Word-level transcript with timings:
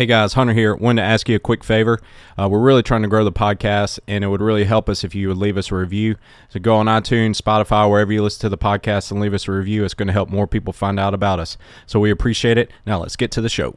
Hey 0.00 0.06
guys, 0.06 0.32
Hunter 0.32 0.54
here. 0.54 0.74
Wanted 0.74 1.02
to 1.02 1.06
ask 1.08 1.28
you 1.28 1.36
a 1.36 1.38
quick 1.38 1.62
favor. 1.62 2.00
Uh, 2.38 2.48
we're 2.48 2.62
really 2.62 2.82
trying 2.82 3.02
to 3.02 3.08
grow 3.08 3.22
the 3.22 3.30
podcast, 3.30 3.98
and 4.08 4.24
it 4.24 4.28
would 4.28 4.40
really 4.40 4.64
help 4.64 4.88
us 4.88 5.04
if 5.04 5.14
you 5.14 5.28
would 5.28 5.36
leave 5.36 5.58
us 5.58 5.70
a 5.70 5.74
review. 5.74 6.16
So 6.48 6.58
go 6.58 6.76
on 6.76 6.86
iTunes, 6.86 7.38
Spotify, 7.38 7.86
wherever 7.86 8.10
you 8.10 8.22
listen 8.22 8.40
to 8.40 8.48
the 8.48 8.56
podcast, 8.56 9.10
and 9.10 9.20
leave 9.20 9.34
us 9.34 9.46
a 9.46 9.52
review. 9.52 9.84
It's 9.84 9.92
going 9.92 10.06
to 10.06 10.14
help 10.14 10.30
more 10.30 10.46
people 10.46 10.72
find 10.72 10.98
out 10.98 11.12
about 11.12 11.38
us. 11.38 11.58
So 11.84 12.00
we 12.00 12.10
appreciate 12.10 12.56
it. 12.56 12.70
Now 12.86 13.00
let's 13.00 13.14
get 13.14 13.30
to 13.32 13.42
the 13.42 13.50
show. 13.50 13.76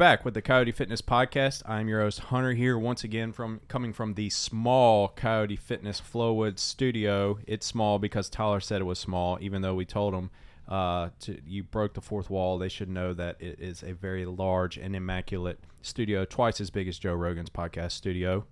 Back 0.00 0.24
with 0.24 0.32
the 0.32 0.40
Coyote 0.40 0.72
Fitness 0.72 1.02
Podcast. 1.02 1.60
I'm 1.68 1.86
your 1.86 2.00
host 2.00 2.20
Hunter 2.20 2.54
here 2.54 2.78
once 2.78 3.04
again 3.04 3.32
from 3.32 3.60
coming 3.68 3.92
from 3.92 4.14
the 4.14 4.30
small 4.30 5.08
Coyote 5.08 5.56
Fitness 5.56 6.00
Flowwood 6.00 6.58
studio. 6.58 7.38
It's 7.46 7.66
small 7.66 7.98
because 7.98 8.30
Tyler 8.30 8.60
said 8.60 8.80
it 8.80 8.84
was 8.84 8.98
small, 8.98 9.36
even 9.42 9.60
though 9.60 9.74
we 9.74 9.84
told 9.84 10.14
him 10.14 10.30
uh, 10.66 11.10
to, 11.20 11.38
you 11.46 11.64
broke 11.64 11.92
the 11.92 12.00
fourth 12.00 12.30
wall. 12.30 12.56
They 12.56 12.70
should 12.70 12.88
know 12.88 13.12
that 13.12 13.36
it 13.40 13.60
is 13.60 13.82
a 13.82 13.92
very 13.92 14.24
large 14.24 14.78
and 14.78 14.96
immaculate 14.96 15.60
studio, 15.82 16.24
twice 16.24 16.62
as 16.62 16.70
big 16.70 16.88
as 16.88 16.98
Joe 16.98 17.12
Rogan's 17.12 17.50
podcast 17.50 17.92
studio. 17.92 18.46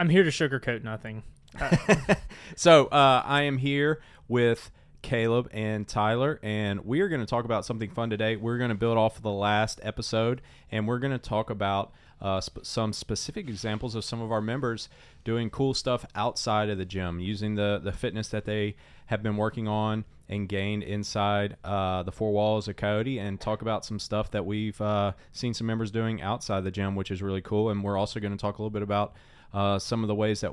I'm 0.00 0.08
here 0.08 0.24
to 0.24 0.30
sugarcoat 0.30 0.82
nothing. 0.82 1.22
So 2.56 2.86
uh, 2.86 3.22
I 3.24 3.42
am 3.42 3.58
here 3.58 4.00
with 4.26 4.72
Caleb 5.02 5.48
and 5.52 5.86
Tyler, 5.86 6.40
and 6.42 6.84
we 6.84 7.00
are 7.00 7.08
going 7.08 7.20
to 7.20 7.26
talk 7.26 7.44
about 7.44 7.64
something 7.64 7.90
fun 7.90 8.10
today. 8.10 8.36
We're 8.36 8.58
going 8.58 8.70
to 8.70 8.74
build 8.74 8.98
off 8.98 9.16
of 9.16 9.22
the 9.22 9.30
last 9.30 9.80
episode, 9.82 10.42
and 10.70 10.88
we're 10.88 10.98
going 10.98 11.12
to 11.12 11.18
talk 11.18 11.50
about 11.50 11.92
uh, 12.20 12.40
sp- 12.42 12.64
some 12.64 12.92
specific 12.92 13.48
examples 13.48 13.94
of 13.94 14.04
some 14.04 14.20
of 14.20 14.32
our 14.32 14.40
members 14.40 14.88
doing 15.24 15.50
cool 15.50 15.72
stuff 15.72 16.04
outside 16.14 16.68
of 16.68 16.78
the 16.78 16.84
gym, 16.84 17.20
using 17.20 17.54
the 17.54 17.80
the 17.82 17.92
fitness 17.92 18.28
that 18.28 18.44
they 18.44 18.74
have 19.06 19.22
been 19.22 19.36
working 19.36 19.68
on 19.68 20.04
and 20.28 20.48
gained 20.48 20.82
inside 20.82 21.56
uh, 21.64 22.02
the 22.02 22.12
four 22.12 22.32
walls 22.32 22.68
of 22.68 22.76
Coyote, 22.76 23.18
and 23.18 23.40
talk 23.40 23.62
about 23.62 23.84
some 23.84 23.98
stuff 23.98 24.30
that 24.32 24.44
we've 24.44 24.80
uh, 24.80 25.12
seen 25.32 25.54
some 25.54 25.66
members 25.66 25.90
doing 25.90 26.20
outside 26.20 26.64
the 26.64 26.70
gym, 26.70 26.96
which 26.96 27.10
is 27.10 27.22
really 27.22 27.40
cool. 27.40 27.70
And 27.70 27.82
we're 27.84 27.96
also 27.96 28.20
going 28.20 28.32
to 28.32 28.38
talk 28.38 28.58
a 28.58 28.62
little 28.62 28.70
bit 28.70 28.82
about 28.82 29.14
uh, 29.54 29.78
some 29.78 30.02
of 30.02 30.08
the 30.08 30.14
ways 30.14 30.40
that 30.40 30.52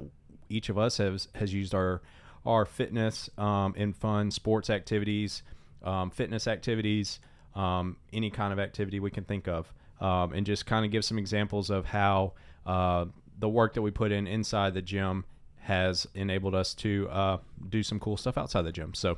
each 0.49 0.69
of 0.69 0.77
us 0.77 0.97
has 0.97 1.27
has 1.35 1.53
used 1.53 1.73
our 1.73 2.01
our 2.45 2.65
fitness 2.65 3.29
um, 3.37 3.73
in 3.75 3.93
fun 3.93 4.31
sports 4.31 4.69
activities, 4.69 5.43
um, 5.83 6.11
fitness 6.11 6.47
activities, 6.47 7.19
um, 7.55 7.97
any 8.13 8.29
kind 8.29 8.53
of 8.53 8.59
activity 8.59 8.99
we 8.99 9.11
can 9.11 9.23
think 9.23 9.47
of, 9.47 9.73
um, 10.01 10.33
and 10.33 10.45
just 10.45 10.65
kind 10.65 10.85
of 10.85 10.91
give 10.91 11.05
some 11.05 11.17
examples 11.17 11.69
of 11.69 11.85
how 11.85 12.33
uh, 12.65 13.05
the 13.39 13.49
work 13.49 13.73
that 13.73 13.81
we 13.81 13.91
put 13.91 14.11
in 14.11 14.27
inside 14.27 14.73
the 14.73 14.81
gym 14.81 15.25
has 15.59 16.07
enabled 16.13 16.53
us 16.53 16.73
to 16.75 17.07
uh, 17.09 17.37
do 17.69 17.81
some 17.81 17.99
cool 17.99 18.17
stuff 18.17 18.37
outside 18.37 18.61
the 18.63 18.71
gym. 18.71 18.93
So, 18.93 19.17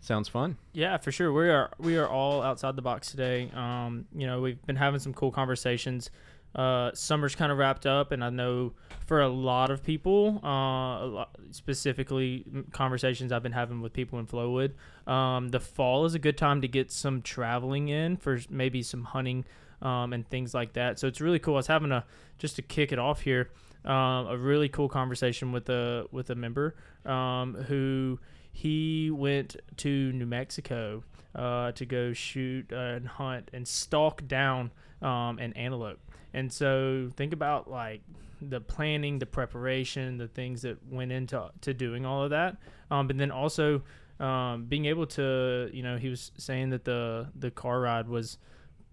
sounds 0.00 0.28
fun. 0.28 0.56
Yeah, 0.72 0.96
for 0.96 1.12
sure. 1.12 1.32
We 1.32 1.50
are 1.50 1.70
we 1.78 1.96
are 1.96 2.08
all 2.08 2.42
outside 2.42 2.76
the 2.76 2.82
box 2.82 3.10
today. 3.10 3.50
Um, 3.54 4.06
you 4.14 4.26
know, 4.26 4.40
we've 4.40 4.64
been 4.66 4.76
having 4.76 5.00
some 5.00 5.12
cool 5.12 5.30
conversations. 5.30 6.10
Uh, 6.56 6.90
summer's 6.94 7.34
kind 7.34 7.52
of 7.52 7.58
wrapped 7.58 7.84
up, 7.84 8.12
and 8.12 8.24
I 8.24 8.30
know 8.30 8.72
for 9.04 9.20
a 9.20 9.28
lot 9.28 9.70
of 9.70 9.84
people, 9.84 10.40
uh, 10.42 11.06
lot, 11.06 11.36
specifically 11.50 12.46
conversations 12.72 13.30
I've 13.30 13.42
been 13.42 13.52
having 13.52 13.82
with 13.82 13.92
people 13.92 14.18
in 14.18 14.26
Flowwood, 14.26 14.72
um, 15.06 15.50
the 15.50 15.60
fall 15.60 16.06
is 16.06 16.14
a 16.14 16.18
good 16.18 16.38
time 16.38 16.62
to 16.62 16.68
get 16.68 16.90
some 16.90 17.20
traveling 17.20 17.88
in 17.88 18.16
for 18.16 18.40
maybe 18.48 18.82
some 18.82 19.04
hunting 19.04 19.44
um, 19.82 20.14
and 20.14 20.26
things 20.26 20.54
like 20.54 20.72
that. 20.72 20.98
So 20.98 21.06
it's 21.06 21.20
really 21.20 21.38
cool. 21.38 21.54
I 21.54 21.58
was 21.58 21.66
having 21.66 21.92
a 21.92 22.06
just 22.38 22.56
to 22.56 22.62
kick 22.62 22.90
it 22.90 22.98
off 22.98 23.20
here, 23.20 23.50
um, 23.84 24.26
a 24.26 24.38
really 24.38 24.70
cool 24.70 24.88
conversation 24.88 25.52
with 25.52 25.68
a 25.68 26.06
with 26.10 26.30
a 26.30 26.34
member 26.34 26.74
um, 27.04 27.54
who 27.68 28.18
he 28.50 29.10
went 29.10 29.56
to 29.76 30.12
New 30.12 30.24
Mexico 30.24 31.04
uh, 31.34 31.72
to 31.72 31.84
go 31.84 32.14
shoot 32.14 32.72
uh, 32.72 32.76
and 32.96 33.06
hunt 33.06 33.50
and 33.52 33.68
stalk 33.68 34.26
down 34.26 34.70
um, 35.02 35.38
an 35.38 35.52
antelope. 35.52 36.00
And 36.34 36.52
so 36.52 37.10
think 37.16 37.32
about 37.32 37.70
like 37.70 38.02
the 38.40 38.60
planning, 38.60 39.18
the 39.18 39.26
preparation, 39.26 40.18
the 40.18 40.28
things 40.28 40.62
that 40.62 40.78
went 40.90 41.12
into 41.12 41.50
to 41.62 41.74
doing 41.74 42.04
all 42.04 42.22
of 42.22 42.30
that. 42.30 42.56
Um, 42.90 43.06
but 43.06 43.16
then 43.18 43.30
also 43.30 43.82
um, 44.20 44.64
being 44.64 44.86
able 44.86 45.06
to, 45.06 45.70
you 45.72 45.82
know, 45.82 45.96
he 45.96 46.08
was 46.08 46.32
saying 46.38 46.70
that 46.70 46.84
the 46.84 47.28
the 47.34 47.50
car 47.50 47.80
ride 47.80 48.08
was 48.08 48.38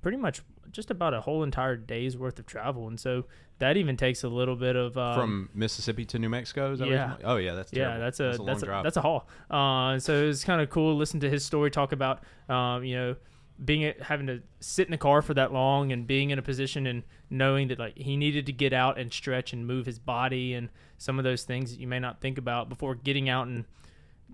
pretty 0.01 0.17
much 0.17 0.41
just 0.71 0.91
about 0.91 1.13
a 1.13 1.21
whole 1.21 1.43
entire 1.43 1.75
day's 1.75 2.17
worth 2.17 2.39
of 2.39 2.45
travel, 2.45 2.87
and 2.87 2.99
so 2.99 3.25
that 3.59 3.77
even 3.77 3.95
takes 3.95 4.23
a 4.23 4.27
little 4.27 4.55
bit 4.55 4.75
of 4.75 4.97
um, 4.97 5.15
From 5.15 5.49
Mississippi 5.53 6.05
to 6.05 6.19
New 6.19 6.29
Mexico, 6.29 6.73
is 6.73 6.79
that 6.79 6.89
yeah. 6.89 7.15
Oh 7.23 7.37
yeah, 7.37 7.53
that's 7.53 7.71
yeah, 7.71 7.97
that's 7.97 8.19
a 8.19 8.23
that's 8.23 8.37
a 8.37 8.41
long 8.41 8.47
that's 8.47 8.63
a, 8.63 8.65
drive. 8.65 8.83
that's 8.83 8.97
a 8.97 9.01
haul. 9.01 9.27
Uh, 9.49 9.99
so 9.99 10.23
it 10.23 10.27
was 10.27 10.43
kind 10.43 10.61
of 10.61 10.69
cool 10.69 10.93
to 10.93 10.97
listen 10.97 11.19
to 11.21 11.29
his 11.29 11.45
story, 11.45 11.71
talk 11.71 11.91
about 11.91 12.23
um, 12.49 12.83
you 12.83 12.95
know 12.95 13.15
being 13.63 13.93
having 14.01 14.27
to 14.27 14.41
sit 14.59 14.87
in 14.87 14.91
the 14.91 14.97
car 14.97 15.21
for 15.21 15.33
that 15.33 15.53
long 15.53 15.91
and 15.91 16.05
being 16.07 16.31
in 16.31 16.39
a 16.39 16.41
position 16.41 16.85
and 16.87 17.03
knowing 17.29 17.67
that 17.69 17.79
like 17.79 17.97
he 17.97 18.17
needed 18.17 18.45
to 18.45 18.51
get 18.51 18.73
out 18.73 18.97
and 18.97 19.13
stretch 19.13 19.53
and 19.53 19.65
move 19.65 19.85
his 19.85 19.99
body 19.99 20.53
and 20.53 20.69
some 20.97 21.17
of 21.17 21.23
those 21.23 21.43
things 21.43 21.71
that 21.71 21.79
you 21.79 21.87
may 21.87 21.99
not 21.99 22.19
think 22.21 22.37
about 22.37 22.69
before 22.69 22.95
getting 22.95 23.29
out 23.29 23.47
and 23.47 23.65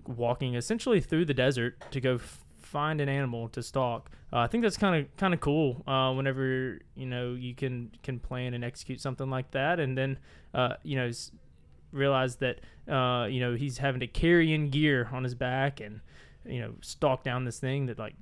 walking 0.06 0.54
essentially 0.54 1.00
through 1.00 1.24
the 1.24 1.34
desert 1.34 1.76
to 1.90 2.00
go 2.00 2.18
find 2.58 3.00
an 3.00 3.08
animal 3.08 3.48
to 3.48 3.62
stalk. 3.62 4.10
Uh, 4.32 4.38
I 4.38 4.46
think 4.46 4.62
that's 4.62 4.76
kind 4.76 5.04
of 5.04 5.16
kind 5.16 5.34
of 5.34 5.40
cool. 5.40 5.82
Uh, 5.86 6.12
whenever 6.14 6.78
you 6.94 7.06
know 7.06 7.34
you 7.34 7.54
can 7.54 7.90
can 8.02 8.18
plan 8.20 8.54
and 8.54 8.64
execute 8.64 9.00
something 9.00 9.28
like 9.28 9.50
that, 9.50 9.80
and 9.80 9.98
then 9.98 10.18
uh, 10.54 10.74
you 10.82 10.96
know 10.96 11.06
s- 11.06 11.32
realize 11.92 12.36
that 12.36 12.60
uh, 12.88 13.26
you 13.26 13.40
know 13.40 13.54
he's 13.54 13.78
having 13.78 14.00
to 14.00 14.06
carry 14.06 14.52
in 14.52 14.70
gear 14.70 15.08
on 15.12 15.24
his 15.24 15.34
back 15.34 15.80
and 15.80 16.00
you 16.46 16.60
know 16.60 16.72
stalk 16.80 17.24
down 17.24 17.44
this 17.44 17.58
thing 17.58 17.86
that 17.86 17.98
like 17.98 18.14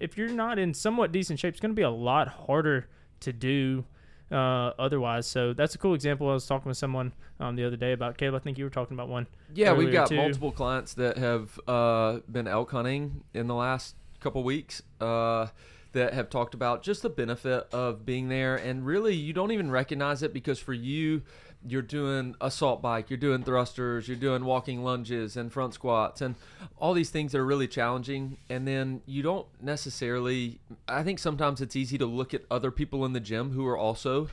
if 0.00 0.16
you're 0.16 0.28
not 0.28 0.58
in 0.58 0.74
somewhat 0.74 1.12
decent 1.12 1.38
shape, 1.38 1.54
it's 1.54 1.60
going 1.60 1.72
to 1.72 1.76
be 1.76 1.82
a 1.82 1.90
lot 1.90 2.28
harder 2.28 2.88
to 3.20 3.32
do 3.32 3.84
uh, 4.30 4.72
otherwise. 4.78 5.26
So 5.26 5.52
that's 5.52 5.74
a 5.74 5.78
cool 5.78 5.94
example. 5.94 6.28
I 6.28 6.34
was 6.34 6.46
talking 6.46 6.68
with 6.68 6.78
someone 6.78 7.12
um, 7.40 7.56
the 7.56 7.64
other 7.64 7.76
day 7.76 7.92
about 7.92 8.18
Caleb. 8.18 8.42
I 8.42 8.44
think 8.44 8.58
you 8.58 8.64
were 8.64 8.70
talking 8.70 8.96
about 8.96 9.08
one. 9.08 9.26
Yeah, 9.54 9.72
we've 9.72 9.92
got 9.92 10.08
too. 10.08 10.16
multiple 10.16 10.52
clients 10.52 10.94
that 10.94 11.18
have 11.18 11.58
uh, 11.66 12.20
been 12.30 12.46
elk 12.46 12.70
hunting 12.70 13.24
in 13.34 13.46
the 13.46 13.54
last 13.54 13.96
couple 14.20 14.42
weeks 14.42 14.82
uh, 15.00 15.46
that 15.92 16.12
have 16.12 16.28
talked 16.28 16.54
about 16.54 16.82
just 16.82 17.02
the 17.02 17.08
benefit 17.08 17.66
of 17.72 18.04
being 18.04 18.28
there. 18.28 18.56
And 18.56 18.84
really, 18.84 19.14
you 19.14 19.32
don't 19.32 19.52
even 19.52 19.70
recognize 19.70 20.22
it 20.22 20.32
because 20.32 20.58
for 20.58 20.74
you, 20.74 21.22
you're 21.68 21.82
doing 21.82 22.34
assault 22.40 22.80
bike, 22.82 23.10
you're 23.10 23.16
doing 23.16 23.42
thrusters, 23.42 24.08
you're 24.08 24.16
doing 24.16 24.44
walking 24.44 24.84
lunges 24.84 25.36
and 25.36 25.52
front 25.52 25.74
squats 25.74 26.20
and 26.20 26.34
all 26.78 26.94
these 26.94 27.10
things 27.10 27.32
that 27.32 27.38
are 27.38 27.46
really 27.46 27.68
challenging. 27.68 28.38
And 28.48 28.66
then 28.66 29.02
you 29.06 29.22
don't 29.22 29.46
necessarily, 29.60 30.60
I 30.88 31.02
think 31.02 31.18
sometimes 31.18 31.60
it's 31.60 31.76
easy 31.76 31.98
to 31.98 32.06
look 32.06 32.34
at 32.34 32.42
other 32.50 32.70
people 32.70 33.04
in 33.04 33.12
the 33.12 33.20
gym 33.20 33.50
who 33.52 33.66
are 33.66 33.76
also 33.76 34.28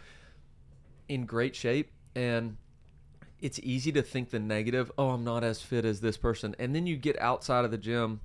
in 1.08 1.26
great 1.26 1.56
shape 1.56 1.92
and 2.16 2.58
it's 3.42 3.60
easy 3.60 3.92
to 3.92 4.02
think 4.02 4.30
the 4.30 4.40
negative 4.40 4.92
oh 4.98 5.10
i'm 5.10 5.24
not 5.24 5.44
as 5.44 5.62
fit 5.62 5.84
as 5.84 6.02
this 6.02 6.18
person 6.18 6.56
and 6.60 6.74
then 6.76 6.88
you 6.88 6.96
get 6.96 7.20
outside 7.22 7.66
of 7.66 7.72
the 7.72 7.78
gym 7.78 8.22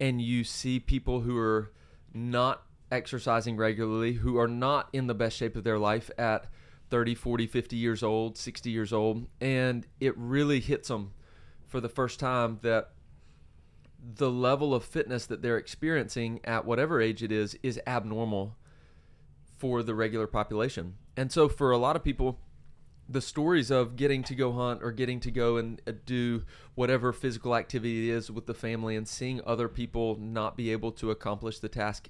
and 0.00 0.20
you 0.20 0.42
see 0.42 0.80
people 0.80 1.20
who 1.20 1.38
are 1.38 1.70
not 2.12 2.62
exercising 2.90 3.56
regularly 3.56 4.14
who 4.14 4.38
are 4.38 4.48
not 4.48 4.88
in 4.92 5.06
the 5.06 5.14
best 5.14 5.36
shape 5.36 5.56
of 5.56 5.64
their 5.64 5.78
life 5.78 6.10
at 6.18 6.46
30 6.90 7.14
40 7.14 7.46
50 7.46 7.76
years 7.76 8.02
old 8.02 8.36
60 8.38 8.70
years 8.70 8.92
old 8.92 9.26
and 9.40 9.86
it 10.00 10.16
really 10.16 10.60
hits 10.60 10.88
them 10.88 11.12
for 11.66 11.80
the 11.80 11.88
first 11.88 12.20
time 12.20 12.58
that 12.62 12.90
the 14.14 14.30
level 14.30 14.74
of 14.74 14.84
fitness 14.84 15.26
that 15.26 15.42
they're 15.42 15.58
experiencing 15.58 16.40
at 16.44 16.64
whatever 16.64 17.00
age 17.00 17.22
it 17.22 17.32
is 17.32 17.58
is 17.62 17.80
abnormal 17.86 18.56
for 19.58 19.82
the 19.82 19.94
regular 19.94 20.26
population. 20.26 20.94
And 21.16 21.32
so 21.32 21.48
for 21.48 21.70
a 21.70 21.78
lot 21.78 21.96
of 21.96 22.04
people, 22.04 22.38
the 23.08 23.20
stories 23.20 23.70
of 23.70 23.96
getting 23.96 24.22
to 24.24 24.34
go 24.34 24.52
hunt 24.52 24.82
or 24.82 24.92
getting 24.92 25.20
to 25.20 25.30
go 25.30 25.56
and 25.56 25.80
uh, 25.86 25.92
do 26.04 26.44
whatever 26.74 27.12
physical 27.12 27.54
activity 27.54 28.10
it 28.10 28.14
is 28.14 28.30
with 28.30 28.46
the 28.46 28.54
family 28.54 28.96
and 28.96 29.06
seeing 29.06 29.40
other 29.46 29.68
people 29.68 30.16
not 30.20 30.56
be 30.56 30.70
able 30.70 30.92
to 30.92 31.10
accomplish 31.10 31.58
the 31.60 31.68
task 31.68 32.08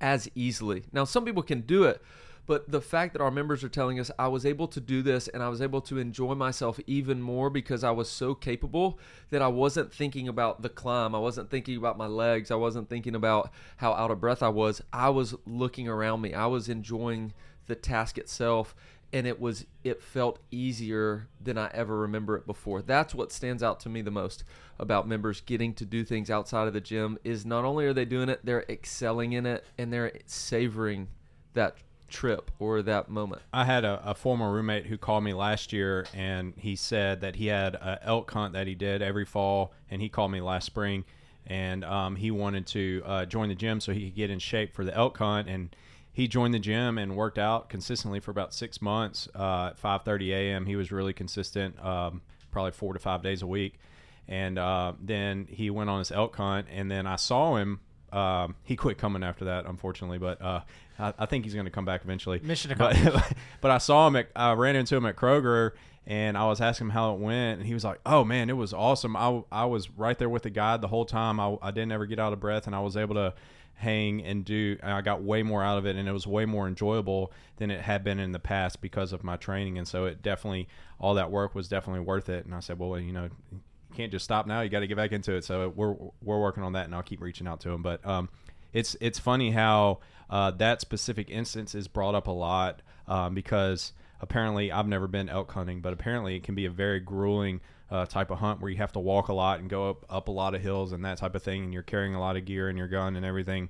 as 0.00 0.28
easily. 0.34 0.84
Now, 0.92 1.04
some 1.04 1.24
people 1.24 1.42
can 1.42 1.60
do 1.60 1.84
it, 1.84 2.02
but 2.46 2.70
the 2.70 2.80
fact 2.80 3.14
that 3.14 3.22
our 3.22 3.30
members 3.30 3.64
are 3.64 3.68
telling 3.68 3.98
us 3.98 4.10
I 4.18 4.28
was 4.28 4.44
able 4.44 4.68
to 4.68 4.80
do 4.80 5.02
this 5.02 5.28
and 5.28 5.42
I 5.42 5.48
was 5.48 5.62
able 5.62 5.80
to 5.82 5.98
enjoy 5.98 6.34
myself 6.34 6.78
even 6.86 7.22
more 7.22 7.50
because 7.50 7.82
I 7.82 7.90
was 7.90 8.08
so 8.08 8.34
capable 8.34 8.98
that 9.30 9.42
I 9.42 9.48
wasn't 9.48 9.92
thinking 9.92 10.28
about 10.28 10.62
the 10.62 10.68
climb. 10.68 11.14
I 11.14 11.18
wasn't 11.18 11.50
thinking 11.50 11.76
about 11.76 11.96
my 11.96 12.06
legs. 12.06 12.50
I 12.50 12.56
wasn't 12.56 12.88
thinking 12.88 13.14
about 13.14 13.50
how 13.78 13.92
out 13.92 14.10
of 14.10 14.20
breath 14.20 14.42
I 14.42 14.48
was. 14.48 14.82
I 14.92 15.08
was 15.08 15.34
looking 15.46 15.88
around 15.88 16.20
me. 16.20 16.34
I 16.34 16.46
was 16.46 16.68
enjoying 16.68 17.32
the 17.66 17.74
task 17.74 18.18
itself 18.18 18.74
and 19.14 19.28
it 19.28 19.40
was 19.40 19.64
it 19.84 20.02
felt 20.02 20.40
easier 20.50 21.28
than 21.40 21.56
I 21.56 21.70
ever 21.72 21.96
remember 21.96 22.36
it 22.36 22.46
before. 22.46 22.82
That's 22.82 23.14
what 23.14 23.32
stands 23.32 23.62
out 23.62 23.78
to 23.80 23.88
me 23.88 24.02
the 24.02 24.10
most 24.10 24.44
about 24.78 25.06
members 25.06 25.40
getting 25.40 25.72
to 25.74 25.86
do 25.86 26.04
things 26.04 26.30
outside 26.30 26.66
of 26.66 26.74
the 26.74 26.80
gym 26.80 27.16
is 27.22 27.46
not 27.46 27.64
only 27.64 27.86
are 27.86 27.92
they 27.92 28.04
doing 28.04 28.28
it, 28.28 28.40
they're 28.42 28.66
excelling 28.68 29.32
in 29.32 29.46
it 29.46 29.64
and 29.78 29.92
they're 29.92 30.12
savoring 30.26 31.08
that 31.54 31.76
trip 32.08 32.50
or 32.58 32.82
that 32.82 33.08
moment. 33.08 33.42
I 33.52 33.64
had 33.64 33.84
a, 33.84 34.00
a 34.04 34.14
former 34.14 34.52
roommate 34.52 34.86
who 34.86 34.98
called 34.98 35.24
me 35.24 35.32
last 35.32 35.72
year 35.72 36.06
and 36.14 36.54
he 36.56 36.76
said 36.76 37.20
that 37.22 37.36
he 37.36 37.46
had 37.46 37.76
an 37.80 37.98
elk 38.02 38.30
hunt 38.30 38.52
that 38.52 38.66
he 38.66 38.74
did 38.74 39.02
every 39.02 39.24
fall 39.24 39.72
and 39.90 40.00
he 40.00 40.08
called 40.08 40.30
me 40.30 40.40
last 40.40 40.66
spring 40.66 41.04
and 41.46 41.84
um, 41.84 42.16
he 42.16 42.30
wanted 42.30 42.66
to 42.68 43.02
uh, 43.04 43.24
join 43.24 43.48
the 43.48 43.54
gym 43.54 43.80
so 43.80 43.92
he 43.92 44.06
could 44.06 44.16
get 44.16 44.30
in 44.30 44.38
shape 44.38 44.74
for 44.74 44.84
the 44.84 44.94
elk 44.94 45.18
hunt 45.18 45.48
and 45.48 45.74
he 46.14 46.28
joined 46.28 46.54
the 46.54 46.60
gym 46.60 46.96
and 46.96 47.16
worked 47.16 47.38
out 47.38 47.68
consistently 47.68 48.20
for 48.20 48.30
about 48.30 48.54
six 48.54 48.80
months. 48.80 49.28
Uh, 49.34 49.72
at 49.72 49.82
5:30 49.82 50.30
a.m., 50.30 50.64
he 50.64 50.76
was 50.76 50.92
really 50.92 51.12
consistent, 51.12 51.78
um, 51.84 52.22
probably 52.52 52.70
four 52.70 52.92
to 52.92 53.00
five 53.00 53.20
days 53.20 53.42
a 53.42 53.48
week. 53.48 53.80
And 54.28 54.56
uh, 54.56 54.92
then 55.02 55.48
he 55.50 55.70
went 55.70 55.90
on 55.90 55.98
his 55.98 56.12
elk 56.12 56.36
hunt, 56.36 56.68
and 56.70 56.88
then 56.88 57.06
I 57.06 57.16
saw 57.16 57.56
him. 57.56 57.80
Um, 58.12 58.54
he 58.62 58.76
quit 58.76 58.96
coming 58.96 59.24
after 59.24 59.46
that, 59.46 59.66
unfortunately, 59.66 60.18
but 60.18 60.40
uh, 60.40 60.60
I, 60.98 61.14
I, 61.18 61.26
think 61.26 61.44
he's 61.44 61.54
going 61.54 61.66
to 61.66 61.70
come 61.70 61.84
back 61.84 62.02
eventually. 62.04 62.40
Mission 62.40 62.70
accomplished. 62.70 63.04
But, 63.04 63.32
but 63.60 63.70
I 63.70 63.78
saw 63.78 64.06
him. 64.06 64.16
At, 64.16 64.28
I 64.34 64.52
ran 64.52 64.76
into 64.76 64.96
him 64.96 65.06
at 65.06 65.16
Kroger, 65.16 65.72
and 66.06 66.36
I 66.36 66.46
was 66.46 66.60
asking 66.60 66.88
him 66.88 66.90
how 66.90 67.14
it 67.14 67.20
went, 67.20 67.58
and 67.58 67.66
he 67.66 67.74
was 67.74 67.84
like, 67.84 68.00
"Oh 68.06 68.24
man, 68.24 68.50
it 68.50 68.56
was 68.56 68.72
awesome. 68.72 69.16
I, 69.16 69.42
I 69.50 69.64
was 69.64 69.90
right 69.90 70.18
there 70.18 70.28
with 70.28 70.42
the 70.42 70.50
guide 70.50 70.80
the 70.80 70.88
whole 70.88 71.04
time. 71.04 71.40
I, 71.40 71.56
I 71.62 71.70
didn't 71.70 71.92
ever 71.92 72.06
get 72.06 72.18
out 72.18 72.32
of 72.32 72.40
breath, 72.40 72.66
and 72.66 72.74
I 72.74 72.80
was 72.80 72.96
able 72.96 73.14
to." 73.14 73.34
hang 73.76 74.22
and 74.22 74.44
do 74.44 74.78
and 74.82 74.92
I 74.92 75.00
got 75.00 75.22
way 75.22 75.42
more 75.42 75.62
out 75.62 75.78
of 75.78 75.86
it 75.86 75.96
and 75.96 76.08
it 76.08 76.12
was 76.12 76.26
way 76.26 76.44
more 76.44 76.68
enjoyable 76.68 77.32
than 77.56 77.70
it 77.70 77.80
had 77.80 78.04
been 78.04 78.20
in 78.20 78.32
the 78.32 78.38
past 78.38 78.80
because 78.80 79.12
of 79.12 79.24
my 79.24 79.36
training 79.36 79.78
and 79.78 79.86
so 79.86 80.04
it 80.04 80.22
definitely 80.22 80.68
all 81.00 81.14
that 81.14 81.30
work 81.30 81.54
was 81.54 81.66
definitely 81.66 82.00
worth 82.00 82.28
it 82.28 82.44
and 82.44 82.54
I 82.54 82.60
said 82.60 82.78
well 82.78 82.98
you 83.00 83.12
know 83.12 83.28
you 83.50 83.60
can't 83.92 84.12
just 84.12 84.24
stop 84.24 84.46
now 84.46 84.60
you 84.60 84.70
got 84.70 84.80
to 84.80 84.86
get 84.86 84.96
back 84.96 85.10
into 85.10 85.34
it 85.34 85.44
so 85.44 85.70
we're 85.74 85.96
we're 86.22 86.40
working 86.40 86.62
on 86.62 86.74
that 86.74 86.84
and 86.84 86.94
I'll 86.94 87.02
keep 87.02 87.20
reaching 87.20 87.48
out 87.48 87.60
to 87.62 87.70
him 87.70 87.82
but 87.82 88.04
um 88.06 88.28
it's 88.72 88.96
it's 89.00 89.18
funny 89.18 89.50
how 89.50 89.98
uh, 90.30 90.50
that 90.52 90.80
specific 90.80 91.30
instance 91.30 91.74
is 91.74 91.88
brought 91.88 92.14
up 92.14 92.26
a 92.26 92.32
lot 92.32 92.82
um, 93.06 93.34
because 93.34 93.92
apparently 94.20 94.72
I've 94.72 94.88
never 94.88 95.06
been 95.06 95.28
elk 95.28 95.52
hunting 95.52 95.80
but 95.80 95.92
apparently 95.92 96.36
it 96.36 96.42
can 96.42 96.54
be 96.54 96.66
a 96.66 96.70
very 96.70 97.00
grueling 97.00 97.60
uh, 97.90 98.06
type 98.06 98.30
of 98.30 98.38
hunt 98.38 98.60
where 98.60 98.70
you 98.70 98.78
have 98.78 98.92
to 98.92 98.98
walk 98.98 99.28
a 99.28 99.32
lot 99.32 99.60
and 99.60 99.68
go 99.68 99.90
up, 99.90 100.06
up 100.08 100.28
a 100.28 100.30
lot 100.30 100.54
of 100.54 100.62
hills 100.62 100.92
and 100.92 101.04
that 101.04 101.18
type 101.18 101.34
of 101.34 101.42
thing, 101.42 101.64
and 101.64 101.72
you're 101.72 101.82
carrying 101.82 102.14
a 102.14 102.20
lot 102.20 102.36
of 102.36 102.44
gear 102.44 102.68
and 102.68 102.78
your 102.78 102.88
gun 102.88 103.16
and 103.16 103.24
everything. 103.24 103.68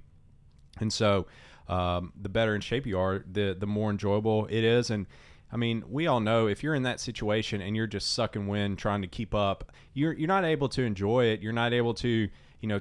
And 0.80 0.92
so, 0.92 1.26
um, 1.68 2.12
the 2.20 2.28
better 2.28 2.54
in 2.54 2.60
shape 2.60 2.86
you 2.86 2.98
are, 2.98 3.24
the 3.30 3.56
the 3.58 3.66
more 3.66 3.90
enjoyable 3.90 4.46
it 4.46 4.64
is. 4.64 4.90
And 4.90 5.06
I 5.52 5.56
mean, 5.56 5.84
we 5.88 6.06
all 6.06 6.20
know 6.20 6.46
if 6.46 6.62
you're 6.62 6.74
in 6.74 6.82
that 6.82 7.00
situation 7.00 7.60
and 7.60 7.76
you're 7.76 7.86
just 7.86 8.12
sucking 8.12 8.48
wind 8.48 8.78
trying 8.78 9.02
to 9.02 9.08
keep 9.08 9.34
up, 9.34 9.72
you're 9.92 10.12
you're 10.12 10.28
not 10.28 10.44
able 10.44 10.68
to 10.70 10.82
enjoy 10.82 11.26
it. 11.26 11.40
You're 11.40 11.52
not 11.52 11.72
able 11.72 11.94
to, 11.94 12.28
you 12.64 12.68
know, 12.68 12.80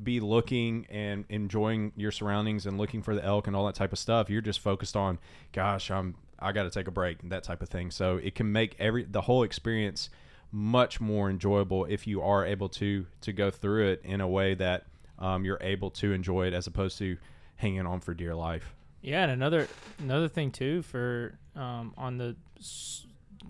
be 0.00 0.20
looking 0.20 0.86
and 0.88 1.24
enjoying 1.28 1.90
your 1.96 2.12
surroundings 2.12 2.66
and 2.66 2.78
looking 2.78 3.02
for 3.02 3.16
the 3.16 3.24
elk 3.24 3.48
and 3.48 3.56
all 3.56 3.66
that 3.66 3.74
type 3.74 3.92
of 3.92 3.98
stuff. 3.98 4.30
You're 4.30 4.40
just 4.40 4.60
focused 4.60 4.94
on, 4.94 5.18
gosh, 5.50 5.90
I'm 5.90 6.14
I 6.38 6.52
got 6.52 6.62
to 6.62 6.70
take 6.70 6.86
a 6.86 6.92
break 6.92 7.28
that 7.30 7.42
type 7.42 7.60
of 7.60 7.68
thing. 7.68 7.90
So 7.90 8.18
it 8.18 8.36
can 8.36 8.52
make 8.52 8.76
every 8.78 9.02
the 9.02 9.22
whole 9.22 9.42
experience 9.42 10.08
much 10.52 11.00
more 11.00 11.28
enjoyable 11.28 11.84
if 11.86 12.06
you 12.06 12.22
are 12.22 12.46
able 12.46 12.68
to 12.68 13.06
to 13.22 13.32
go 13.32 13.50
through 13.50 13.88
it 13.88 14.02
in 14.04 14.20
a 14.20 14.28
way 14.28 14.54
that 14.54 14.84
um, 15.18 15.44
you're 15.44 15.58
able 15.60 15.90
to 15.90 16.12
enjoy 16.12 16.46
it 16.46 16.54
as 16.54 16.68
opposed 16.68 16.96
to 16.98 17.16
hanging 17.56 17.86
on 17.86 17.98
for 17.98 18.14
dear 18.14 18.36
life. 18.36 18.72
Yeah, 19.02 19.24
and 19.24 19.32
another 19.32 19.66
another 19.98 20.28
thing 20.28 20.52
too 20.52 20.82
for 20.82 21.36
um, 21.56 21.92
on 21.96 22.18
the 22.18 22.36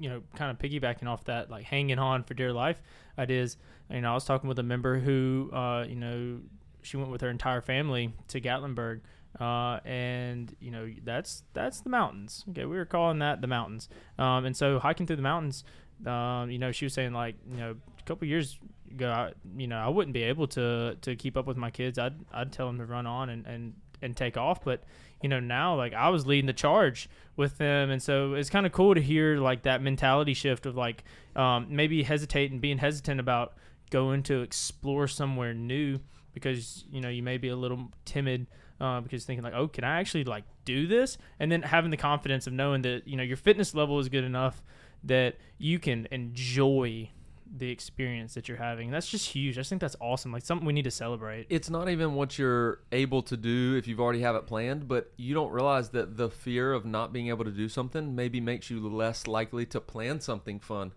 you 0.01 0.09
know 0.09 0.23
kind 0.35 0.51
of 0.51 0.59
piggybacking 0.59 1.07
off 1.07 1.25
that 1.25 1.51
like 1.51 1.67
hanging 1.67 1.99
on 1.99 2.23
for 2.23 2.33
dear 2.33 2.55
life 2.55 2.81
ideas. 3.19 3.59
You 3.91 4.01
know, 4.01 4.11
I 4.11 4.15
was 4.15 4.25
talking 4.25 4.49
with 4.49 4.59
a 4.59 4.65
member 4.65 4.99
who 4.99 5.51
uh, 5.53 5.85
you 5.89 5.97
know 5.97 6.41
she 6.83 6.97
went 6.97 7.11
with 7.11 7.21
her 7.21 7.31
entire 7.31 7.61
family 7.61 8.15
to 8.29 8.41
Gatlinburg. 8.41 9.01
Uh, 9.41 9.81
and 9.85 10.55
you 10.61 10.71
know 10.71 10.89
that's 11.03 11.43
that's 11.55 11.81
the 11.81 11.91
mountains. 11.91 12.45
Okay, 12.51 12.67
we 12.67 12.77
were 12.77 12.85
calling 12.85 13.19
that 13.19 13.41
the 13.41 13.49
mountains. 13.49 13.89
Um, 14.17 14.45
and 14.45 14.57
so 14.57 14.79
hiking 14.79 15.09
through 15.09 15.17
the 15.17 15.23
mountains, 15.23 15.65
um, 16.07 16.51
you 16.51 16.59
know, 16.59 16.73
she 16.73 16.85
was 16.85 16.95
saying 16.95 17.13
like, 17.13 17.37
you 17.51 17.57
know, 17.57 17.71
a 17.99 18.03
couple 18.05 18.29
years 18.29 18.59
ago, 18.91 19.11
I, 19.11 19.33
you 19.57 19.67
know, 19.67 19.79
I 19.79 19.89
wouldn't 19.89 20.15
be 20.15 20.23
able 20.23 20.47
to 20.49 20.97
to 21.01 21.17
keep 21.17 21.37
up 21.37 21.47
with 21.47 21.57
my 21.57 21.71
kids. 21.71 21.99
I'd 21.99 22.15
I'd 22.33 22.53
tell 22.53 22.67
them 22.67 22.79
to 22.79 22.85
run 22.85 23.07
on 23.07 23.29
and 23.29 23.47
and 23.47 23.75
and 24.03 24.17
take 24.17 24.37
off, 24.37 24.63
but 24.65 24.85
you 25.23 25.29
know 25.29 25.41
now 25.41 25.75
like 25.75 25.95
I 25.95 26.11
was 26.11 26.27
leading 26.27 26.47
the 26.47 26.53
charge 26.53 27.09
with 27.37 27.59
them, 27.59 27.91
and 27.91 28.03
so 28.03 28.35
it's 28.35 28.51
kind 28.51 28.67
of 28.67 28.73
cool 28.73 28.95
to 28.95 29.01
hear 29.01 29.39
like 29.39 29.63
that 29.63 29.83
mentality 29.83 30.35
shift 30.35 30.67
of 30.67 30.77
like 30.77 31.05
um, 31.35 31.67
maybe 31.71 32.03
hesitate 32.03 32.51
and 32.53 32.61
being 32.61 32.79
hesitant 32.79 33.19
about 33.21 33.55
going 33.91 34.23
to 34.25 34.41
explore 34.41 35.07
somewhere 35.09 35.55
new 35.55 35.99
because 36.33 36.85
you 36.91 37.01
know 37.01 37.09
you 37.09 37.23
may 37.23 37.39
be 37.39 37.49
a 37.49 37.57
little 37.57 37.91
timid 38.05 38.47
uh, 38.81 39.01
because 39.01 39.25
thinking 39.25 39.45
like 39.45 39.55
oh 39.55 39.69
can 39.69 39.85
I 39.85 40.01
actually 40.01 40.25
like 40.25 40.45
do 40.65 40.87
this 40.87 41.17
and 41.39 41.51
then 41.51 41.63
having 41.63 41.91
the 41.91 41.97
confidence 41.97 42.47
of 42.47 42.53
knowing 42.53 42.83
that 42.83 43.07
you 43.07 43.17
know 43.17 43.23
your 43.23 43.37
fitness 43.37 43.75
level 43.75 43.99
is 43.99 44.09
good 44.09 44.25
enough 44.25 44.63
that 45.05 45.37
you 45.59 45.79
can 45.79 46.09
enjoy 46.11 47.11
the 47.57 47.71
experience 47.71 48.35
that 48.35 48.49
you're 48.49 48.57
having. 48.57 48.91
That's 48.91 49.09
just 49.09 49.29
huge. 49.29 49.57
I 49.57 49.61
just 49.61 49.69
think 49.69 49.81
that's 49.81 49.97
awesome. 50.01 50.33
Like 50.33 50.45
something 50.45 50.67
we 50.67 50.73
need 50.73 50.85
to 50.85 50.91
celebrate. 50.91 51.47
It's 51.51 51.71
not 51.71 51.89
even 51.89 52.15
what 52.15 52.39
you're 52.39 52.81
able 52.91 53.23
to 53.23 53.37
do 53.37 53.77
if 53.77 53.87
you've 53.87 54.01
already 54.01 54.21
have 54.23 54.35
it 54.35 54.47
planned, 54.47 54.89
but 54.89 55.13
you 55.17 55.35
don't 55.35 55.53
realize 55.53 55.91
that 55.91 56.17
the 56.17 56.31
fear 56.31 56.73
of 56.73 56.85
not 56.85 57.13
being 57.13 57.29
able 57.29 57.45
to 57.45 57.51
do 57.51 57.69
something 57.69 58.15
maybe 58.15 58.41
makes 58.41 58.71
you 58.71 58.89
less 58.89 59.27
likely 59.27 59.67
to 59.67 59.81
plan 59.81 60.21
something 60.21 60.59
fun 60.59 60.93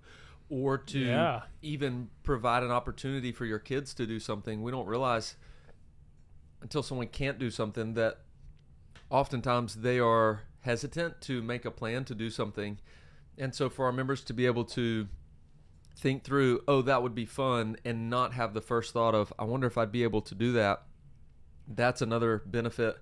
or 0.50 0.78
to 0.78 1.00
yeah. 1.00 1.42
even 1.62 2.10
provide 2.24 2.64
an 2.64 2.72
opportunity 2.72 3.32
for 3.32 3.46
your 3.46 3.60
kids 3.60 3.94
to 3.96 4.06
do 4.06 4.20
something. 4.20 4.62
We 4.62 4.72
don't 4.72 4.88
realize 4.88 5.36
until 6.62 6.84
someone 6.84 7.08
can't 7.08 7.38
do 7.38 7.52
something 7.52 7.94
that 7.96 8.20
oftentimes 9.10 9.76
they 9.76 10.00
are 10.00 10.42
hesitant 10.62 11.22
to 11.22 11.42
make 11.42 11.66
a 11.66 11.72
plan 11.72 12.04
to 12.06 12.16
do 12.16 12.30
something 12.30 12.80
and 13.38 13.54
so 13.54 13.70
for 13.70 13.86
our 13.86 13.92
members 13.92 14.24
to 14.26 14.34
be 14.34 14.46
able 14.46 14.66
to 14.66 15.08
think 15.96 16.24
through, 16.24 16.62
oh, 16.68 16.82
that 16.84 17.04
would 17.04 17.16
be 17.16 17.26
fun, 17.26 17.78
and 17.86 18.10
not 18.10 18.34
have 18.34 18.54
the 18.54 18.62
first 18.62 18.94
thought 18.94 19.16
of, 19.16 19.32
I 19.38 19.44
wonder 19.44 19.68
if 19.68 19.78
I'd 19.78 19.92
be 19.92 20.04
able 20.04 20.22
to 20.24 20.36
do 20.36 20.54
that. 20.54 20.84
That's 21.68 22.02
another 22.02 22.42
benefit. 22.46 22.98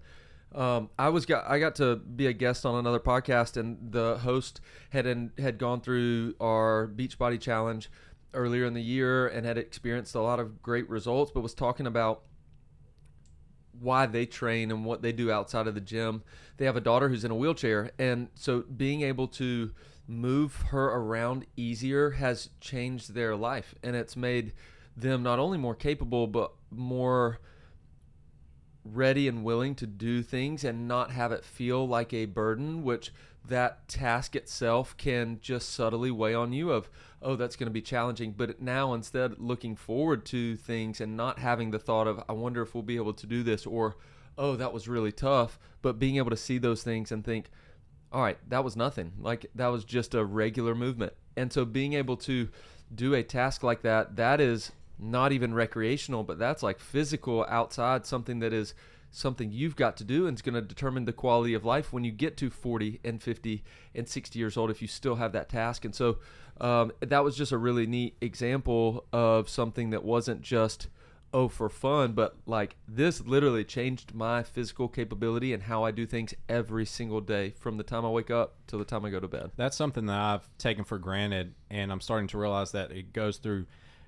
Um, 0.56 0.90
I 0.98 1.10
was 1.10 1.26
got 1.26 1.50
I 1.50 1.60
got 1.60 1.76
to 1.76 1.98
be 1.98 2.28
a 2.28 2.34
guest 2.34 2.66
on 2.66 2.76
another 2.76 3.00
podcast, 3.00 3.58
and 3.58 3.92
the 3.92 4.18
host 4.20 4.62
had 4.90 5.06
in, 5.06 5.32
had 5.38 5.58
gone 5.58 5.82
through 5.82 6.36
our 6.40 6.88
Beachbody 6.88 7.40
Challenge 7.40 7.90
earlier 8.34 8.66
in 8.66 8.74
the 8.74 8.82
year 8.82 9.28
and 9.28 9.46
had 9.46 9.58
experienced 9.58 10.16
a 10.16 10.22
lot 10.22 10.40
of 10.40 10.62
great 10.62 10.90
results, 10.90 11.32
but 11.34 11.42
was 11.42 11.54
talking 11.54 11.86
about 11.86 12.22
why 13.80 14.06
they 14.06 14.26
train 14.26 14.72
and 14.72 14.86
what 14.86 15.02
they 15.02 15.12
do 15.12 15.30
outside 15.30 15.68
of 15.68 15.76
the 15.76 15.82
gym. 15.82 16.24
They 16.56 16.66
have 16.66 16.78
a 16.78 16.82
daughter 16.82 17.10
who's 17.10 17.26
in 17.26 17.32
a 17.32 17.36
wheelchair, 17.36 17.92
and 18.00 18.30
so 18.34 18.62
being 18.62 19.02
able 19.02 19.28
to 19.28 19.72
move 20.08 20.56
her 20.70 20.86
around 20.86 21.46
easier 21.58 22.12
has 22.12 22.50
changed 22.62 23.14
their 23.14 23.36
life 23.36 23.74
and 23.82 23.96
it's 23.96 24.16
made 24.16 24.54
them 24.96 25.24
not 25.24 25.40
only 25.40 25.58
more 25.58 25.74
capable 25.74 26.28
but 26.28 26.52
more 26.70 27.40
ready 28.86 29.28
and 29.28 29.44
willing 29.44 29.76
to 29.76 29.88
do 29.88 30.22
things 30.22 30.64
and 30.64 30.88
not 30.88 31.12
have 31.12 31.32
it 31.32 31.44
feel 31.44 31.88
like 31.88 32.14
a 32.14 32.26
burden 32.26 32.84
which 32.84 33.12
that 33.48 33.88
task 33.88 34.36
itself 34.36 34.96
can 34.98 35.40
just 35.42 35.70
subtly 35.70 36.12
weigh 36.12 36.34
on 36.34 36.54
you 36.54 36.72
of 36.72 36.90
oh 37.22 37.36
that's 37.36 37.56
going 37.56 37.68
to 37.68 37.74
be 37.74 37.82
challenging 37.82 38.32
but 38.32 38.62
now 38.62 38.94
instead 38.94 39.40
looking 39.40 39.76
forward 39.76 40.26
to 40.26 40.56
things 40.56 41.02
and 41.02 41.18
not 41.18 41.40
having 41.40 41.72
the 41.72 41.80
thought 41.80 42.08
of 42.08 42.24
i 42.30 42.34
wonder 42.34 42.62
if 42.62 42.74
we'll 42.74 42.84
be 42.84 42.96
able 42.96 43.14
to 43.14 43.28
do 43.28 43.44
this 43.44 43.66
or 43.66 43.96
oh 44.38 44.56
that 44.56 44.74
was 44.74 44.88
really 44.88 45.12
tough 45.12 45.60
but 45.82 46.00
being 46.00 46.18
able 46.18 46.30
to 46.30 46.38
see 46.38 46.58
those 46.58 46.84
things 46.84 47.12
and 47.12 47.24
think 47.24 47.50
all 48.16 48.22
right, 48.22 48.38
that 48.50 48.64
was 48.64 48.78
nothing. 48.78 49.12
Like 49.20 49.46
that 49.56 49.68
was 49.68 49.84
just 49.84 50.16
a 50.16 50.24
regular 50.24 50.74
movement. 50.74 51.12
And 51.36 51.52
so 51.52 51.66
being 51.66 51.94
able 51.94 52.16
to 52.18 52.48
do 52.94 53.14
a 53.14 53.22
task 53.22 53.62
like 53.62 53.82
that, 53.82 54.16
that 54.16 54.40
is 54.40 54.72
not 55.00 55.32
even 55.32 55.54
recreational, 55.54 56.24
but 56.24 56.40
that's 56.40 56.64
like 56.64 56.80
physical 56.80 57.46
outside, 57.50 58.06
something 58.06 58.40
that 58.40 58.54
is 58.54 58.74
something 59.12 59.52
you've 59.52 59.76
got 59.76 59.96
to 59.98 60.04
do 60.04 60.28
and 60.28 60.36
it's 60.36 60.42
going 60.42 60.56
to 60.56 60.62
determine 60.62 61.06
the 61.06 61.14
quality 61.14 61.54
of 61.54 61.64
life 61.64 61.94
when 61.94 62.04
you 62.04 62.12
get 62.12 62.36
to 62.36 62.50
40 62.50 63.00
and 63.04 63.24
50 63.24 63.64
and 63.94 64.10
60 64.10 64.38
years 64.38 64.58
old 64.58 64.70
if 64.70 64.82
you 64.82 64.88
still 64.90 65.16
have 65.16 65.32
that 65.32 65.48
task. 65.48 65.86
And 65.86 65.96
so 65.96 66.18
um, 66.60 66.92
that 67.00 67.24
was 67.24 67.38
just 67.38 67.54
a 67.54 67.58
really 67.58 67.88
neat 67.88 68.18
example 68.20 69.06
of 69.14 69.48
something 69.48 69.92
that 69.92 70.04
wasn't 70.04 70.42
just 70.42 70.90
oh 71.34 71.48
for 71.48 71.68
fun 71.68 72.14
but 72.14 72.38
like 72.46 72.78
this 72.88 73.20
literally 73.26 73.64
changed 73.64 74.14
my 74.14 74.44
physical 74.44 74.88
capability 74.88 75.54
and 75.54 75.64
how 75.64 75.84
i 75.84 75.90
do 75.90 76.06
things 76.06 76.34
every 76.48 76.86
single 76.86 77.20
day 77.20 77.50
from 77.60 77.78
the 77.78 77.84
time 77.84 78.06
i 78.06 78.10
wake 78.10 78.30
up 78.30 78.56
till 78.68 78.78
the 78.80 78.86
time 78.86 79.04
i 79.04 79.10
go 79.10 79.20
to 79.20 79.28
bed 79.28 79.52
That's 79.58 79.76
something 79.76 80.06
that 80.06 80.18
I've 80.18 80.48
taken 80.58 80.86
for 80.86 80.98
granted, 80.98 81.56
and 81.70 81.92
I'm 81.92 82.00
starting 82.00 82.28
to 82.28 82.38
realize 82.38 82.72
that 82.72 82.92
it 82.92 83.12
goes 83.12 83.38
through 83.38 83.66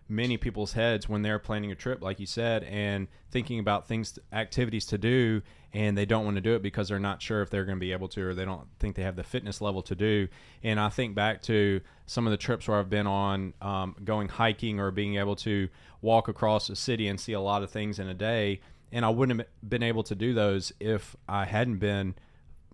many 0.10 0.38
people's 0.38 0.74
heads 0.74 1.10
when 1.10 1.22
they're 1.22 1.40
planning 1.40 1.72
a 1.72 1.76
trip, 1.76 2.02
like 2.02 2.20
you 2.20 2.26
said, 2.26 2.64
and 2.64 3.08
thinking 3.32 3.60
about 3.60 3.88
things, 3.88 4.18
activities 4.32 4.86
to 4.86 4.98
do, 4.98 5.42
and 5.74 5.98
they 5.98 6.06
don't 6.06 6.24
want 6.24 6.36
to 6.36 6.42
do 6.42 6.56
it 6.56 6.62
because 6.62 6.88
they're 6.88 7.00
not 7.00 7.22
sure 7.22 7.42
if 7.42 7.50
they're 7.50 7.66
going 7.66 7.78
to 7.78 7.80
be 7.80 7.92
able 7.92 8.08
to, 8.08 8.22
or 8.28 8.34
they 8.34 8.46
don't 8.46 8.68
think 8.80 8.96
they 8.96 9.04
have 9.04 9.16
the 9.16 9.24
fitness 9.24 9.60
level 9.60 9.82
to 9.82 9.96
do. 9.96 10.28
And 10.64 10.80
I 10.80 10.90
think 10.90 11.14
back 11.14 11.42
to 11.44 11.82
some 12.06 12.26
of 12.26 12.32
the 12.32 12.38
trips 12.38 12.68
where 12.68 12.80
I've 12.80 12.90
been 12.90 13.08
on, 13.08 13.54
um, 13.62 13.96
going 14.04 14.30
hiking 14.30 14.80
or 14.80 14.92
being 14.92 15.18
able 15.18 15.36
to 15.38 15.68
walk 16.02 16.28
across 16.28 16.70
a 16.70 16.76
city 16.76 17.08
and 17.08 17.20
see 17.20 17.34
a 17.34 17.42
lot 17.42 17.64
of 17.64 17.70
things 17.70 18.00
in 18.00 18.08
a 18.08 18.14
day. 18.14 18.62
And 18.92 19.04
I 19.04 19.10
wouldn't 19.10 19.40
have 19.40 19.48
been 19.68 19.84
able 19.84 20.04
to 20.04 20.16
do 20.16 20.34
those 20.34 20.72
if 20.80 21.16
I 21.28 21.46
hadn't 21.46 21.80
been 21.80 22.16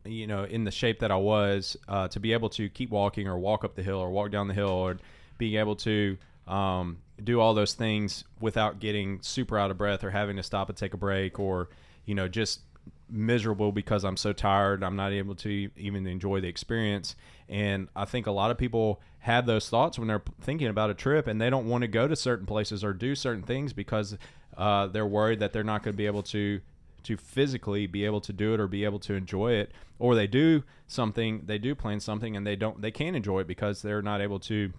you 0.06 0.28
know, 0.28 0.44
in 0.44 0.66
the 0.66 0.72
shape 0.72 1.00
that 1.00 1.12
I 1.12 1.16
was, 1.16 1.78
uh, 1.88 2.08
to 2.10 2.20
be 2.20 2.34
able 2.34 2.50
to 2.50 2.70
keep 2.70 2.90
walking 2.90 3.28
or 3.28 3.38
walk 3.38 3.64
up 3.64 3.76
the 3.76 3.84
hill 3.84 3.98
or 3.98 4.12
walk 4.12 4.32
down 4.32 4.48
the 4.48 4.54
hill 4.54 4.70
or 4.70 4.98
being 5.38 5.56
able 5.56 5.76
to 5.78 6.18
um, 6.48 6.98
do 7.22 7.40
all 7.40 7.54
those 7.54 7.74
things 7.74 8.24
without 8.40 8.80
getting 8.80 9.22
super 9.22 9.58
out 9.58 9.72
of 9.72 9.78
breath 9.78 10.04
or 10.04 10.12
having 10.12 10.36
to 10.38 10.44
stop 10.44 10.70
and 10.70 10.78
take 10.78 10.94
a 10.94 10.98
break 10.98 11.40
or, 11.40 11.70
you 12.06 12.16
know, 12.16 12.28
just 12.28 12.62
miserable 13.10 13.72
because 13.72 14.04
I'm 14.04 14.18
so 14.18 14.34
tired. 14.34 14.84
I'm 14.84 14.96
not 14.96 15.12
able 15.12 15.36
to 15.36 15.70
even 15.78 16.08
enjoy 16.08 16.42
the 16.42 16.48
experience. 16.48 17.16
And 17.48 17.88
I 17.96 18.06
think 18.06 18.28
a 18.28 18.32
lot 18.32 18.52
of 18.52 18.58
people 18.58 19.02
have 19.20 19.46
those 19.46 19.70
thoughts 19.70 20.00
when 20.00 20.08
they're 20.08 20.24
thinking 20.42 20.68
about 20.68 20.90
a 20.90 20.94
trip 20.94 21.28
and 21.28 21.40
they 21.40 21.50
don't 21.50 21.68
want 21.68 21.84
to 21.84 21.88
go 21.88 22.08
to 22.08 22.16
certain 22.16 22.46
places 22.46 22.84
or 22.84 22.94
do 22.94 23.16
certain 23.16 23.44
things 23.44 23.72
because 23.72 24.18
uh, 24.58 24.88
they're 24.88 25.06
worried 25.06 25.40
that 25.40 25.54
they're 25.54 25.64
not 25.64 25.84
going 25.84 25.94
to 25.94 25.98
be 25.98 26.06
able 26.06 26.24
to 26.24 26.62
to 27.04 27.18
physically 27.18 27.86
be 27.86 28.06
able 28.06 28.22
to 28.22 28.32
do 28.32 28.54
it 28.54 28.62
or 28.62 28.68
be 28.68 28.86
able 28.86 29.00
to 29.00 29.14
enjoy 29.14 29.52
it 29.52 29.74
or 30.00 30.16
they 30.16 30.26
do 30.26 30.64
something 30.88 31.42
they 31.46 31.58
do 31.58 31.76
plan 31.76 32.00
something 32.00 32.38
and 32.38 32.48
they 32.48 32.56
don't 32.56 32.82
they 32.82 32.92
can't 32.92 33.16
enjoy 33.16 33.42
it 33.42 33.48
because 33.48 33.82
they're 33.82 34.02
not 34.02 34.22
able 34.22 34.40
to 34.40 34.72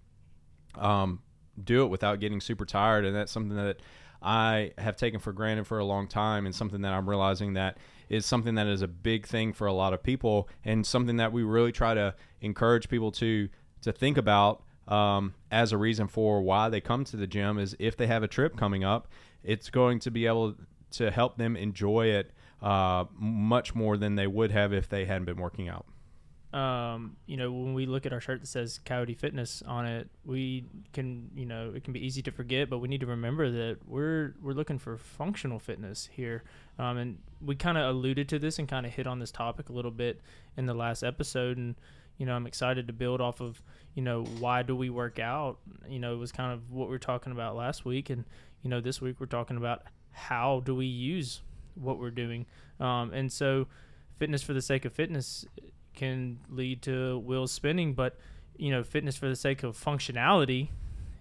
um, 0.77 1.21
do 1.63 1.85
it 1.85 1.89
without 1.89 2.21
getting 2.21 2.41
super 2.41 2.65
tired 2.65 3.05
and 3.05 3.15
that's 3.15 3.33
something 3.33 3.57
that 3.57 3.79
i 4.23 4.73
have 4.79 4.97
taken 4.97 5.21
for 5.21 5.33
granted 5.33 5.67
for 5.67 5.79
a 5.79 5.85
long 5.85 6.09
time 6.09 6.47
and 6.47 6.55
something 6.55 6.83
that 6.83 6.93
i'm 6.93 7.09
realizing 7.09 7.55
that 7.55 7.79
is 8.09 8.27
something 8.27 8.55
that 8.55 8.67
is 8.67 8.83
a 8.83 8.89
big 8.89 9.27
thing 9.27 9.53
for 9.53 9.67
a 9.67 9.73
lot 9.73 9.93
of 9.93 10.03
people 10.03 10.49
and 10.65 10.87
something 10.87 11.17
that 11.17 11.33
we 11.33 11.43
really 11.43 11.73
try 11.73 11.95
to 11.95 12.15
encourage 12.41 12.89
people 12.89 13.11
to 13.11 13.49
to 13.83 13.93
think 13.93 14.17
about 14.17 14.63
um, 14.87 15.35
as 15.51 15.73
a 15.73 15.79
reason 15.79 16.09
for 16.09 16.43
why 16.43 16.69
they 16.69 16.81
come 16.81 17.05
to 17.05 17.17
the 17.17 17.27
gym 17.27 17.59
is 17.59 17.75
if 17.79 17.97
they 17.97 18.07
have 18.07 18.23
a 18.23 18.29
trip 18.29 18.57
coming 18.57 18.85
up 18.85 19.09
it's 19.43 19.71
going 19.71 19.99
to 20.01 20.11
be 20.11 20.27
able 20.27 20.55
to 20.91 21.11
help 21.11 21.37
them 21.37 21.57
enjoy 21.57 22.07
it 22.07 22.33
uh, 22.63 23.05
much 23.19 23.75
more 23.75 23.97
than 23.97 24.17
they 24.17 24.27
would 24.27 24.51
have 24.51 24.73
if 24.73 24.89
they 24.89 25.05
hadn't 25.05 25.27
been 25.27 25.37
working 25.37 25.69
out. 25.69 25.85
Um, 26.55 27.17
you 27.27 27.37
know, 27.37 27.51
when 27.51 27.75
we 27.75 27.85
look 27.85 28.07
at 28.07 28.13
our 28.13 28.21
shirt 28.21 28.41
that 28.41 28.47
says 28.47 28.79
Coyote 28.85 29.15
Fitness 29.15 29.61
on 29.67 29.87
it, 29.87 30.09
we 30.25 30.65
can, 30.93 31.29
you 31.35 31.47
know, 31.47 31.73
it 31.75 31.83
can 31.83 31.93
be 31.93 32.07
easy 32.07 32.23
to 32.23 32.31
forget, 32.31 32.71
but 32.71 32.79
we 32.79 32.87
need 32.87 33.01
to 33.01 33.07
remember 33.07 33.51
that 33.51 33.79
we're 33.89 34.35
we're 34.41 34.53
looking 34.53 34.79
for 34.79 34.97
functional 34.97 35.59
fitness 35.59 36.09
here. 36.13 36.45
Um, 36.79 36.97
and 36.97 37.19
we 37.45 37.57
kind 37.57 37.77
of 37.77 37.91
alluded 37.91 38.29
to 38.29 38.39
this 38.39 38.61
and 38.61 38.69
kind 38.69 38.87
of 38.87 38.93
hit 38.93 39.09
on 39.09 39.19
this 39.19 39.33
topic 39.33 39.69
a 39.69 39.73
little 39.73 39.91
bit 39.91 40.21
in 40.57 40.67
the 40.67 40.75
last 40.75 41.03
episode. 41.03 41.57
And 41.57 41.75
you 42.19 42.27
know, 42.27 42.37
I'm 42.37 42.47
excited 42.47 42.87
to 42.87 42.93
build 42.93 43.21
off 43.21 43.41
of, 43.41 43.61
you 43.97 44.03
know, 44.03 44.23
why 44.39 44.63
do 44.63 44.77
we 44.77 44.91
work 44.91 45.19
out? 45.19 45.59
You 45.89 45.99
know, 45.99 46.15
it 46.15 46.19
was 46.19 46.31
kind 46.31 46.53
of 46.53 46.71
what 46.71 46.89
we 46.89 46.95
are 46.95 47.01
talking 47.01 47.33
about 47.33 47.57
last 47.57 47.85
week, 47.85 48.11
and 48.11 48.25
you 48.63 48.71
know, 48.71 48.81
this 48.81 49.01
week 49.01 49.17
we're 49.19 49.27
talking 49.27 49.57
about 49.57 49.83
how 50.13 50.63
do 50.65 50.77
we 50.77 50.87
use 50.87 51.43
what 51.75 51.99
we're 51.99 52.13
doing. 52.13 52.47
Um, 52.79 53.13
and 53.13 53.33
so, 53.33 53.67
fitness 54.21 54.45
for 54.45 54.53
the 54.53 54.63
sake 54.63 54.85
of 54.85 54.93
fitness 54.93 55.45
can 55.95 56.39
lead 56.49 56.83
to 56.83 57.19
wheels 57.19 57.53
spinning, 57.53 57.95
but 57.95 58.17
you 58.57 58.71
know, 58.71 58.83
fitness 58.83 59.17
for 59.17 59.29
the 59.29 59.37
sake 59.37 59.63
of 59.63 59.77
functionality 59.77 60.69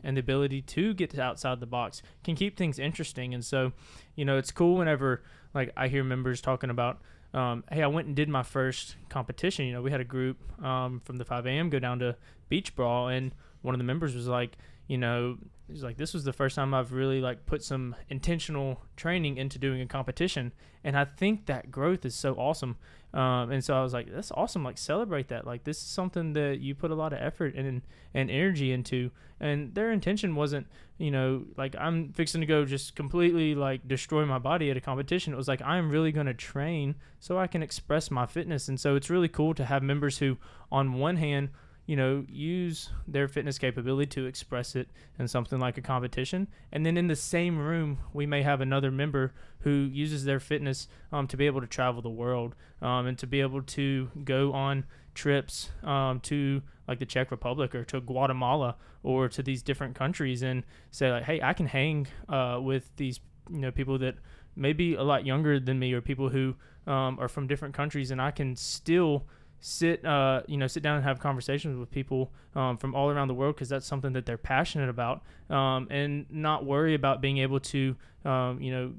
and 0.03 0.17
the 0.17 0.19
ability 0.19 0.61
to 0.61 0.93
get 0.93 1.17
outside 1.17 1.59
the 1.59 1.65
box 1.65 2.01
can 2.23 2.35
keep 2.35 2.57
things 2.57 2.77
interesting. 2.77 3.33
And 3.33 3.43
so, 3.43 3.71
you 4.15 4.25
know, 4.25 4.37
it's 4.37 4.51
cool 4.51 4.77
whenever 4.77 5.23
like 5.53 5.71
I 5.77 5.87
hear 5.87 6.03
members 6.03 6.41
talking 6.41 6.69
about, 6.69 6.99
um, 7.33 7.63
hey, 7.71 7.81
I 7.81 7.87
went 7.87 8.07
and 8.07 8.15
did 8.15 8.29
my 8.29 8.43
first 8.43 8.95
competition. 9.09 9.65
You 9.65 9.73
know, 9.73 9.81
we 9.81 9.91
had 9.91 10.01
a 10.01 10.05
group 10.05 10.37
um, 10.63 11.01
from 11.03 11.17
the 11.17 11.25
5 11.25 11.45
a.m. 11.47 11.69
go 11.69 11.79
down 11.79 11.99
to 11.99 12.15
beach 12.49 12.75
brawl, 12.75 13.07
and 13.07 13.33
one 13.61 13.73
of 13.73 13.79
the 13.79 13.85
members 13.85 14.15
was 14.15 14.27
like, 14.27 14.57
you 14.87 14.97
know, 14.97 15.37
he's 15.73 15.83
like, 15.83 15.97
this 15.97 16.13
was 16.13 16.23
the 16.23 16.33
first 16.33 16.55
time 16.55 16.73
I've 16.73 16.93
really 16.93 17.19
like 17.19 17.45
put 17.45 17.63
some 17.63 17.95
intentional 18.09 18.81
training 18.95 19.37
into 19.37 19.59
doing 19.59 19.81
a 19.81 19.87
competition, 19.87 20.53
and 20.83 20.97
I 20.97 21.05
think 21.05 21.47
that 21.47 21.71
growth 21.71 22.05
is 22.05 22.15
so 22.15 22.35
awesome. 22.35 22.77
Um, 23.13 23.51
and 23.51 23.63
so 23.63 23.75
I 23.75 23.83
was 23.83 23.93
like, 23.93 24.11
that's 24.11 24.31
awesome. 24.31 24.63
Like 24.63 24.77
celebrate 24.77 25.27
that. 25.27 25.45
Like 25.45 25.63
this 25.63 25.77
is 25.77 25.83
something 25.83 26.33
that 26.33 26.59
you 26.59 26.73
put 26.73 26.91
a 26.91 26.95
lot 26.95 27.13
of 27.13 27.19
effort 27.19 27.55
and 27.55 27.81
and 28.13 28.31
energy 28.31 28.71
into. 28.71 29.11
And 29.39 29.75
their 29.75 29.91
intention 29.91 30.35
wasn't, 30.35 30.67
you 30.97 31.11
know, 31.11 31.45
like 31.57 31.75
I'm 31.77 32.13
fixing 32.13 32.41
to 32.41 32.47
go 32.47 32.65
just 32.65 32.95
completely 32.95 33.55
like 33.55 33.87
destroy 33.87 34.25
my 34.25 34.39
body 34.39 34.71
at 34.71 34.77
a 34.77 34.81
competition. 34.81 35.33
It 35.33 35.37
was 35.37 35.47
like 35.47 35.61
I'm 35.61 35.89
really 35.89 36.11
going 36.11 36.27
to 36.27 36.33
train 36.33 36.95
so 37.19 37.37
I 37.37 37.47
can 37.47 37.61
express 37.61 38.09
my 38.09 38.25
fitness. 38.25 38.67
And 38.67 38.79
so 38.79 38.95
it's 38.95 39.09
really 39.09 39.27
cool 39.27 39.53
to 39.55 39.65
have 39.65 39.83
members 39.83 40.19
who, 40.19 40.37
on 40.71 40.93
one 40.93 41.17
hand, 41.17 41.49
you 41.85 41.95
know, 41.95 42.25
use 42.29 42.89
their 43.07 43.27
fitness 43.27 43.57
capability 43.57 44.07
to 44.07 44.25
express 44.25 44.75
it 44.75 44.89
in 45.19 45.27
something 45.27 45.59
like 45.59 45.77
a 45.77 45.81
competition. 45.81 46.47
And 46.71 46.85
then 46.85 46.97
in 46.97 47.07
the 47.07 47.15
same 47.15 47.57
room, 47.57 47.99
we 48.13 48.25
may 48.25 48.41
have 48.41 48.61
another 48.61 48.89
member 48.89 49.33
who 49.59 49.89
uses 49.91 50.23
their 50.23 50.39
fitness 50.39 50.87
um, 51.11 51.27
to 51.27 51.37
be 51.37 51.45
able 51.45 51.61
to 51.61 51.67
travel 51.67 52.01
the 52.01 52.09
world 52.09 52.55
um, 52.81 53.05
and 53.05 53.17
to 53.19 53.27
be 53.27 53.41
able 53.41 53.61
to 53.61 54.09
go 54.23 54.53
on 54.53 54.85
trips 55.13 55.69
um, 55.83 56.19
to 56.21 56.61
like 56.87 56.99
the 56.99 57.05
Czech 57.05 57.31
Republic 57.31 57.75
or 57.75 57.83
to 57.85 58.01
Guatemala 58.01 58.75
or 59.03 59.27
to 59.29 59.43
these 59.43 59.61
different 59.61 59.95
countries 59.95 60.41
and 60.41 60.63
say 60.91 61.11
like, 61.11 61.23
hey, 61.23 61.41
I 61.41 61.53
can 61.53 61.65
hang 61.65 62.07
uh, 62.29 62.59
with 62.61 62.89
these 62.95 63.19
you 63.49 63.59
know 63.59 63.71
people 63.71 63.97
that 63.99 64.15
maybe 64.55 64.95
a 64.95 65.03
lot 65.03 65.25
younger 65.25 65.59
than 65.59 65.79
me 65.79 65.93
or 65.93 66.01
people 66.01 66.29
who 66.29 66.55
um, 66.87 67.17
are 67.19 67.27
from 67.27 67.47
different 67.47 67.73
countries 67.73 68.11
and 68.11 68.21
I 68.21 68.31
can 68.31 68.55
still 68.55 69.25
sit 69.65 70.03
uh, 70.03 70.41
you 70.45 70.57
know 70.57 70.67
sit 70.67 70.83
down 70.83 70.97
and 70.97 71.05
have 71.05 71.21
conversations 71.21 71.79
with 71.79 71.89
people 71.89 72.33
um, 72.53 72.75
from 72.75 72.93
all 72.93 73.09
around 73.09 73.29
the 73.29 73.33
world 73.33 73.55
because 73.55 73.69
that's 73.69 73.85
something 73.85 74.11
that 74.11 74.25
they're 74.25 74.37
passionate 74.37 74.89
about 74.89 75.23
um, 75.49 75.87
and 75.89 76.25
not 76.29 76.65
worry 76.65 76.93
about 76.93 77.21
being 77.21 77.37
able 77.37 77.61
to 77.61 77.95
um, 78.25 78.61
you 78.61 78.69
know 78.69 78.93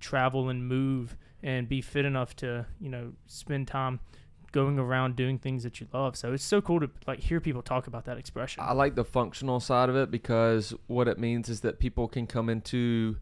travel 0.00 0.48
and 0.48 0.66
move 0.66 1.14
and 1.42 1.68
be 1.68 1.82
fit 1.82 2.06
enough 2.06 2.34
to 2.34 2.64
you 2.80 2.88
know 2.88 3.12
spend 3.26 3.68
time 3.68 4.00
going 4.50 4.78
around 4.78 5.14
doing 5.14 5.38
things 5.38 5.62
that 5.62 5.78
you 5.78 5.86
love. 5.92 6.16
So 6.16 6.32
it's 6.32 6.42
so 6.42 6.62
cool 6.62 6.80
to 6.80 6.88
like 7.06 7.20
hear 7.20 7.38
people 7.38 7.60
talk 7.60 7.86
about 7.86 8.06
that 8.06 8.16
expression. 8.16 8.62
I 8.64 8.72
like 8.72 8.94
the 8.94 9.04
functional 9.04 9.60
side 9.60 9.90
of 9.90 9.96
it 9.96 10.10
because 10.10 10.72
what 10.86 11.06
it 11.06 11.18
means 11.18 11.50
is 11.50 11.60
that 11.60 11.78
people 11.78 12.08
can 12.08 12.26
come 12.26 12.48
into 12.48 13.18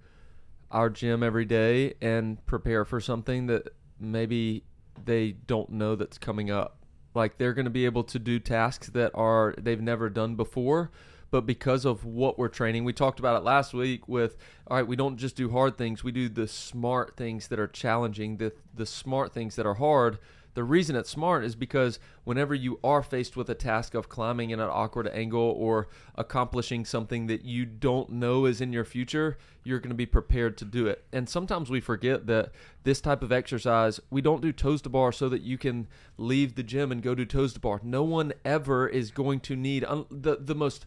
our 0.70 0.88
gym 0.88 1.24
every 1.24 1.44
day 1.44 1.94
and 2.00 2.46
prepare 2.46 2.84
for 2.84 3.00
something 3.00 3.48
that 3.48 3.70
maybe 3.98 4.62
they 5.04 5.32
don't 5.32 5.70
know 5.70 5.94
that's 5.94 6.18
coming 6.18 6.50
up. 6.50 6.78
Like 7.14 7.38
they're 7.38 7.54
going 7.54 7.64
to 7.64 7.70
be 7.70 7.86
able 7.86 8.04
to 8.04 8.18
do 8.18 8.38
tasks 8.38 8.88
that 8.90 9.12
are 9.14 9.54
they've 9.58 9.80
never 9.80 10.10
done 10.10 10.34
before, 10.34 10.90
but 11.30 11.46
because 11.46 11.84
of 11.84 12.04
what 12.04 12.38
we're 12.38 12.48
training, 12.48 12.84
we 12.84 12.92
talked 12.92 13.18
about 13.18 13.36
it 13.36 13.44
last 13.44 13.72
week 13.72 14.06
with 14.06 14.36
all 14.66 14.76
right, 14.76 14.86
we 14.86 14.96
don't 14.96 15.16
just 15.16 15.36
do 15.36 15.50
hard 15.50 15.78
things, 15.78 16.04
we 16.04 16.12
do 16.12 16.28
the 16.28 16.46
smart 16.46 17.16
things 17.16 17.48
that 17.48 17.58
are 17.58 17.66
challenging, 17.66 18.36
the 18.36 18.52
the 18.74 18.86
smart 18.86 19.32
things 19.32 19.56
that 19.56 19.66
are 19.66 19.74
hard. 19.74 20.18
The 20.56 20.64
reason 20.64 20.96
it's 20.96 21.10
smart 21.10 21.44
is 21.44 21.54
because 21.54 21.98
whenever 22.24 22.54
you 22.54 22.80
are 22.82 23.02
faced 23.02 23.36
with 23.36 23.50
a 23.50 23.54
task 23.54 23.92
of 23.92 24.08
climbing 24.08 24.48
in 24.48 24.58
an 24.58 24.70
awkward 24.72 25.06
angle 25.06 25.54
or 25.54 25.88
accomplishing 26.14 26.86
something 26.86 27.26
that 27.26 27.44
you 27.44 27.66
don't 27.66 28.08
know 28.08 28.46
is 28.46 28.62
in 28.62 28.72
your 28.72 28.86
future, 28.86 29.36
you're 29.64 29.80
going 29.80 29.90
to 29.90 29.94
be 29.94 30.06
prepared 30.06 30.56
to 30.56 30.64
do 30.64 30.86
it. 30.86 31.04
And 31.12 31.28
sometimes 31.28 31.68
we 31.68 31.80
forget 31.80 32.26
that 32.28 32.52
this 32.84 33.02
type 33.02 33.22
of 33.22 33.32
exercise, 33.32 34.00
we 34.08 34.22
don't 34.22 34.40
do 34.40 34.50
toes 34.50 34.80
to 34.82 34.88
bar 34.88 35.12
so 35.12 35.28
that 35.28 35.42
you 35.42 35.58
can 35.58 35.88
leave 36.16 36.54
the 36.54 36.62
gym 36.62 36.90
and 36.90 37.02
go 37.02 37.14
do 37.14 37.26
toes 37.26 37.52
to 37.52 37.60
bar. 37.60 37.78
No 37.82 38.02
one 38.02 38.32
ever 38.42 38.88
is 38.88 39.10
going 39.10 39.40
to 39.40 39.56
need 39.56 39.84
un- 39.84 40.06
the 40.10 40.38
the 40.40 40.54
most 40.54 40.86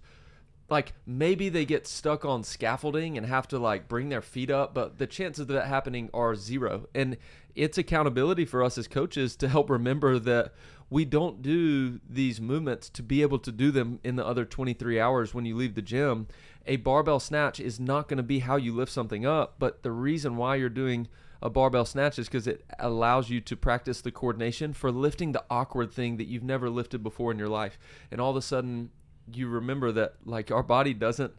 like 0.69 0.93
maybe 1.05 1.49
they 1.49 1.65
get 1.65 1.87
stuck 1.87 2.25
on 2.25 2.43
scaffolding 2.43 3.17
and 3.17 3.25
have 3.25 3.47
to 3.47 3.59
like 3.59 3.87
bring 3.87 4.09
their 4.09 4.21
feet 4.21 4.49
up 4.49 4.73
but 4.73 4.97
the 4.97 5.07
chances 5.07 5.41
of 5.41 5.47
that 5.47 5.67
happening 5.67 6.09
are 6.13 6.35
zero 6.35 6.87
and 6.93 7.17
it's 7.55 7.77
accountability 7.77 8.45
for 8.45 8.63
us 8.63 8.77
as 8.77 8.87
coaches 8.87 9.35
to 9.35 9.47
help 9.47 9.69
remember 9.69 10.19
that 10.19 10.53
we 10.89 11.05
don't 11.05 11.41
do 11.41 11.99
these 12.09 12.41
movements 12.41 12.89
to 12.89 13.03
be 13.03 13.21
able 13.21 13.39
to 13.39 13.51
do 13.51 13.71
them 13.71 13.99
in 14.03 14.15
the 14.15 14.25
other 14.25 14.45
23 14.45 14.99
hours 14.99 15.33
when 15.33 15.45
you 15.45 15.55
leave 15.55 15.75
the 15.75 15.81
gym 15.81 16.27
a 16.65 16.77
barbell 16.77 17.19
snatch 17.19 17.59
is 17.59 17.79
not 17.79 18.07
going 18.07 18.17
to 18.17 18.23
be 18.23 18.39
how 18.39 18.55
you 18.55 18.73
lift 18.73 18.91
something 18.91 19.25
up 19.25 19.55
but 19.59 19.83
the 19.83 19.91
reason 19.91 20.37
why 20.37 20.55
you're 20.55 20.69
doing 20.69 21.07
a 21.41 21.49
barbell 21.49 21.85
snatch 21.85 22.19
is 22.19 22.27
because 22.27 22.47
it 22.47 22.65
allows 22.79 23.29
you 23.29 23.39
to 23.41 23.55
practice 23.55 24.01
the 24.01 24.11
coordination 24.11 24.73
for 24.73 24.91
lifting 24.91 25.31
the 25.31 25.43
awkward 25.49 25.91
thing 25.91 26.17
that 26.17 26.27
you've 26.27 26.43
never 26.43 26.69
lifted 26.69 27.01
before 27.01 27.31
in 27.31 27.39
your 27.39 27.47
life. 27.47 27.79
And 28.11 28.19
all 28.19 28.31
of 28.31 28.35
a 28.35 28.41
sudden, 28.41 28.89
you 29.33 29.47
remember 29.47 29.91
that 29.91 30.15
like 30.25 30.51
our 30.51 30.63
body 30.63 30.93
doesn't 30.93 31.33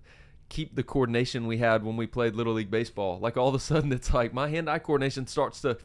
keep 0.48 0.74
the 0.74 0.82
coordination 0.82 1.46
we 1.46 1.58
had 1.58 1.84
when 1.84 1.96
we 1.96 2.06
played 2.06 2.34
little 2.34 2.54
league 2.54 2.70
baseball. 2.70 3.18
Like 3.18 3.36
all 3.36 3.48
of 3.48 3.54
a 3.54 3.58
sudden, 3.58 3.92
it's 3.94 4.12
like 4.12 4.34
my 4.34 4.48
hand-eye 4.48 4.80
coordination 4.80 5.26
starts 5.26 5.60
to 5.62 5.78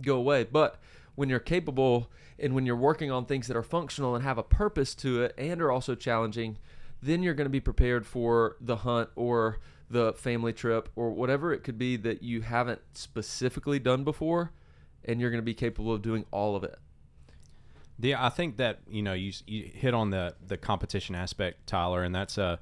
go 0.00 0.16
away. 0.16 0.44
But 0.44 0.80
when 1.14 1.28
you're 1.28 1.40
capable 1.40 2.10
and 2.38 2.54
when 2.54 2.66
you're 2.66 2.76
working 2.76 3.10
on 3.10 3.26
things 3.26 3.46
that 3.48 3.56
are 3.56 3.62
functional 3.62 4.14
and 4.14 4.24
have 4.24 4.38
a 4.38 4.42
purpose 4.42 4.94
to 4.96 5.22
it 5.22 5.34
and 5.36 5.60
are 5.60 5.70
also 5.70 5.94
challenging, 5.94 6.58
then 7.02 7.22
you're 7.22 7.34
going 7.34 7.46
to 7.46 7.50
be 7.50 7.60
prepared 7.60 8.06
for 8.06 8.56
the 8.60 8.76
hunt 8.76 9.10
or 9.14 9.58
the 9.90 10.12
family 10.14 10.52
trip 10.52 10.88
or 10.96 11.10
whatever 11.10 11.52
it 11.52 11.62
could 11.62 11.78
be 11.78 11.96
that 11.96 12.22
you 12.22 12.40
haven't 12.40 12.80
specifically 12.94 13.78
done 13.78 14.02
before 14.02 14.52
and 15.04 15.20
you're 15.20 15.30
going 15.30 15.42
to 15.42 15.44
be 15.44 15.54
capable 15.54 15.92
of 15.92 16.02
doing 16.02 16.24
all 16.30 16.56
of 16.56 16.64
it. 16.64 16.78
Yeah, 18.00 18.24
I 18.24 18.28
think 18.28 18.56
that 18.56 18.80
you 18.88 19.02
know 19.02 19.12
you, 19.12 19.32
you 19.46 19.70
hit 19.72 19.94
on 19.94 20.10
the 20.10 20.34
the 20.46 20.56
competition 20.56 21.14
aspect, 21.14 21.66
Tyler, 21.66 22.02
and 22.02 22.14
that's 22.14 22.38
a 22.38 22.58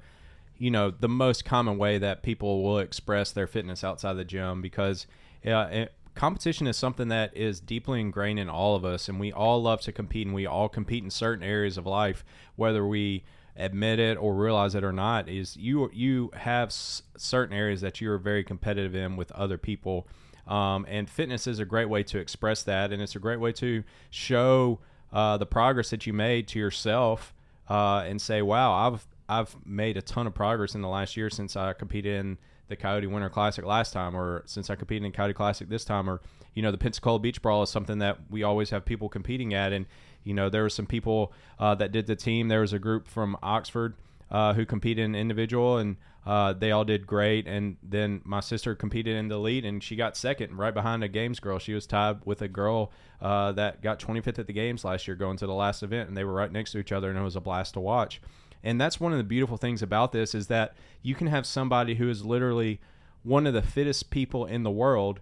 you 0.57 0.69
know 0.69 0.91
the 0.91 1.09
most 1.09 1.43
common 1.45 1.77
way 1.77 1.97
that 1.97 2.21
people 2.23 2.63
will 2.63 2.79
express 2.79 3.31
their 3.31 3.47
fitness 3.47 3.83
outside 3.83 4.13
the 4.13 4.25
gym 4.25 4.61
because 4.61 5.07
uh, 5.45 5.67
it, 5.71 5.93
competition 6.15 6.67
is 6.67 6.77
something 6.77 7.07
that 7.07 7.35
is 7.35 7.59
deeply 7.59 7.99
ingrained 7.99 8.39
in 8.39 8.49
all 8.49 8.75
of 8.75 8.85
us, 8.85 9.09
and 9.09 9.19
we 9.19 9.31
all 9.31 9.61
love 9.61 9.81
to 9.81 9.91
compete, 9.91 10.27
and 10.27 10.35
we 10.35 10.45
all 10.45 10.69
compete 10.69 11.03
in 11.03 11.09
certain 11.09 11.43
areas 11.43 11.77
of 11.77 11.85
life, 11.87 12.23
whether 12.55 12.85
we 12.85 13.23
admit 13.55 13.99
it 13.99 14.17
or 14.17 14.33
realize 14.35 14.75
it 14.75 14.83
or 14.83 14.93
not. 14.93 15.27
Is 15.27 15.57
you 15.57 15.89
you 15.91 16.29
have 16.35 16.69
s- 16.69 17.01
certain 17.17 17.55
areas 17.55 17.81
that 17.81 17.99
you 18.01 18.11
are 18.11 18.19
very 18.19 18.43
competitive 18.43 18.93
in 18.95 19.15
with 19.15 19.31
other 19.31 19.57
people, 19.57 20.07
um, 20.47 20.85
and 20.87 21.09
fitness 21.09 21.47
is 21.47 21.57
a 21.57 21.65
great 21.65 21.89
way 21.89 22.03
to 22.03 22.19
express 22.19 22.61
that, 22.63 22.91
and 22.93 23.01
it's 23.01 23.15
a 23.15 23.19
great 23.19 23.39
way 23.39 23.51
to 23.53 23.83
show 24.11 24.79
uh, 25.13 25.37
the 25.37 25.45
progress 25.45 25.91
that 25.91 26.05
you 26.05 26.11
made 26.11 26.47
to 26.49 26.59
yourself, 26.59 27.33
uh, 27.69 28.03
and 28.05 28.21
say, 28.21 28.41
"Wow, 28.41 28.73
I've 28.73 29.07
I've 29.29 29.55
made 29.65 29.95
a 29.95 30.01
ton 30.01 30.27
of 30.27 30.33
progress 30.33 30.75
in 30.75 30.81
the 30.81 30.89
last 30.89 31.15
year 31.15 31.29
since 31.29 31.55
I 31.55 31.73
competed 31.73 32.19
in." 32.19 32.37
the 32.69 32.77
Coyote 32.77 33.07
Winter 33.07 33.29
Classic 33.29 33.63
last 33.65 33.93
time, 33.93 34.15
or 34.15 34.41
since 34.45 34.69
I 34.69 34.75
competed 34.75 35.05
in 35.05 35.11
Coyote 35.11 35.33
Classic 35.33 35.69
this 35.69 35.85
time, 35.85 36.09
or 36.09 36.21
you 36.53 36.61
know 36.63 36.71
the 36.71 36.77
Pensacola 36.77 37.19
Beach 37.19 37.41
Brawl 37.41 37.61
is 37.63 37.69
something 37.69 37.99
that 37.99 38.17
we 38.29 38.43
always 38.43 38.69
have 38.69 38.85
people 38.85 39.09
competing 39.09 39.53
at, 39.53 39.73
and 39.73 39.85
you 40.23 40.33
know 40.33 40.49
there 40.49 40.63
were 40.63 40.69
some 40.69 40.85
people 40.87 41.33
uh, 41.59 41.75
that 41.75 41.91
did 41.91 42.07
the 42.07 42.15
team. 42.15 42.47
There 42.47 42.61
was 42.61 42.73
a 42.73 42.79
group 42.79 43.07
from 43.07 43.37
Oxford 43.43 43.95
uh, 44.31 44.53
who 44.53 44.65
competed 44.65 45.05
in 45.05 45.15
individual, 45.15 45.77
and 45.77 45.97
uh, 46.25 46.53
they 46.53 46.71
all 46.71 46.85
did 46.85 47.05
great. 47.05 47.47
And 47.47 47.77
then 47.83 48.21
my 48.23 48.39
sister 48.39 48.75
competed 48.75 49.15
in 49.15 49.27
the 49.27 49.37
lead, 49.37 49.65
and 49.65 49.83
she 49.83 49.95
got 49.95 50.17
second, 50.17 50.57
right 50.57 50.73
behind 50.73 51.03
a 51.03 51.07
games 51.07 51.39
girl. 51.39 51.59
She 51.59 51.73
was 51.73 51.85
tied 51.85 52.19
with 52.25 52.41
a 52.41 52.47
girl 52.47 52.91
uh, 53.21 53.51
that 53.53 53.81
got 53.81 53.99
25th 53.99 54.39
at 54.39 54.47
the 54.47 54.53
games 54.53 54.83
last 54.83 55.07
year, 55.07 55.15
going 55.15 55.37
to 55.37 55.47
the 55.47 55.53
last 55.53 55.83
event, 55.83 56.07
and 56.07 56.17
they 56.17 56.23
were 56.23 56.33
right 56.33 56.51
next 56.51 56.71
to 56.71 56.79
each 56.79 56.91
other, 56.91 57.09
and 57.09 57.17
it 57.17 57.23
was 57.23 57.35
a 57.35 57.41
blast 57.41 57.73
to 57.75 57.79
watch. 57.79 58.21
And 58.63 58.79
that's 58.79 58.99
one 58.99 59.11
of 59.11 59.17
the 59.17 59.23
beautiful 59.23 59.57
things 59.57 59.81
about 59.81 60.13
this 60.13 60.33
is 60.33 60.47
that 60.47 60.75
you 61.01 61.15
can 61.15 61.27
have 61.27 61.45
somebody 61.45 61.95
who 61.95 62.09
is 62.09 62.23
literally 62.23 62.79
one 63.23 63.45
of 63.45 63.53
the 63.53 63.61
fittest 63.61 64.09
people 64.09 64.45
in 64.45 64.63
the 64.63 64.71
world 64.71 65.19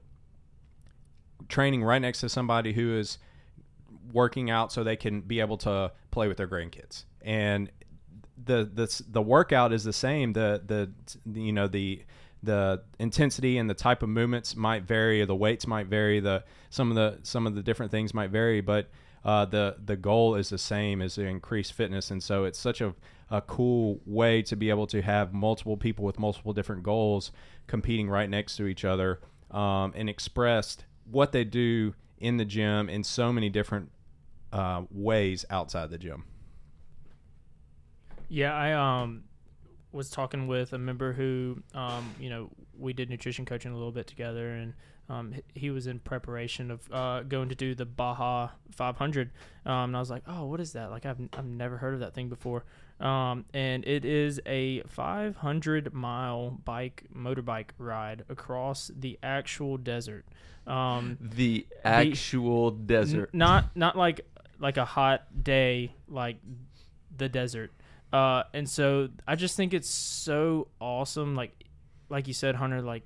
training 1.50 1.84
right 1.84 2.02
next 2.02 2.22
to 2.22 2.30
somebody 2.30 2.74
who 2.74 2.96
is 2.98 3.18
working 4.14 4.50
out 4.50 4.72
so 4.72 4.84
they 4.84 4.96
can 4.96 5.22
be 5.22 5.40
able 5.40 5.58
to 5.58 5.92
play 6.12 6.28
with 6.28 6.38
their 6.38 6.48
grandkids. 6.48 7.06
And 7.22 7.72
the 8.46 8.70
the 8.74 9.04
the 9.10 9.22
workout 9.22 9.74
is 9.74 9.84
the 9.84 9.94
same. 9.94 10.34
The 10.34 10.62
the 10.66 11.40
you 11.40 11.52
know 11.52 11.68
the 11.68 12.04
the 12.44 12.82
intensity 13.00 13.58
and 13.58 13.70
the 13.70 13.76
type 13.76 14.02
of 14.02 14.10
movements 14.10 14.56
might 14.56 14.84
vary, 14.84 15.24
the 15.26 15.36
weights 15.36 15.68
might 15.68 15.88
vary, 15.88 16.20
the 16.20 16.44
some 16.70 16.90
of 16.90 16.96
the 16.96 17.20
some 17.24 17.46
of 17.46 17.56
the 17.56 17.62
different 17.62 17.92
things 17.92 18.14
might 18.14 18.32
vary, 18.32 18.62
but 18.62 18.90
uh, 19.24 19.46
the 19.46 19.78
the 19.86 19.96
goal 19.96 20.36
is 20.36 20.50
the 20.50 20.58
same 20.58 21.02
as 21.02 21.16
to 21.16 21.26
increase 21.26 21.70
fitness, 21.70 22.10
and 22.12 22.22
so 22.22 22.46
it's 22.46 22.60
such 22.60 22.82
a 22.82 22.94
a 23.30 23.42
cool 23.42 24.02
way 24.06 24.42
to 24.42 24.56
be 24.56 24.70
able 24.70 24.86
to 24.86 25.02
have 25.02 25.34
multiple 25.34 25.78
people 25.78 26.04
with 26.04 26.20
multiple 26.20 26.52
different 26.52 26.84
goals 26.84 27.32
competing 27.66 28.10
right 28.10 28.30
next 28.30 28.58
to 28.58 28.68
each 28.68 28.84
other 28.84 29.22
um, 29.52 29.94
and 29.96 30.10
expressed 30.10 30.84
what 31.10 31.32
they 31.32 31.46
do 31.46 31.94
in 32.20 32.36
the 32.36 32.44
gym 32.44 32.90
in 32.90 33.04
so 33.04 33.32
many 33.32 33.50
different 33.50 33.90
uh, 34.52 34.82
ways 34.92 35.46
outside 35.50 35.90
the 35.90 35.98
gym. 35.98 36.26
Yeah, 38.32 38.54
I 38.56 38.72
um 39.02 39.26
was 39.92 40.10
talking 40.10 40.48
with 40.48 40.72
a 40.72 40.78
member 40.78 41.12
who 41.12 41.62
um 41.76 42.16
you 42.18 42.30
know 42.30 42.50
we 42.80 42.94
did 42.94 43.10
nutrition 43.10 43.44
coaching 43.46 43.72
a 43.72 43.76
little 43.76 43.92
bit 43.92 44.08
together 44.08 44.52
and 44.52 44.74
um 45.10 45.34
he 45.54 45.70
was 45.70 45.86
in 45.86 46.00
preparation 46.00 46.72
of 46.72 46.90
uh 46.94 47.24
going 47.24 47.50
to 47.50 47.56
do 47.56 47.76
the 47.76 47.86
Baja 47.86 48.52
500 48.72 49.32
um 49.66 49.74
and 49.90 49.98
I 49.98 50.00
was 50.00 50.10
like 50.10 50.24
oh 50.28 50.46
what 50.46 50.62
is 50.62 50.72
that 50.74 50.92
like 50.92 51.06
I've 51.06 51.20
I've 51.34 51.46
never 51.46 51.76
heard 51.76 51.94
of 51.94 52.00
that 52.00 52.14
thing 52.14 52.30
before 52.30 52.64
um 53.02 53.44
and 53.54 53.84
it 53.86 54.06
is 54.06 54.40
a 54.46 54.82
500 54.84 55.94
mile 55.94 56.52
bike 56.64 57.04
motorbike 57.14 57.72
ride 57.78 58.24
across 58.30 58.92
the 58.98 59.20
actual 59.22 59.76
desert 59.76 60.26
um 60.68 61.18
The 61.20 61.68
actual 61.84 62.70
N- 62.70 62.86
desert. 62.86 63.34
not 63.34 63.76
not 63.76 63.98
like 63.98 64.22
like 64.58 64.78
a 64.78 64.86
hot 64.86 65.44
day 65.44 65.94
like 66.08 66.38
the 67.18 67.28
desert. 67.28 67.74
Uh, 68.12 68.44
and 68.54 68.70
so 68.70 69.10
I 69.28 69.36
just 69.36 69.56
think 69.56 69.74
it's 69.74 69.90
so 69.90 70.68
awesome. 70.80 71.36
Like 71.36 71.66
like 72.10 72.28
you 72.28 72.34
said, 72.34 72.56
Hunter, 72.56 72.82
like 72.82 73.06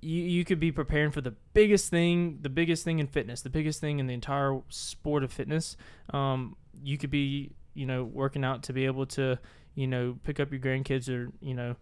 you, 0.00 0.22
you 0.22 0.44
could 0.44 0.60
be 0.60 0.72
preparing 0.72 1.10
for 1.10 1.20
the 1.20 1.34
biggest 1.52 1.90
thing, 1.90 2.38
the 2.42 2.48
biggest 2.48 2.84
thing 2.84 2.98
in 2.98 3.06
fitness, 3.06 3.42
the 3.42 3.50
biggest 3.50 3.80
thing 3.80 3.98
in 3.98 4.06
the 4.06 4.14
entire 4.14 4.60
sport 4.68 5.24
of 5.24 5.32
fitness. 5.32 5.76
Um, 6.10 6.56
you 6.82 6.98
could 6.98 7.10
be, 7.10 7.52
you 7.74 7.86
know, 7.86 8.04
working 8.04 8.44
out 8.44 8.64
to 8.64 8.72
be 8.72 8.86
able 8.86 9.06
to, 9.06 9.38
you 9.74 9.86
know, 9.86 10.18
pick 10.24 10.40
up 10.40 10.50
your 10.50 10.60
grandkids 10.60 11.08
or, 11.08 11.30
you 11.40 11.54
know, 11.54 11.76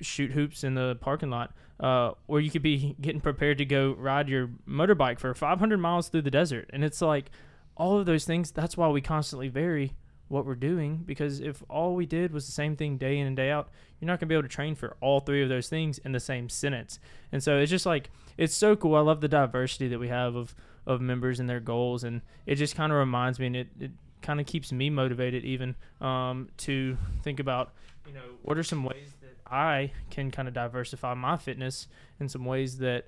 shoot 0.00 0.32
hoops 0.32 0.64
in 0.64 0.74
the 0.74 0.96
parking 1.00 1.30
lot. 1.30 1.54
Uh, 1.80 2.12
or 2.28 2.40
you 2.40 2.50
could 2.50 2.62
be 2.62 2.96
getting 3.00 3.20
prepared 3.20 3.58
to 3.58 3.64
go 3.64 3.92
ride 3.98 4.28
your 4.28 4.48
motorbike 4.68 5.18
for 5.18 5.34
500 5.34 5.78
miles 5.78 6.08
through 6.08 6.22
the 6.22 6.30
desert. 6.30 6.70
And 6.72 6.84
it's 6.84 7.00
like 7.00 7.30
all 7.76 7.98
of 7.98 8.06
those 8.06 8.24
things. 8.24 8.50
That's 8.50 8.76
why 8.76 8.88
we 8.88 9.00
constantly 9.00 9.48
vary 9.48 9.94
what 10.28 10.46
we're 10.46 10.54
doing 10.54 11.02
because 11.04 11.40
if 11.40 11.62
all 11.68 11.94
we 11.94 12.06
did 12.06 12.32
was 12.32 12.46
the 12.46 12.52
same 12.52 12.76
thing 12.76 12.96
day 12.96 13.18
in 13.18 13.26
and 13.26 13.36
day 13.36 13.50
out, 13.50 13.68
you're 14.00 14.06
not 14.06 14.14
going 14.14 14.20
to 14.20 14.26
be 14.26 14.34
able 14.34 14.42
to 14.42 14.48
train 14.48 14.74
for 14.74 14.96
all 15.00 15.20
three 15.20 15.42
of 15.42 15.48
those 15.48 15.68
things 15.68 15.98
in 15.98 16.12
the 16.12 16.20
same 16.20 16.48
sentence. 16.48 16.98
And 17.32 17.42
so 17.42 17.58
it's 17.58 17.70
just 17.70 17.86
like 17.86 18.10
it's 18.36 18.54
so 18.54 18.74
cool. 18.76 18.96
I 18.96 19.00
love 19.00 19.20
the 19.20 19.28
diversity 19.28 19.88
that 19.88 19.98
we 19.98 20.08
have 20.08 20.34
of 20.34 20.54
of 20.86 21.00
members 21.00 21.40
and 21.40 21.48
their 21.48 21.60
goals 21.60 22.04
and 22.04 22.20
it 22.44 22.56
just 22.56 22.76
kind 22.76 22.92
of 22.92 22.98
reminds 22.98 23.38
me 23.38 23.46
and 23.46 23.56
it, 23.56 23.68
it 23.80 23.90
kind 24.20 24.38
of 24.40 24.46
keeps 24.46 24.70
me 24.70 24.90
motivated 24.90 25.44
even 25.44 25.74
um, 26.00 26.48
to 26.58 26.96
think 27.22 27.40
about, 27.40 27.72
you 28.06 28.12
know, 28.12 28.20
what 28.42 28.58
are 28.58 28.62
some 28.62 28.84
ways 28.84 29.14
that 29.22 29.36
I 29.50 29.92
can 30.10 30.30
kind 30.30 30.48
of 30.48 30.54
diversify 30.54 31.14
my 31.14 31.36
fitness 31.36 31.88
in 32.20 32.28
some 32.28 32.44
ways 32.44 32.78
that 32.78 33.06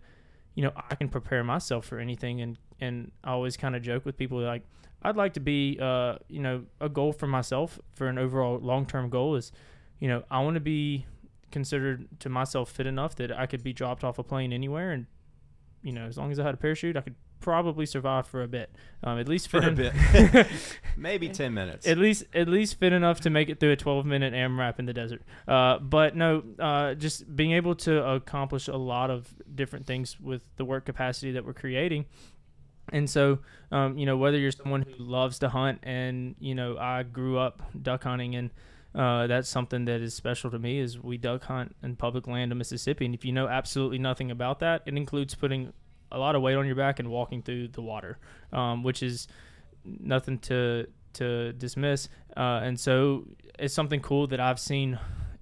you 0.55 0.63
know 0.63 0.73
I 0.91 0.95
can 0.95 1.09
prepare 1.09 1.45
myself 1.45 1.87
for 1.87 1.99
anything 1.99 2.41
and 2.41 2.59
and 2.81 3.13
I 3.25 3.31
always 3.31 3.57
kind 3.57 3.77
of 3.77 3.83
joke 3.83 4.05
with 4.05 4.17
people 4.17 4.39
like 4.39 4.63
I'd 5.07 5.17
like 5.17 5.35
to 5.35 5.41
be, 5.41 5.79
uh, 5.81 6.17
you 6.29 6.41
know, 6.41 6.65
a 6.81 6.89
goal 6.89 7.13
for 7.13 7.29
myself 7.29 7.79
for 7.95 8.09
an 8.09 8.19
overall 8.19 8.59
long 8.59 8.87
term 8.87 9.09
goal 9.09 9.37
is, 9.37 9.53
you 10.01 10.09
know, 10.09 10.25
I 10.31 10.41
want 10.43 10.55
to 10.55 10.61
be 10.61 11.07
considered 11.53 12.09
to 12.21 12.29
myself 12.29 12.71
fit 12.73 12.87
enough 12.87 13.15
that 13.17 13.31
I 13.31 13.47
could 13.47 13.63
be 13.63 13.73
dropped 13.73 14.03
off 14.03 14.19
a 14.19 14.25
plane 14.25 14.53
anywhere, 14.53 14.91
and 14.91 15.07
you 15.83 15.93
know, 15.93 16.07
as 16.07 16.19
long 16.19 16.33
as 16.33 16.41
I 16.41 16.45
had 16.45 16.55
a 16.55 16.57
parachute, 16.57 16.97
I 16.97 17.03
could 17.03 17.15
probably 17.39 17.87
survive 17.87 18.27
for 18.27 18.43
a 18.43 18.49
bit, 18.49 18.75
um, 19.05 19.19
at 19.21 19.29
least 19.29 19.49
For 19.49 19.59
a 19.59 19.71
bit. 19.71 19.93
Maybe 20.97 21.29
10 21.29 21.55
minutes. 21.55 21.87
at 21.87 21.99
least 21.99 22.25
at 22.35 22.49
least 22.49 22.81
fit 22.81 22.93
enough 22.93 23.21
to 23.21 23.31
make 23.31 23.49
it 23.49 23.61
through 23.61 23.73
a 23.73 23.77
12 23.77 24.05
minute 24.07 24.35
AMRAP 24.35 24.81
in 24.81 24.87
the 24.87 24.93
desert. 24.93 25.23
Uh, 25.47 25.79
but 25.79 26.17
no, 26.17 26.43
uh, 26.59 26.95
just 26.95 27.37
being 27.37 27.53
able 27.53 27.77
to 27.77 28.05
accomplish 28.05 28.67
a 28.67 28.77
lot 28.77 29.11
of 29.11 29.33
different 29.55 29.87
things 29.87 30.19
with 30.19 30.43
the 30.57 30.65
work 30.65 30.85
capacity 30.85 31.31
that 31.33 31.45
we're 31.45 31.53
creating. 31.55 32.07
And 32.93 33.09
so, 33.11 33.41
um, 33.73 33.99
you 33.99 34.07
know, 34.07 34.17
whether 34.17 34.39
you're 34.39 34.53
someone 34.53 34.83
who 34.83 35.03
loves 35.03 35.39
to 35.41 35.49
hunt, 35.49 35.81
and 35.83 36.37
you 36.39 36.55
know, 36.55 36.79
I 36.79 37.03
grew 37.03 37.39
up 37.39 37.63
duck 37.83 38.05
hunting, 38.05 38.37
and 38.37 38.51
uh, 38.95 39.27
that's 39.27 39.49
something 39.49 39.85
that 39.87 40.01
is 40.01 40.15
special 40.15 40.51
to 40.51 40.59
me. 40.59 40.79
Is 40.79 40.99
we 41.03 41.17
duck 41.17 41.45
hunt 41.45 41.75
in 41.83 41.97
public 41.97 42.27
land 42.27 42.53
in 42.53 42.59
Mississippi, 42.59 43.05
and 43.07 43.15
if 43.15 43.25
you 43.25 43.33
know 43.33 43.49
absolutely 43.49 43.99
nothing 43.99 44.31
about 44.31 44.61
that, 44.61 44.83
it 44.87 44.97
includes 44.97 45.35
putting 45.35 45.73
a 46.13 46.19
lot 46.19 46.37
of 46.37 46.43
weight 46.43 46.55
on 46.55 46.67
your 46.67 46.77
back 46.77 46.99
and 46.99 47.11
walking 47.11 47.43
through 47.43 47.69
the 47.69 47.83
water, 47.83 48.19
um, 48.53 48.83
which 48.83 49.03
is 49.03 49.27
nothing 49.85 50.39
to 50.39 50.87
to 51.15 51.53
dismiss. 51.55 52.09
Uh, 52.37 52.61
and 52.63 52.79
so 52.79 53.27
it's 53.59 53.75
something 53.75 54.01
cool 54.01 54.27
that 54.29 54.39
I've 54.41 54.61
seen 54.61 54.99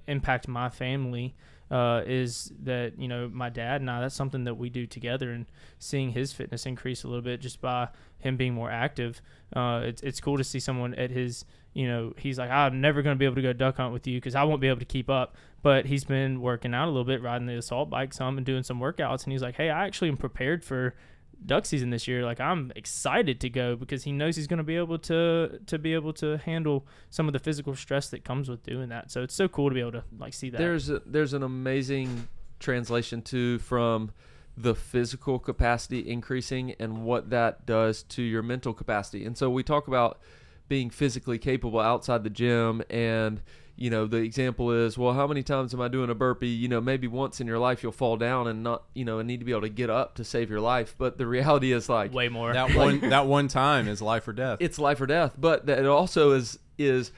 impact 0.06 0.48
my 0.48 0.68
family. 0.68 1.34
Uh, 1.74 2.02
is 2.06 2.52
that 2.62 2.92
you 2.98 3.08
know 3.08 3.28
my 3.32 3.48
dad 3.48 3.80
and 3.80 3.90
I? 3.90 4.00
That's 4.00 4.14
something 4.14 4.44
that 4.44 4.54
we 4.54 4.70
do 4.70 4.86
together, 4.86 5.32
and 5.32 5.46
seeing 5.80 6.12
his 6.12 6.32
fitness 6.32 6.66
increase 6.66 7.02
a 7.02 7.08
little 7.08 7.22
bit 7.22 7.40
just 7.40 7.60
by 7.60 7.88
him 8.18 8.36
being 8.36 8.54
more 8.54 8.70
active. 8.70 9.20
Uh, 9.54 9.82
it's 9.84 10.00
it's 10.02 10.20
cool 10.20 10.38
to 10.38 10.44
see 10.44 10.60
someone 10.60 10.94
at 10.94 11.10
his 11.10 11.44
you 11.74 11.88
know, 11.88 12.12
he's 12.16 12.38
like, 12.38 12.50
I'm 12.50 12.80
never 12.80 13.02
going 13.02 13.16
to 13.16 13.18
be 13.18 13.24
able 13.24 13.34
to 13.34 13.42
go 13.42 13.52
duck 13.52 13.76
hunt 13.76 13.92
with 13.92 14.06
you 14.06 14.18
because 14.18 14.36
I 14.36 14.44
won't 14.44 14.60
be 14.60 14.68
able 14.68 14.78
to 14.78 14.84
keep 14.84 15.10
up. 15.10 15.34
But 15.60 15.86
he's 15.86 16.04
been 16.04 16.40
working 16.40 16.72
out 16.72 16.86
a 16.86 16.90
little 16.90 17.04
bit, 17.04 17.20
riding 17.20 17.46
the 17.46 17.58
assault 17.58 17.90
bike 17.90 18.14
some 18.14 18.36
and 18.36 18.46
doing 18.46 18.62
some 18.62 18.78
workouts. 18.78 19.24
And 19.24 19.32
he's 19.32 19.42
like, 19.42 19.56
hey, 19.56 19.70
I 19.70 19.84
actually 19.84 20.08
am 20.08 20.16
prepared 20.16 20.64
for 20.64 20.94
duck 21.44 21.66
season 21.66 21.90
this 21.90 22.08
year. 22.08 22.24
Like 22.24 22.40
I'm 22.40 22.72
excited 22.76 23.40
to 23.40 23.50
go 23.50 23.76
because 23.76 24.04
he 24.04 24.12
knows 24.12 24.36
he's 24.36 24.46
going 24.46 24.58
to 24.58 24.64
be 24.64 24.76
able 24.76 24.98
to 25.00 25.60
to 25.66 25.78
be 25.78 25.94
able 25.94 26.12
to 26.14 26.38
handle 26.38 26.86
some 27.10 27.26
of 27.26 27.32
the 27.32 27.38
physical 27.38 27.74
stress 27.74 28.08
that 28.10 28.24
comes 28.24 28.48
with 28.48 28.62
doing 28.62 28.88
that. 28.90 29.10
So 29.10 29.22
it's 29.22 29.34
so 29.34 29.48
cool 29.48 29.68
to 29.68 29.74
be 29.74 29.80
able 29.80 29.92
to 29.92 30.04
like 30.18 30.34
see 30.34 30.50
that. 30.50 30.58
There's 30.58 30.90
a, 30.90 31.02
there's 31.06 31.32
an 31.32 31.42
amazing 31.42 32.28
translation 32.60 33.22
too 33.22 33.58
from 33.58 34.12
the 34.56 34.74
physical 34.74 35.38
capacity 35.38 36.08
increasing 36.08 36.74
and 36.78 37.04
what 37.04 37.30
that 37.30 37.66
does 37.66 38.02
to 38.04 38.22
your 38.22 38.42
mental 38.42 38.72
capacity. 38.72 39.24
And 39.24 39.36
so 39.36 39.50
we 39.50 39.62
talk 39.62 39.88
about 39.88 40.20
being 40.68 40.90
physically 40.90 41.38
capable 41.38 41.80
outside 41.80 42.24
the 42.24 42.30
gym 42.30 42.82
and 42.88 43.42
you 43.76 43.90
know 43.90 44.06
the 44.06 44.18
example 44.18 44.70
is 44.70 44.96
well 44.96 45.14
how 45.14 45.26
many 45.26 45.42
times 45.42 45.74
am 45.74 45.80
i 45.80 45.88
doing 45.88 46.10
a 46.10 46.14
burpee? 46.14 46.48
You 46.48 46.68
know 46.68 46.80
maybe 46.80 47.08
once 47.08 47.40
in 47.40 47.46
your 47.46 47.58
life 47.58 47.82
you'll 47.82 47.92
fall 47.92 48.16
down 48.16 48.46
and 48.46 48.62
not 48.62 48.84
you 48.94 49.04
know 49.04 49.18
and 49.18 49.26
need 49.26 49.40
to 49.40 49.44
be 49.44 49.52
able 49.52 49.62
to 49.62 49.68
get 49.68 49.90
up 49.90 50.14
to 50.16 50.24
save 50.24 50.50
your 50.50 50.60
life. 50.60 50.94
But 50.96 51.18
the 51.18 51.26
reality 51.26 51.72
is 51.72 51.88
like 51.88 52.12
way 52.12 52.28
more. 52.28 52.52
That 52.52 52.74
one 52.74 53.00
that 53.10 53.26
one 53.26 53.48
time 53.48 53.88
is 53.88 54.00
life 54.00 54.28
or 54.28 54.32
death. 54.32 54.58
it's 54.60 54.78
life 54.78 55.00
or 55.00 55.06
death. 55.06 55.34
But 55.38 55.66
that 55.66 55.78
it 55.78 55.86
also 55.86 56.32
is 56.32 56.58
is 56.78 57.10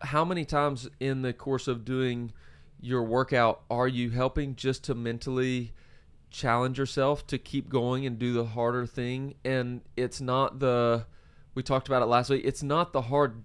how 0.00 0.24
many 0.24 0.44
times 0.44 0.88
in 1.00 1.22
the 1.22 1.32
course 1.32 1.68
of 1.68 1.84
doing 1.84 2.32
your 2.80 3.02
workout 3.02 3.62
are 3.70 3.88
you 3.88 4.10
helping 4.10 4.54
just 4.54 4.84
to 4.84 4.94
mentally 4.94 5.72
challenge 6.30 6.78
yourself 6.78 7.26
to 7.26 7.36
keep 7.38 7.68
going 7.68 8.06
and 8.06 8.18
do 8.18 8.32
the 8.32 8.44
harder 8.44 8.86
thing? 8.86 9.34
And 9.44 9.82
it's 9.96 10.20
not 10.20 10.58
the 10.60 11.04
we 11.54 11.62
talked 11.62 11.88
about 11.88 12.02
it 12.02 12.06
last 12.06 12.30
week 12.30 12.42
it's 12.44 12.62
not 12.62 12.92
the 12.92 13.02
hard 13.02 13.42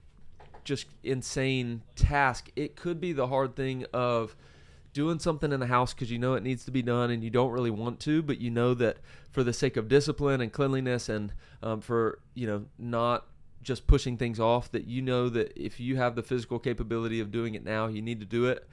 just 0.63 0.87
insane 1.03 1.81
task. 1.95 2.49
It 2.55 2.75
could 2.75 2.99
be 2.99 3.13
the 3.13 3.27
hard 3.27 3.55
thing 3.55 3.85
of 3.93 4.35
doing 4.93 5.19
something 5.19 5.51
in 5.51 5.59
the 5.59 5.67
house 5.67 5.93
because 5.93 6.11
you 6.11 6.19
know 6.19 6.35
it 6.35 6.43
needs 6.43 6.63
to 6.65 6.71
be 6.71 6.81
done 6.81 7.09
and 7.09 7.23
you 7.23 7.29
don't 7.29 7.51
really 7.51 7.71
want 7.71 7.99
to 7.99 8.21
but 8.21 8.39
you 8.39 8.51
know 8.51 8.75
that 8.75 8.97
for 9.31 9.43
the 9.43 9.51
sake 9.51 9.75
of 9.75 9.87
discipline 9.87 10.39
and 10.39 10.53
cleanliness 10.53 11.09
and 11.09 11.33
um, 11.63 11.81
for 11.81 12.19
you 12.35 12.45
know 12.45 12.63
not 12.77 13.25
just 13.63 13.87
pushing 13.87 14.17
things 14.17 14.39
off 14.39 14.71
that 14.71 14.85
you 14.85 15.01
know 15.01 15.29
that 15.29 15.51
if 15.55 15.79
you 15.79 15.97
have 15.97 16.15
the 16.15 16.23
physical 16.23 16.59
capability 16.59 17.19
of 17.19 17.31
doing 17.31 17.55
it 17.55 17.63
now 17.63 17.87
you 17.87 18.01
need 18.01 18.19
to 18.19 18.25
do 18.25 18.45
it. 18.45 18.67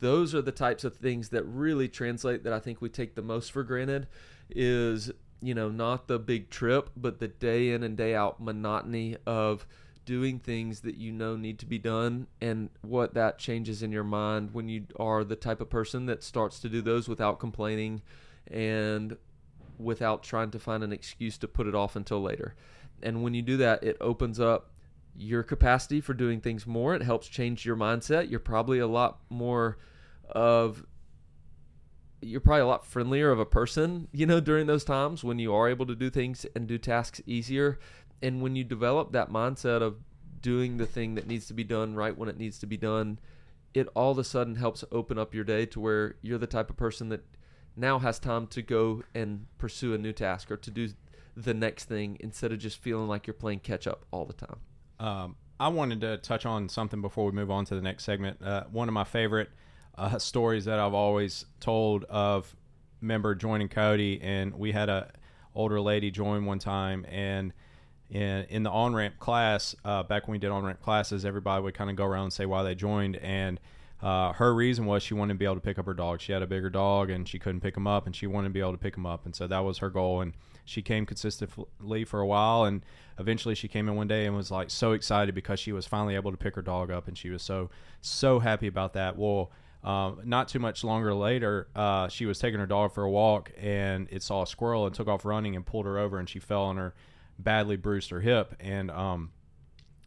Those 0.00 0.34
are 0.34 0.42
the 0.42 0.52
types 0.52 0.84
of 0.84 0.96
things 0.96 1.30
that 1.30 1.44
really 1.44 1.88
translate 1.88 2.44
that 2.44 2.52
I 2.52 2.58
think 2.58 2.82
we 2.82 2.88
take 2.88 3.14
the 3.14 3.22
most 3.22 3.52
for 3.52 3.62
granted 3.62 4.06
is 4.50 5.10
you 5.40 5.54
know 5.54 5.70
not 5.70 6.06
the 6.06 6.18
big 6.18 6.50
trip 6.50 6.90
but 6.96 7.18
the 7.18 7.28
day 7.28 7.70
in 7.70 7.82
and 7.82 7.96
day 7.96 8.14
out 8.14 8.40
monotony 8.40 9.16
of 9.26 9.66
doing 10.04 10.38
things 10.38 10.80
that 10.80 10.96
you 10.96 11.10
know 11.10 11.36
need 11.36 11.58
to 11.58 11.66
be 11.66 11.78
done 11.78 12.26
and 12.40 12.68
what 12.82 13.14
that 13.14 13.38
changes 13.38 13.82
in 13.82 13.92
your 13.92 14.04
mind 14.04 14.52
when 14.52 14.68
you 14.68 14.86
are 14.96 15.24
the 15.24 15.36
type 15.36 15.60
of 15.60 15.70
person 15.70 16.06
that 16.06 16.22
starts 16.22 16.60
to 16.60 16.68
do 16.68 16.82
those 16.82 17.08
without 17.08 17.38
complaining 17.38 18.02
and 18.50 19.16
without 19.78 20.22
trying 20.22 20.50
to 20.50 20.58
find 20.58 20.82
an 20.82 20.92
excuse 20.92 21.38
to 21.38 21.48
put 21.48 21.66
it 21.66 21.74
off 21.74 21.96
until 21.96 22.22
later. 22.22 22.54
And 23.02 23.22
when 23.22 23.34
you 23.34 23.42
do 23.42 23.56
that, 23.58 23.82
it 23.82 23.96
opens 24.00 24.38
up 24.38 24.70
your 25.16 25.42
capacity 25.42 26.00
for 26.00 26.14
doing 26.14 26.40
things 26.40 26.66
more. 26.66 26.94
It 26.94 27.02
helps 27.02 27.28
change 27.28 27.64
your 27.64 27.76
mindset. 27.76 28.30
You're 28.30 28.40
probably 28.40 28.78
a 28.78 28.86
lot 28.86 29.20
more 29.30 29.78
of 30.30 30.84
you're 32.24 32.40
probably 32.40 32.62
a 32.62 32.66
lot 32.66 32.86
friendlier 32.86 33.30
of 33.30 33.38
a 33.38 33.44
person, 33.44 34.08
you 34.12 34.24
know, 34.24 34.40
during 34.40 34.66
those 34.66 34.84
times 34.84 35.22
when 35.22 35.38
you 35.38 35.54
are 35.54 35.68
able 35.68 35.86
to 35.86 35.94
do 35.94 36.08
things 36.08 36.46
and 36.56 36.66
do 36.66 36.78
tasks 36.78 37.20
easier. 37.26 37.78
And 38.22 38.42
when 38.42 38.56
you 38.56 38.64
develop 38.64 39.12
that 39.12 39.30
mindset 39.30 39.82
of 39.82 39.96
doing 40.40 40.76
the 40.76 40.86
thing 40.86 41.14
that 41.14 41.26
needs 41.26 41.46
to 41.46 41.54
be 41.54 41.64
done 41.64 41.94
right 41.94 42.16
when 42.16 42.28
it 42.28 42.38
needs 42.38 42.58
to 42.58 42.66
be 42.66 42.76
done, 42.76 43.18
it 43.72 43.88
all 43.94 44.12
of 44.12 44.18
a 44.18 44.24
sudden 44.24 44.54
helps 44.54 44.84
open 44.92 45.18
up 45.18 45.34
your 45.34 45.44
day 45.44 45.66
to 45.66 45.80
where 45.80 46.16
you're 46.22 46.38
the 46.38 46.46
type 46.46 46.70
of 46.70 46.76
person 46.76 47.08
that 47.08 47.24
now 47.76 47.98
has 47.98 48.18
time 48.18 48.46
to 48.46 48.62
go 48.62 49.02
and 49.14 49.46
pursue 49.58 49.94
a 49.94 49.98
new 49.98 50.12
task 50.12 50.50
or 50.50 50.56
to 50.56 50.70
do 50.70 50.88
the 51.36 51.54
next 51.54 51.84
thing 51.84 52.16
instead 52.20 52.52
of 52.52 52.58
just 52.58 52.78
feeling 52.78 53.08
like 53.08 53.26
you're 53.26 53.34
playing 53.34 53.58
catch 53.58 53.86
up 53.86 54.04
all 54.12 54.24
the 54.24 54.32
time. 54.32 54.56
Um, 55.00 55.36
I 55.58 55.68
wanted 55.68 56.00
to 56.02 56.18
touch 56.18 56.46
on 56.46 56.68
something 56.68 57.00
before 57.00 57.26
we 57.26 57.32
move 57.32 57.50
on 57.50 57.64
to 57.66 57.74
the 57.74 57.82
next 57.82 58.04
segment. 58.04 58.40
Uh, 58.42 58.64
one 58.70 58.88
of 58.88 58.94
my 58.94 59.04
favorite 59.04 59.50
uh, 59.96 60.18
stories 60.18 60.64
that 60.66 60.78
I've 60.78 60.94
always 60.94 61.46
told 61.60 62.04
of 62.04 62.54
member 63.00 63.34
joining 63.34 63.68
Cody, 63.68 64.20
and 64.22 64.54
we 64.54 64.72
had 64.72 64.88
a 64.88 65.12
older 65.54 65.80
lady 65.80 66.10
join 66.10 66.44
one 66.44 66.58
time, 66.58 67.06
and 67.08 67.52
in 68.14 68.46
in 68.48 68.62
the 68.62 68.70
on 68.70 68.94
ramp 68.94 69.18
class, 69.18 69.74
uh, 69.84 70.04
back 70.04 70.26
when 70.26 70.32
we 70.32 70.38
did 70.38 70.50
on 70.50 70.64
ramp 70.64 70.80
classes, 70.80 71.24
everybody 71.24 71.62
would 71.62 71.74
kind 71.74 71.90
of 71.90 71.96
go 71.96 72.04
around 72.04 72.24
and 72.24 72.32
say 72.32 72.46
why 72.46 72.62
they 72.62 72.74
joined, 72.74 73.16
and 73.16 73.58
uh, 74.00 74.32
her 74.34 74.54
reason 74.54 74.86
was 74.86 75.02
she 75.02 75.14
wanted 75.14 75.34
to 75.34 75.38
be 75.38 75.44
able 75.44 75.56
to 75.56 75.60
pick 75.60 75.78
up 75.78 75.86
her 75.86 75.94
dog. 75.94 76.20
She 76.20 76.32
had 76.32 76.42
a 76.42 76.46
bigger 76.46 76.70
dog 76.70 77.10
and 77.10 77.26
she 77.28 77.38
couldn't 77.38 77.60
pick 77.60 77.76
him 77.76 77.86
up, 77.86 78.06
and 78.06 78.14
she 78.14 78.26
wanted 78.26 78.48
to 78.48 78.54
be 78.54 78.60
able 78.60 78.72
to 78.72 78.78
pick 78.78 78.96
him 78.96 79.04
up, 79.04 79.24
and 79.24 79.34
so 79.34 79.48
that 79.48 79.64
was 79.64 79.78
her 79.78 79.90
goal. 79.90 80.20
And 80.20 80.32
she 80.64 80.80
came 80.80 81.06
consistently 81.06 82.04
for 82.04 82.20
a 82.20 82.26
while, 82.26 82.64
and 82.64 82.82
eventually 83.18 83.56
she 83.56 83.66
came 83.66 83.88
in 83.88 83.96
one 83.96 84.06
day 84.06 84.26
and 84.26 84.36
was 84.36 84.50
like 84.50 84.70
so 84.70 84.92
excited 84.92 85.34
because 85.34 85.58
she 85.58 85.72
was 85.72 85.84
finally 85.84 86.14
able 86.14 86.30
to 86.30 86.36
pick 86.36 86.54
her 86.54 86.62
dog 86.62 86.92
up, 86.92 87.08
and 87.08 87.18
she 87.18 87.30
was 87.30 87.42
so 87.42 87.68
so 88.00 88.38
happy 88.38 88.68
about 88.68 88.94
that. 88.94 89.18
Well. 89.18 89.50
Um, 89.82 90.22
not 90.24 90.48
too 90.48 90.60
much 90.60 90.82
longer 90.82 91.12
later, 91.12 91.68
uh, 91.76 92.08
she 92.08 92.24
was 92.24 92.38
taking 92.38 92.58
her 92.58 92.64
dog 92.64 92.94
for 92.94 93.04
a 93.04 93.10
walk 93.10 93.52
and 93.60 94.08
it 94.10 94.22
saw 94.22 94.40
a 94.40 94.46
squirrel 94.46 94.86
and 94.86 94.94
took 94.94 95.08
off 95.08 95.26
running 95.26 95.54
and 95.56 95.66
pulled 95.66 95.84
her 95.84 95.98
over 95.98 96.18
and 96.18 96.26
she 96.26 96.38
fell 96.38 96.62
on 96.62 96.78
her, 96.78 96.94
badly 97.38 97.76
bruised 97.76 98.10
her 98.10 98.20
hip. 98.20 98.54
And 98.60 98.90
um, 98.90 99.30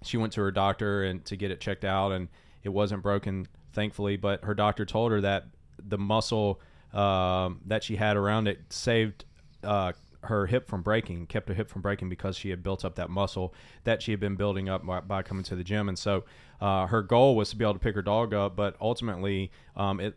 she 0.03 0.17
went 0.17 0.33
to 0.33 0.41
her 0.41 0.51
doctor 0.51 1.03
and 1.03 1.23
to 1.25 1.35
get 1.35 1.51
it 1.51 1.59
checked 1.59 1.85
out 1.85 2.11
and 2.11 2.29
it 2.63 2.69
wasn't 2.69 3.03
broken, 3.03 3.47
thankfully. 3.73 4.17
But 4.17 4.43
her 4.43 4.53
doctor 4.53 4.85
told 4.85 5.11
her 5.11 5.21
that 5.21 5.45
the 5.79 5.97
muscle 5.97 6.59
um, 6.93 7.61
that 7.65 7.83
she 7.83 7.95
had 7.95 8.17
around 8.17 8.47
it 8.47 8.59
saved 8.69 9.25
uh, 9.63 9.93
her 10.27 10.45
hip 10.45 10.67
from 10.67 10.81
breaking, 10.81 11.25
kept 11.27 11.49
her 11.49 11.55
hip 11.55 11.69
from 11.69 11.81
breaking 11.81 12.09
because 12.09 12.37
she 12.37 12.49
had 12.49 12.63
built 12.63 12.85
up 12.85 12.95
that 12.95 13.09
muscle 13.09 13.53
that 13.83 14.01
she 14.01 14.11
had 14.11 14.19
been 14.19 14.35
building 14.35 14.69
up 14.69 14.85
by, 14.85 15.01
by 15.01 15.21
coming 15.21 15.43
to 15.43 15.55
the 15.55 15.63
gym. 15.63 15.89
And 15.89 15.97
so 15.99 16.23
uh, 16.61 16.87
her 16.87 17.01
goal 17.01 17.35
was 17.35 17.49
to 17.49 17.55
be 17.55 17.65
able 17.65 17.73
to 17.73 17.79
pick 17.79 17.95
her 17.95 18.01
dog 18.01 18.33
up, 18.33 18.55
but 18.55 18.75
ultimately 18.79 19.51
um, 19.75 19.99
it 19.99 20.15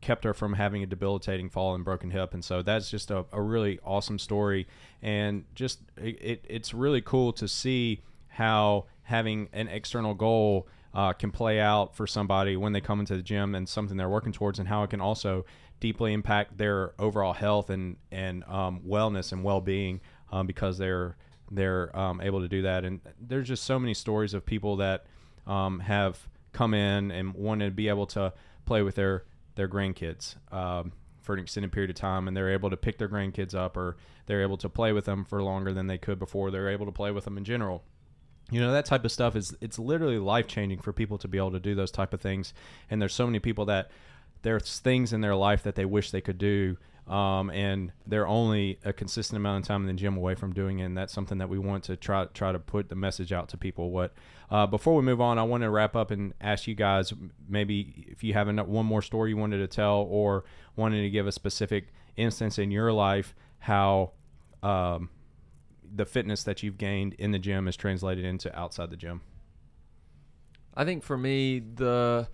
kept 0.00 0.24
her 0.24 0.34
from 0.34 0.54
having 0.54 0.82
a 0.82 0.86
debilitating 0.86 1.50
fall 1.50 1.74
and 1.74 1.84
broken 1.84 2.10
hip. 2.10 2.34
And 2.34 2.44
so 2.44 2.62
that's 2.62 2.90
just 2.90 3.10
a, 3.10 3.24
a 3.32 3.40
really 3.40 3.78
awesome 3.84 4.18
story. 4.18 4.66
And 5.02 5.44
just 5.54 5.80
it, 5.96 6.18
it, 6.22 6.44
it's 6.48 6.72
really 6.72 7.00
cool 7.00 7.32
to 7.34 7.48
see 7.48 8.02
how 8.28 8.86
having 9.02 9.48
an 9.52 9.68
external 9.68 10.14
goal 10.14 10.66
uh, 10.94 11.12
can 11.12 11.30
play 11.30 11.58
out 11.58 11.94
for 11.94 12.06
somebody 12.06 12.56
when 12.56 12.72
they 12.72 12.80
come 12.80 13.00
into 13.00 13.16
the 13.16 13.22
gym 13.22 13.54
and 13.54 13.68
something 13.68 13.96
they're 13.96 14.08
working 14.08 14.32
towards, 14.32 14.58
and 14.58 14.68
how 14.68 14.82
it 14.82 14.90
can 14.90 15.00
also 15.00 15.44
deeply 15.82 16.12
impact 16.12 16.56
their 16.56 16.94
overall 16.96 17.32
health 17.32 17.68
and 17.68 17.96
and 18.12 18.44
um, 18.44 18.80
wellness 18.86 19.32
and 19.32 19.42
well 19.42 19.60
being 19.60 20.00
um, 20.30 20.46
because 20.46 20.78
they're 20.78 21.16
they're 21.50 21.94
um, 21.98 22.20
able 22.20 22.40
to 22.40 22.48
do 22.48 22.62
that. 22.62 22.84
And 22.84 23.00
there's 23.20 23.48
just 23.48 23.64
so 23.64 23.78
many 23.80 23.92
stories 23.92 24.32
of 24.32 24.46
people 24.46 24.76
that 24.76 25.06
um, 25.46 25.80
have 25.80 26.28
come 26.52 26.72
in 26.72 27.10
and 27.10 27.34
wanted 27.34 27.66
to 27.66 27.70
be 27.72 27.88
able 27.88 28.06
to 28.06 28.32
play 28.64 28.82
with 28.82 28.94
their 28.94 29.24
their 29.56 29.68
grandkids 29.68 30.36
um, 30.54 30.92
for 31.20 31.34
an 31.34 31.40
extended 31.40 31.72
period 31.72 31.90
of 31.90 31.96
time, 31.96 32.28
and 32.28 32.36
they're 32.36 32.52
able 32.52 32.70
to 32.70 32.76
pick 32.76 32.96
their 32.98 33.08
grandkids 33.08 33.52
up, 33.52 33.76
or 33.76 33.96
they're 34.26 34.42
able 34.42 34.56
to 34.58 34.68
play 34.68 34.92
with 34.92 35.04
them 35.04 35.24
for 35.24 35.42
longer 35.42 35.72
than 35.72 35.88
they 35.88 35.98
could 35.98 36.20
before. 36.20 36.52
They're 36.52 36.70
able 36.70 36.86
to 36.86 36.92
play 36.92 37.10
with 37.10 37.24
them 37.24 37.36
in 37.36 37.44
general 37.44 37.82
you 38.50 38.60
know 38.60 38.72
that 38.72 38.84
type 38.84 39.04
of 39.04 39.12
stuff 39.12 39.34
is 39.34 39.56
it's 39.60 39.78
literally 39.78 40.18
life 40.18 40.46
changing 40.46 40.78
for 40.78 40.92
people 40.92 41.16
to 41.16 41.28
be 41.28 41.38
able 41.38 41.52
to 41.52 41.60
do 41.60 41.74
those 41.74 41.90
type 41.90 42.12
of 42.12 42.20
things 42.20 42.52
and 42.90 43.00
there's 43.00 43.14
so 43.14 43.24
many 43.24 43.38
people 43.38 43.64
that 43.64 43.90
there's 44.42 44.78
things 44.78 45.12
in 45.12 45.20
their 45.20 45.34
life 45.34 45.62
that 45.62 45.74
they 45.74 45.84
wish 45.84 46.10
they 46.10 46.20
could 46.20 46.38
do 46.38 46.76
um, 47.08 47.50
and 47.50 47.92
they're 48.06 48.28
only 48.28 48.78
a 48.84 48.92
consistent 48.92 49.36
amount 49.36 49.64
of 49.64 49.68
time 49.68 49.82
in 49.82 49.88
the 49.88 50.00
gym 50.00 50.16
away 50.16 50.34
from 50.34 50.52
doing 50.52 50.78
it 50.78 50.84
and 50.84 50.96
that's 50.96 51.12
something 51.12 51.38
that 51.38 51.48
we 51.48 51.58
want 51.58 51.84
to 51.84 51.96
try 51.96 52.24
try 52.26 52.52
to 52.52 52.58
put 52.58 52.88
the 52.88 52.94
message 52.94 53.32
out 53.32 53.48
to 53.48 53.56
people 53.56 53.90
what 53.90 54.12
uh, 54.50 54.66
before 54.66 54.94
we 54.94 55.02
move 55.02 55.20
on 55.20 55.38
i 55.38 55.42
want 55.42 55.62
to 55.62 55.70
wrap 55.70 55.96
up 55.96 56.10
and 56.10 56.32
ask 56.40 56.66
you 56.66 56.74
guys 56.74 57.12
maybe 57.48 58.06
if 58.08 58.22
you 58.22 58.34
have 58.34 58.48
one 58.66 58.86
more 58.86 59.02
story 59.02 59.30
you 59.30 59.36
wanted 59.36 59.58
to 59.58 59.66
tell 59.66 60.06
or 60.08 60.44
wanted 60.76 61.02
to 61.02 61.10
give 61.10 61.26
a 61.26 61.32
specific 61.32 61.88
instance 62.16 62.58
in 62.58 62.70
your 62.70 62.92
life 62.92 63.34
how 63.58 64.12
um, 64.62 65.08
the 65.94 66.06
fitness 66.06 66.42
that 66.44 66.62
you've 66.62 66.78
gained 66.78 67.14
in 67.14 67.32
the 67.32 67.38
gym 67.38 67.68
is 67.68 67.76
translated 67.76 68.24
into 68.24 68.56
outside 68.58 68.90
the 68.90 68.96
gym? 68.96 69.20
I 70.74 70.84
think 70.84 71.02
for 71.02 71.18
me 71.18 71.60
the 71.60 72.28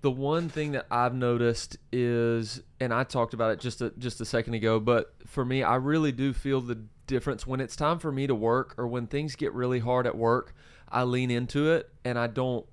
the 0.00 0.10
one 0.10 0.48
thing 0.48 0.72
that 0.72 0.86
I've 0.90 1.14
noticed 1.14 1.76
is, 1.92 2.62
and 2.80 2.92
I 2.92 3.04
talked 3.04 3.34
about 3.34 3.52
it 3.52 3.60
just 3.60 3.80
a, 3.80 3.90
just 3.98 4.20
a 4.20 4.24
second 4.24 4.54
ago, 4.54 4.78
but 4.78 5.14
for 5.26 5.44
me, 5.44 5.62
I 5.62 5.76
really 5.76 6.12
do 6.12 6.32
feel 6.32 6.60
the 6.60 6.78
difference 7.06 7.46
when 7.46 7.60
it's 7.60 7.74
time 7.74 7.98
for 7.98 8.12
me 8.12 8.26
to 8.26 8.34
work 8.34 8.74
or 8.78 8.86
when 8.86 9.06
things 9.06 9.34
get 9.34 9.52
really 9.54 9.80
hard 9.80 10.06
at 10.06 10.16
work. 10.16 10.54
I 10.88 11.02
lean 11.02 11.30
into 11.30 11.70
it 11.70 11.90
and 12.04 12.18
I 12.18 12.28
don't 12.28 12.66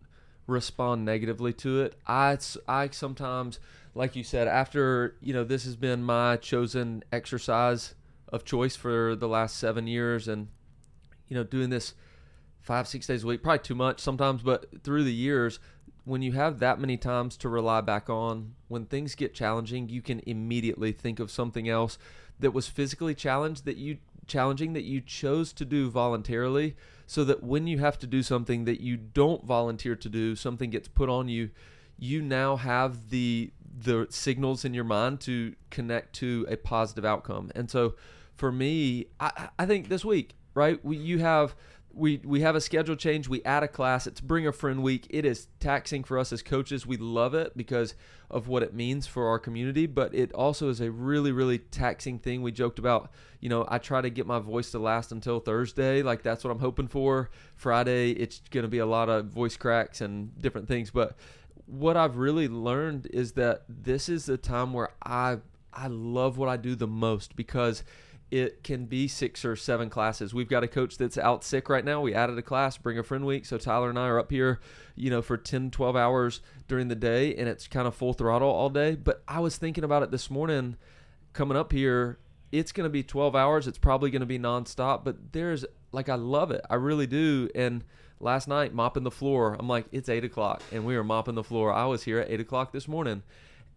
respond 0.48 1.04
negatively 1.04 1.54
to 1.54 1.82
it. 1.82 1.96
I 2.08 2.38
I 2.68 2.90
sometimes, 2.90 3.60
like 3.94 4.16
you 4.16 4.24
said, 4.24 4.48
after 4.48 5.16
you 5.22 5.34
know 5.34 5.44
this 5.44 5.66
has 5.66 5.76
been 5.76 6.04
my 6.04 6.38
chosen 6.38 7.04
exercise 7.12 7.96
of 8.30 8.46
choice 8.46 8.76
for 8.76 9.16
the 9.16 9.28
last 9.28 9.58
seven 9.58 9.88
years, 9.88 10.28
and 10.28 10.48
you 11.28 11.36
know, 11.36 11.44
doing 11.44 11.70
this 11.70 11.94
five, 12.62 12.88
six 12.88 13.08
days 13.08 13.24
a 13.24 13.28
week, 13.28 13.44
probably 13.44 13.60
too 13.60 13.76
much 13.76 14.00
sometimes, 14.00 14.42
but 14.42 14.84
through 14.84 15.04
the 15.04 15.14
years, 15.14 15.60
when 16.06 16.22
you 16.22 16.32
have 16.34 16.60
that 16.60 16.80
many 16.80 16.98
times 16.98 17.36
to 17.38 17.50
rely 17.50 17.82
back 17.82 18.10
on, 18.10 18.54
when 18.68 18.86
things 18.86 19.16
get 19.16 19.34
challenging, 19.34 19.90
you 19.90 20.02
can 20.02 20.22
immediately 20.26 20.92
think 20.92 21.20
of 21.20 21.30
something 21.30 21.68
else 21.68 21.98
that 22.40 22.52
was 22.52 22.68
physically 22.68 23.16
challenged 23.16 23.66
that 23.66 23.78
you 23.78 23.98
challenging 24.28 24.74
that 24.74 24.84
you 24.84 25.02
chose 25.02 25.54
to 25.54 25.64
do 25.64 25.88
voluntarily 25.90 26.76
so 27.06 27.24
that 27.24 27.44
when 27.44 27.68
you 27.68 27.78
have 27.78 28.00
to 28.00 28.08
do 28.08 28.24
something 28.24 28.66
that 28.66 28.82
you 28.82 28.98
don't 28.98 29.46
volunteer 29.46 29.96
to 29.96 30.10
do, 30.10 30.36
something 30.36 30.72
gets 30.72 30.88
put 30.88 31.10
on 31.10 31.28
you, 31.28 31.52
you 31.98 32.22
now 32.22 32.56
have 32.56 33.10
the 33.10 33.52
the 33.78 34.08
signals 34.10 34.64
in 34.64 34.74
your 34.74 34.84
mind 34.84 35.20
to 35.20 35.54
connect 35.70 36.14
to 36.14 36.46
a 36.50 36.56
positive 36.56 37.04
outcome. 37.04 37.52
And 37.54 37.70
so 37.70 37.96
for 38.36 38.52
me, 38.52 39.08
I, 39.20 39.50
I 39.60 39.66
think 39.66 39.90
this 39.90 40.06
week, 40.06 40.36
right, 40.54 40.80
you 40.84 41.20
have 41.20 41.56
we 41.96 42.22
we 42.26 42.42
have 42.42 42.56
a 42.56 42.62
schedule 42.62 42.96
change. 42.96 43.30
We 43.30 43.44
add 43.44 43.64
a 43.64 43.68
class. 43.68 44.06
It's 44.06 44.20
bring 44.20 44.46
a 44.46 44.52
friend 44.52 44.84
week. 44.84 45.08
It 45.10 45.26
is 45.26 45.48
taxing 45.60 46.04
for 46.04 46.20
us 46.20 46.34
as 46.34 46.44
coaches. 46.44 46.86
We 46.86 46.98
love 46.98 47.34
it 47.34 47.56
because 47.56 47.96
of 48.30 48.48
what 48.48 48.64
it 48.64 48.74
means 48.74 49.08
for 49.08 49.28
our 49.28 49.40
community, 49.40 49.86
but 49.86 50.14
it 50.14 50.34
also 50.34 50.70
is 50.70 50.82
a 50.82 50.92
really 50.92 51.32
really 51.32 51.60
taxing 51.60 52.20
thing. 52.20 52.42
We 52.42 52.52
joked 52.52 52.80
about, 52.80 53.12
you 53.40 53.50
know, 53.50 53.66
I 53.70 53.78
try 53.78 54.02
to 54.02 54.10
get 54.10 54.28
my 54.28 54.40
voice 54.40 54.72
to 54.72 54.80
last 54.80 55.12
until 55.12 55.40
Thursday. 55.40 56.04
Like 56.04 56.22
that's 56.22 56.44
what 56.44 56.52
I'm 56.52 56.60
hoping 56.60 56.88
for. 56.88 57.30
Friday, 57.56 58.12
it's 58.12 58.42
going 58.52 58.64
to 58.64 58.70
be 58.70 58.80
a 58.80 58.86
lot 58.86 59.10
of 59.10 59.28
voice 59.28 59.56
cracks 59.56 60.02
and 60.02 60.38
different 60.42 60.68
things, 60.68 60.92
but 60.92 61.16
what 61.68 61.98
I've 61.98 62.18
really 62.18 62.48
learned 62.48 63.08
is 63.08 63.32
that 63.34 63.64
this 63.68 64.08
is 64.10 64.26
the 64.26 64.38
time 64.38 64.74
where 64.74 64.90
I 65.04 65.38
I 65.74 65.88
love 65.88 66.38
what 66.38 66.50
I 66.50 66.58
do 66.58 66.76
the 66.76 66.88
most 66.88 67.36
because 67.36 67.84
it 68.32 68.64
can 68.64 68.86
be 68.86 69.08
six 69.08 69.46
or 69.46 69.56
seven 69.56 69.90
classes. 69.90 70.34
We've 70.34 70.50
got 70.50 70.64
a 70.64 70.68
coach 70.68 70.98
that's 70.98 71.18
out 71.18 71.44
sick 71.44 71.70
right 71.70 71.86
now. 71.86 72.02
We 72.02 72.14
added 72.14 72.38
a 72.38 72.42
class, 72.42 72.78
bring 72.78 72.98
a 72.98 73.04
friend 73.04 73.26
week. 73.26 73.46
So 73.46 73.58
Tyler 73.58 73.90
and 73.90 74.00
I 74.00 74.08
are 74.08 74.20
up 74.20 74.32
here, 74.32 74.60
you 74.96 75.10
know, 75.10 75.22
for 75.22 75.38
10, 75.38 75.72
12 75.72 75.96
hours 75.96 76.42
during 76.68 76.88
the 76.88 76.96
day 76.96 77.36
and 77.36 77.48
it's 77.48 77.68
kind 77.68 77.88
of 77.88 77.96
full 77.96 78.14
throttle 78.14 78.50
all 78.50 78.70
day. 78.70 78.96
But 78.96 79.24
I 79.28 79.40
was 79.40 79.58
thinking 79.58 79.84
about 79.84 80.04
it 80.04 80.12
this 80.12 80.30
morning 80.30 80.78
coming 81.34 81.56
up 81.56 81.72
here. 81.72 82.18
It's 82.52 82.72
going 82.72 82.86
to 82.86 82.90
be 82.90 83.04
12 83.04 83.36
hours. 83.36 83.68
It's 83.68 83.78
probably 83.78 84.10
going 84.10 84.22
to 84.22 84.26
be 84.26 84.40
nonstop, 84.40 85.04
but 85.04 85.34
there's 85.34 85.66
like, 85.92 86.10
I 86.10 86.16
love 86.16 86.52
it. 86.52 86.62
I 86.70 86.76
really 86.76 87.08
do. 87.08 87.50
And 87.54 87.84
last 88.20 88.48
night, 88.48 88.74
mopping 88.74 89.04
the 89.04 89.12
floor, 89.12 89.56
I'm 89.60 89.68
like, 89.68 89.86
it's 89.92 90.10
eight 90.10 90.24
o'clock 90.24 90.64
and 90.72 90.86
we 90.86 90.98
were 90.98 91.04
mopping 91.04 91.36
the 91.36 91.44
floor. 91.44 91.72
I 91.72 91.86
was 91.86 92.04
here 92.04 92.20
at 92.20 92.32
eight 92.32 92.40
o'clock 92.40 92.72
this 92.72 92.88
morning. 92.88 93.22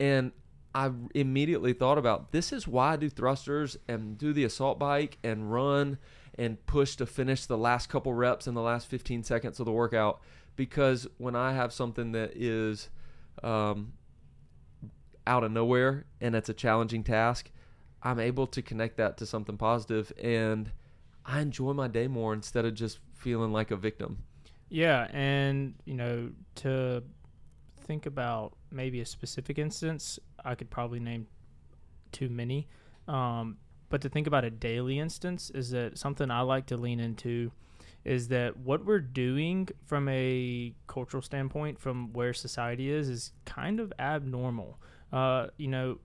And 0.00 0.32
I 0.78 0.92
immediately 1.12 1.72
thought 1.72 1.98
about 1.98 2.30
this 2.30 2.52
is 2.52 2.68
why 2.68 2.92
I 2.92 2.96
do 2.96 3.08
thrusters 3.08 3.76
and 3.88 4.16
do 4.16 4.32
the 4.32 4.44
assault 4.44 4.78
bike 4.78 5.18
and 5.24 5.50
run 5.50 5.98
and 6.38 6.64
push 6.66 6.94
to 6.96 7.06
finish 7.06 7.46
the 7.46 7.58
last 7.58 7.88
couple 7.88 8.14
reps 8.14 8.46
in 8.46 8.54
the 8.54 8.62
last 8.62 8.86
15 8.86 9.24
seconds 9.24 9.58
of 9.58 9.66
the 9.66 9.72
workout 9.72 10.20
because 10.54 11.08
when 11.16 11.34
I 11.34 11.52
have 11.52 11.72
something 11.72 12.12
that 12.12 12.36
is 12.36 12.90
um, 13.42 13.94
out 15.26 15.42
of 15.42 15.50
nowhere 15.50 16.04
and 16.20 16.36
it's 16.36 16.48
a 16.48 16.54
challenging 16.54 17.02
task, 17.02 17.50
I'm 18.00 18.20
able 18.20 18.46
to 18.46 18.62
connect 18.62 18.98
that 18.98 19.16
to 19.16 19.26
something 19.26 19.56
positive 19.56 20.12
and 20.22 20.70
I 21.26 21.40
enjoy 21.40 21.72
my 21.72 21.88
day 21.88 22.06
more 22.06 22.32
instead 22.32 22.64
of 22.64 22.74
just 22.74 23.00
feeling 23.14 23.52
like 23.52 23.72
a 23.72 23.76
victim. 23.76 24.22
Yeah, 24.68 25.08
and 25.10 25.74
you 25.86 25.94
know 25.94 26.30
to 26.56 27.02
think 27.80 28.06
about 28.06 28.52
maybe 28.70 29.00
a 29.00 29.06
specific 29.06 29.58
instance, 29.58 30.20
I 30.48 30.54
could 30.54 30.70
probably 30.70 30.98
name 30.98 31.26
too 32.10 32.28
many. 32.28 32.68
Um, 33.06 33.58
but 33.90 34.00
to 34.02 34.08
think 34.08 34.26
about 34.26 34.44
a 34.44 34.50
daily 34.50 34.98
instance 34.98 35.50
is 35.50 35.70
that 35.70 35.98
something 35.98 36.30
I 36.30 36.40
like 36.40 36.66
to 36.66 36.76
lean 36.76 37.00
into 37.00 37.52
is 38.04 38.28
that 38.28 38.56
what 38.56 38.84
we're 38.84 39.00
doing 39.00 39.68
from 39.84 40.08
a 40.08 40.74
cultural 40.86 41.22
standpoint, 41.22 41.78
from 41.78 42.12
where 42.12 42.32
society 42.32 42.90
is, 42.90 43.08
is 43.08 43.32
kind 43.44 43.80
of 43.80 43.92
abnormal. 43.98 44.78
Uh, 45.12 45.48
you 45.58 45.68
know, 45.68 45.98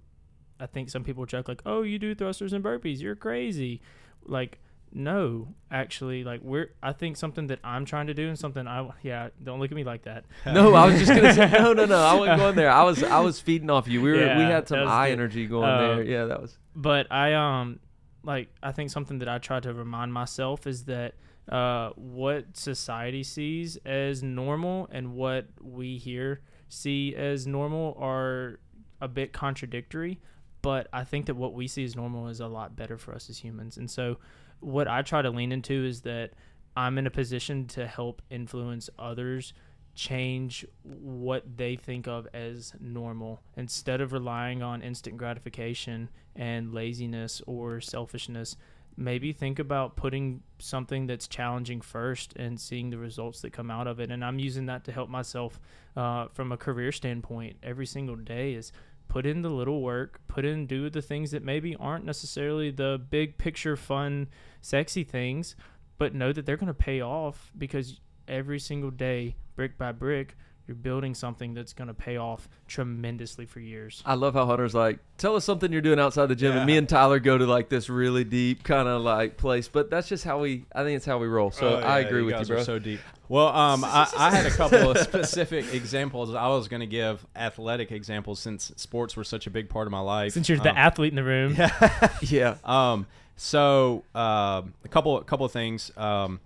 I 0.59 0.65
think 0.65 0.89
some 0.89 1.03
people 1.03 1.25
joke 1.25 1.47
like, 1.47 1.61
"Oh, 1.65 1.81
you 1.81 1.99
do 1.99 2.13
thrusters 2.15 2.51
and 2.53 2.63
burpees, 2.63 3.01
you're 3.01 3.15
crazy." 3.15 3.81
Like 4.25 4.59
no 4.95 5.47
actually 5.71 6.23
like 6.23 6.39
we're 6.43 6.69
i 6.83 6.91
think 6.93 7.17
something 7.17 7.47
that 7.47 7.59
i'm 7.63 7.83
trying 7.83 8.05
to 8.07 8.13
do 8.13 8.27
and 8.27 8.37
something 8.37 8.67
i 8.67 8.87
yeah 9.01 9.29
don't 9.43 9.59
look 9.59 9.71
at 9.71 9.75
me 9.75 9.83
like 9.83 10.03
that. 10.03 10.23
No 10.45 10.73
i 10.75 10.85
was 10.85 10.99
just 10.99 11.11
gonna 11.13 11.33
say 11.33 11.49
no 11.51 11.73
no 11.73 11.85
no 11.85 11.97
i 11.97 12.13
wasn't 12.13 12.37
going 12.39 12.55
there. 12.55 12.69
I 12.69 12.83
was 12.83 13.01
i 13.03 13.19
was 13.19 13.39
feeding 13.39 13.69
off 13.71 13.87
you. 13.87 14.01
We 14.01 14.11
were 14.11 14.17
Yeah, 14.25 14.37
we 14.37 14.43
had 14.43 14.67
some 14.67 14.87
eye 14.87 15.07
good. 15.09 15.13
energy 15.13 15.47
going 15.47 15.67
Um, 15.69 15.79
there. 15.97 16.03
Yeah 16.05 16.25
that 16.25 16.41
was 16.41 16.57
but 16.75 17.11
i 17.11 17.33
um 17.33 17.79
like 18.23 18.49
i 18.61 18.71
think 18.71 18.91
something 18.91 19.17
that 19.19 19.27
i 19.27 19.37
try 19.39 19.59
to 19.59 19.73
remind 19.73 20.13
myself 20.13 20.67
is 20.67 20.85
that 20.85 21.15
uh 21.51 21.89
what 21.95 22.55
society 22.55 23.23
sees 23.23 23.77
as 23.85 24.21
normal 24.23 24.87
and 24.91 25.13
what 25.13 25.47
we 25.61 25.97
here 25.97 26.41
see 26.69 27.15
as 27.15 27.45
normal 27.47 27.97
are 27.99 28.59
a 29.01 29.07
bit 29.07 29.33
contradictory 29.33 30.19
but 30.63 30.87
i 30.91 31.03
think 31.03 31.27
that 31.27 31.35
what 31.35 31.53
we 31.53 31.67
see 31.67 31.83
as 31.83 31.95
normal 31.95 32.27
is 32.27 32.39
a 32.39 32.47
lot 32.47 32.75
better 32.75 32.97
for 32.97 33.13
us 33.13 33.29
as 33.29 33.37
humans. 33.37 33.77
And 33.77 33.91
so 33.91 34.17
what 34.61 34.87
i 34.87 35.03
try 35.03 35.21
to 35.21 35.29
lean 35.29 35.51
into 35.51 35.85
is 35.85 36.01
that 36.01 36.31
i'm 36.75 36.97
in 36.97 37.05
a 37.05 37.11
position 37.11 37.67
to 37.67 37.85
help 37.85 38.23
influence 38.31 38.89
others 38.97 39.53
change 39.95 40.65
what 40.81 41.57
they 41.57 41.75
think 41.75 42.07
of 42.07 42.27
as 42.33 42.73
normal. 42.79 43.43
Instead 43.55 44.01
of 44.01 44.11
relying 44.11 44.63
on 44.63 44.81
instant 44.81 45.17
gratification 45.17 46.09
and 46.35 46.73
laziness 46.73 47.43
or 47.45 47.79
selfishness 47.79 48.57
maybe 48.95 49.33
think 49.33 49.57
about 49.57 49.95
putting 49.95 50.41
something 50.59 51.07
that's 51.07 51.27
challenging 51.27 51.81
first 51.81 52.33
and 52.35 52.59
seeing 52.59 52.91
the 52.91 52.97
results 52.97 53.41
that 53.41 53.51
come 53.51 53.71
out 53.71 53.87
of 53.87 53.99
it. 53.99 54.11
And 54.11 54.23
i'm 54.23 54.39
using 54.39 54.67
that 54.67 54.83
to 54.85 54.91
help 54.91 55.09
myself 55.09 55.59
uh, 55.95 56.27
from 56.33 56.51
a 56.51 56.57
career 56.57 56.91
standpoint 56.91 57.57
every 57.63 57.85
single 57.85 58.15
day 58.15 58.53
is 58.53 58.71
put 59.07 59.25
in 59.25 59.41
the 59.41 59.49
little 59.49 59.81
work 59.81 60.19
put 60.27 60.45
in 60.45 60.65
do 60.65 60.89
the 60.89 61.01
things 61.01 61.31
that 61.31 61.43
maybe 61.43 61.75
aren't 61.75 62.05
necessarily 62.05 62.71
the 62.71 63.01
big 63.09 63.37
picture 63.37 63.75
fun 63.75 64.27
sexy 64.61 65.03
things 65.03 65.55
but 65.97 66.13
know 66.13 66.33
that 66.33 66.45
they're 66.45 66.57
going 66.57 66.67
to 66.67 66.73
pay 66.73 67.01
off 67.01 67.51
because 67.57 67.99
every 68.27 68.59
single 68.59 68.91
day 68.91 69.35
brick 69.55 69.77
by 69.77 69.91
brick 69.91 70.35
you're 70.67 70.75
building 70.75 71.13
something 71.13 71.53
that's 71.53 71.73
going 71.73 71.89
to 71.89 71.93
pay 71.93 72.15
off 72.17 72.47
tremendously 72.67 73.45
for 73.45 73.59
years 73.59 74.01
I 74.05 74.13
love 74.15 74.33
how 74.33 74.45
Hunter's 74.45 74.73
like, 74.73 74.99
tell 75.17 75.35
us 75.35 75.43
something 75.45 75.71
you're 75.71 75.81
doing 75.81 75.99
outside 75.99 76.27
the 76.27 76.35
gym, 76.35 76.55
and 76.55 76.65
me 76.65 76.77
and 76.77 76.87
Tyler 76.87 77.19
go 77.19 77.37
to 77.37 77.45
like 77.45 77.69
this 77.69 77.89
really 77.89 78.23
deep 78.23 78.63
kind 78.63 78.87
of 78.87 79.01
like 79.01 79.37
place. 79.37 79.67
But 79.67 79.89
that's 79.89 80.07
just 80.07 80.23
how 80.23 80.39
we, 80.39 80.65
I 80.73 80.83
think 80.83 80.95
it's 80.97 81.05
how 81.05 81.17
we 81.17 81.27
roll. 81.27 81.51
So 81.51 81.75
Oh, 81.75 81.79
I 81.79 81.99
yeah, 81.99 82.07
agree 82.07 82.21
with 82.23 82.33
guys 82.35 82.49
you, 82.49 82.55
are 82.55 82.57
bro. 82.59 82.63
so 82.65 82.79
deep. 82.79 82.99
Well, 83.29 83.47
um, 83.47 83.83
I, 83.83 84.07
I 84.17 84.31
had 84.35 84.45
a 84.45 84.51
couple 84.51 84.91
of 84.91 84.97
specific 85.09 85.73
examples. 85.73 86.33
I 86.33 86.47
was 86.49 86.67
going 86.67 86.81
to 86.81 86.85
give 86.87 87.25
athletic 87.35 87.91
examples 87.91 88.39
since 88.39 88.71
sports 88.75 89.15
were 89.15 89.23
such 89.23 89.47
a 89.47 89.49
big 89.49 89.69
part 89.69 89.87
of 89.87 89.91
my 89.91 89.99
life. 90.01 90.33
since 90.33 90.47
you're 90.49 90.59
the 90.59 90.69
Um, 90.71 90.77
athlete 90.77 91.11
in 91.11 91.15
the 91.15 91.23
room 91.23 91.55
yeah, 92.21 92.55
Um, 92.63 93.07
so 93.35 94.03
um, 94.13 94.73
a 94.83 94.87
couple 94.89 95.17
a 95.17 95.23
couple 95.23 95.45
of 95.45 95.51
things. 95.51 95.91
Um, 95.97 96.39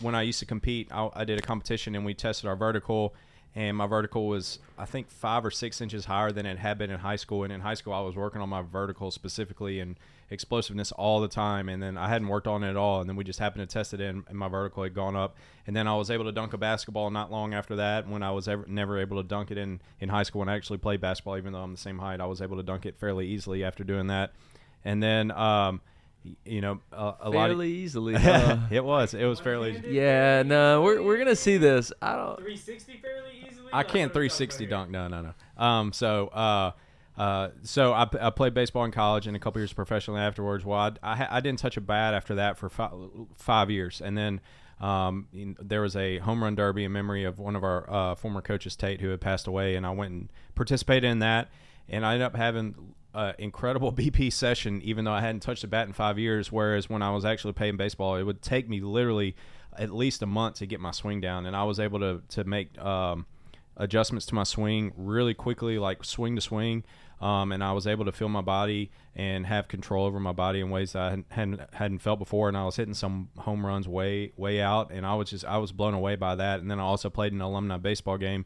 when 0.00 0.14
I 0.14 0.22
used 0.22 0.40
to 0.40 0.46
compete, 0.46 0.88
I, 0.90 1.08
I 1.14 1.24
did 1.24 1.38
a 1.38 1.42
competition 1.42 1.94
and 1.94 2.04
we 2.04 2.14
tested 2.14 2.48
our 2.48 2.56
vertical, 2.56 3.14
and 3.54 3.76
my 3.76 3.86
vertical 3.86 4.26
was 4.26 4.58
I 4.78 4.86
think 4.86 5.10
five 5.10 5.44
or 5.44 5.50
six 5.50 5.80
inches 5.80 6.06
higher 6.06 6.32
than 6.32 6.46
it 6.46 6.58
had 6.58 6.78
been 6.78 6.90
in 6.90 7.00
high 7.00 7.16
school. 7.16 7.44
And 7.44 7.52
in 7.52 7.60
high 7.60 7.74
school, 7.74 7.92
I 7.92 8.00
was 8.00 8.16
working 8.16 8.40
on 8.40 8.48
my 8.48 8.62
vertical 8.62 9.10
specifically 9.10 9.78
and 9.78 9.96
explosiveness 10.30 10.90
all 10.92 11.20
the 11.20 11.28
time, 11.28 11.68
and 11.68 11.82
then 11.82 11.98
I 11.98 12.08
hadn't 12.08 12.28
worked 12.28 12.46
on 12.46 12.64
it 12.64 12.70
at 12.70 12.76
all. 12.76 13.00
And 13.00 13.08
then 13.08 13.16
we 13.16 13.24
just 13.24 13.38
happened 13.38 13.68
to 13.68 13.72
test 13.72 13.92
it 13.92 14.00
in, 14.00 14.24
and 14.26 14.38
my 14.38 14.48
vertical 14.48 14.82
had 14.82 14.94
gone 14.94 15.14
up. 15.14 15.36
And 15.66 15.76
then 15.76 15.86
I 15.86 15.94
was 15.94 16.10
able 16.10 16.24
to 16.24 16.32
dunk 16.32 16.54
a 16.54 16.58
basketball 16.58 17.10
not 17.10 17.30
long 17.30 17.52
after 17.52 17.76
that. 17.76 18.08
When 18.08 18.22
I 18.22 18.30
was 18.30 18.48
ever 18.48 18.64
never 18.66 18.98
able 18.98 19.22
to 19.22 19.28
dunk 19.28 19.50
it 19.50 19.58
in 19.58 19.80
in 20.00 20.08
high 20.08 20.22
school, 20.22 20.40
and 20.40 20.50
I 20.50 20.56
actually 20.56 20.78
played 20.78 21.02
basketball 21.02 21.36
even 21.36 21.52
though 21.52 21.60
I'm 21.60 21.72
the 21.72 21.78
same 21.78 21.98
height, 21.98 22.20
I 22.20 22.26
was 22.26 22.40
able 22.40 22.56
to 22.56 22.62
dunk 22.62 22.86
it 22.86 22.96
fairly 22.98 23.26
easily 23.26 23.64
after 23.64 23.84
doing 23.84 24.06
that. 24.06 24.32
And 24.84 25.02
then, 25.02 25.30
um, 25.30 25.80
you 26.44 26.60
know, 26.60 26.80
a, 26.92 27.14
a 27.20 27.30
lot 27.30 27.50
of 27.50 27.56
fairly 27.56 27.72
easily. 27.72 28.14
huh? 28.20 28.58
it 28.70 28.84
was 28.84 29.14
it 29.14 29.24
was 29.24 29.40
fairly. 29.40 29.82
yeah, 29.88 30.42
no, 30.42 30.82
we're 30.82 31.02
we're 31.02 31.18
gonna 31.18 31.36
see 31.36 31.56
this. 31.56 31.92
I 32.00 32.16
don't. 32.16 32.36
360 32.36 33.00
fairly 33.02 33.46
easily 33.48 33.62
I 33.72 33.82
can't 33.82 34.12
360 34.12 34.66
dunk. 34.66 34.90
No, 34.90 35.08
no, 35.08 35.22
no. 35.22 35.62
Um, 35.62 35.92
so, 35.92 36.28
uh, 36.28 36.72
uh, 37.16 37.48
so 37.62 37.92
I, 37.92 38.08
I 38.20 38.30
played 38.30 38.54
baseball 38.54 38.84
in 38.84 38.92
college 38.92 39.26
and 39.26 39.36
a 39.36 39.38
couple 39.38 39.60
years 39.60 39.72
professionally 39.72 40.20
afterwards. 40.20 40.64
Well, 40.64 40.78
I, 40.78 40.92
I, 41.02 41.28
I 41.38 41.40
didn't 41.40 41.58
touch 41.58 41.76
a 41.76 41.80
bat 41.80 42.14
after 42.14 42.34
that 42.36 42.58
for 42.58 42.68
five, 42.68 42.92
five 43.34 43.70
years, 43.70 44.00
and 44.00 44.16
then 44.16 44.40
um, 44.80 45.28
you 45.32 45.54
there 45.60 45.80
was 45.80 45.96
a 45.96 46.18
home 46.18 46.42
run 46.42 46.54
derby 46.54 46.84
in 46.84 46.92
memory 46.92 47.24
of 47.24 47.38
one 47.38 47.56
of 47.56 47.64
our 47.64 47.88
uh, 47.90 48.14
former 48.14 48.42
coaches, 48.42 48.76
Tate, 48.76 49.00
who 49.00 49.08
had 49.08 49.20
passed 49.20 49.46
away, 49.46 49.76
and 49.76 49.86
I 49.86 49.90
went 49.90 50.12
and 50.12 50.28
participated 50.54 51.10
in 51.10 51.20
that, 51.20 51.48
and 51.88 52.04
I 52.04 52.14
ended 52.14 52.26
up 52.26 52.36
having 52.36 52.94
incredible 53.38 53.92
BP 54.00 54.32
session, 54.32 54.80
even 54.82 55.04
though 55.04 55.12
I 55.12 55.20
hadn't 55.20 55.40
touched 55.40 55.64
a 55.64 55.68
bat 55.68 55.86
in 55.86 55.92
five 55.92 56.18
years. 56.18 56.50
Whereas 56.50 56.88
when 56.88 57.02
I 57.02 57.10
was 57.10 57.24
actually 57.24 57.52
playing 57.52 57.76
baseball, 57.76 58.16
it 58.16 58.22
would 58.24 58.42
take 58.42 58.68
me 58.68 58.80
literally 58.80 59.34
at 59.78 59.90
least 59.90 60.22
a 60.22 60.26
month 60.26 60.56
to 60.56 60.66
get 60.66 60.80
my 60.80 60.90
swing 60.90 61.20
down, 61.20 61.46
and 61.46 61.56
I 61.56 61.64
was 61.64 61.80
able 61.80 61.98
to 62.00 62.22
to 62.28 62.44
make 62.44 62.78
um, 62.78 63.26
adjustments 63.76 64.26
to 64.26 64.34
my 64.34 64.44
swing 64.44 64.92
really 64.96 65.34
quickly, 65.34 65.78
like 65.78 66.04
swing 66.04 66.34
to 66.36 66.42
swing. 66.42 66.84
um, 67.22 67.52
and 67.52 67.62
I 67.62 67.72
was 67.72 67.86
able 67.86 68.04
to 68.06 68.12
feel 68.12 68.28
my 68.28 68.40
body 68.40 68.90
and 69.14 69.46
have 69.46 69.68
control 69.68 70.06
over 70.06 70.18
my 70.18 70.32
body 70.32 70.60
in 70.60 70.70
ways 70.70 70.92
that 70.92 71.02
I 71.02 71.24
hadn't 71.30 71.60
hadn't 71.72 72.00
felt 72.00 72.18
before. 72.18 72.48
And 72.48 72.56
I 72.56 72.64
was 72.64 72.76
hitting 72.76 72.94
some 72.94 73.28
home 73.38 73.64
runs 73.64 73.86
way 73.86 74.32
way 74.36 74.60
out, 74.60 74.90
and 74.90 75.06
I 75.06 75.14
was 75.14 75.30
just 75.30 75.44
I 75.44 75.58
was 75.58 75.70
blown 75.70 75.94
away 75.94 76.16
by 76.16 76.34
that. 76.34 76.60
And 76.60 76.70
then 76.70 76.80
I 76.80 76.82
also 76.82 77.08
played 77.10 77.32
an 77.32 77.40
alumni 77.40 77.76
baseball 77.76 78.18
game. 78.18 78.44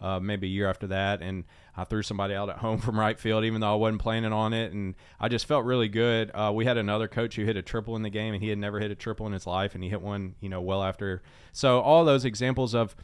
Uh, 0.00 0.20
maybe 0.20 0.46
a 0.46 0.50
year 0.50 0.68
after 0.68 0.88
that, 0.88 1.22
and 1.22 1.44
I 1.76 1.84
threw 1.84 2.02
somebody 2.02 2.34
out 2.34 2.50
at 2.50 2.58
home 2.58 2.78
from 2.80 2.98
right 2.98 3.18
field, 3.18 3.44
even 3.44 3.60
though 3.60 3.72
I 3.72 3.76
wasn't 3.76 4.02
planning 4.02 4.32
on 4.32 4.52
it, 4.52 4.72
and 4.72 4.94
I 5.18 5.28
just 5.28 5.46
felt 5.46 5.64
really 5.64 5.88
good. 5.88 6.30
Uh, 6.34 6.52
we 6.54 6.64
had 6.64 6.76
another 6.76 7.08
coach 7.08 7.36
who 7.36 7.44
hit 7.44 7.56
a 7.56 7.62
triple 7.62 7.96
in 7.96 8.02
the 8.02 8.10
game, 8.10 8.34
and 8.34 8.42
he 8.42 8.50
had 8.50 8.58
never 8.58 8.80
hit 8.80 8.90
a 8.90 8.94
triple 8.94 9.26
in 9.26 9.32
his 9.32 9.46
life, 9.46 9.74
and 9.74 9.82
he 9.82 9.90
hit 9.90 10.02
one, 10.02 10.34
you 10.40 10.48
know, 10.48 10.60
well 10.60 10.82
after. 10.82 11.22
So 11.52 11.80
all 11.80 12.04
those 12.04 12.24
examples 12.24 12.74
of 12.74 12.94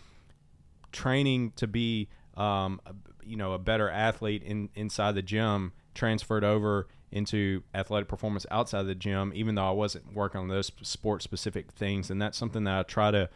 training 0.93 1.53
to 1.57 1.67
be 1.67 2.09
um, 2.37 2.81
you 3.25 3.37
know 3.37 3.53
a 3.53 3.59
better 3.59 3.89
athlete 3.89 4.43
in 4.43 4.69
inside 4.75 5.15
the 5.15 5.23
gym 5.23 5.73
transferred 5.95 6.45
over 6.45 6.89
into 7.13 7.63
athletic 7.75 8.09
performance 8.09 8.47
outside 8.51 8.85
the 8.85 8.95
gym 8.95 9.33
even 9.35 9.55
though 9.55 9.69
I 9.69 9.73
wasn't 9.73 10.15
working 10.15 10.41
on 10.41 10.49
those 10.49 10.71
sport 10.83 11.23
specific 11.23 11.73
things 11.73 12.11
and 12.11 12.21
that's 12.23 12.39
something 12.39 12.65
that 12.65 12.79
I 12.79 12.83
try 12.85 13.11
to 13.11 13.29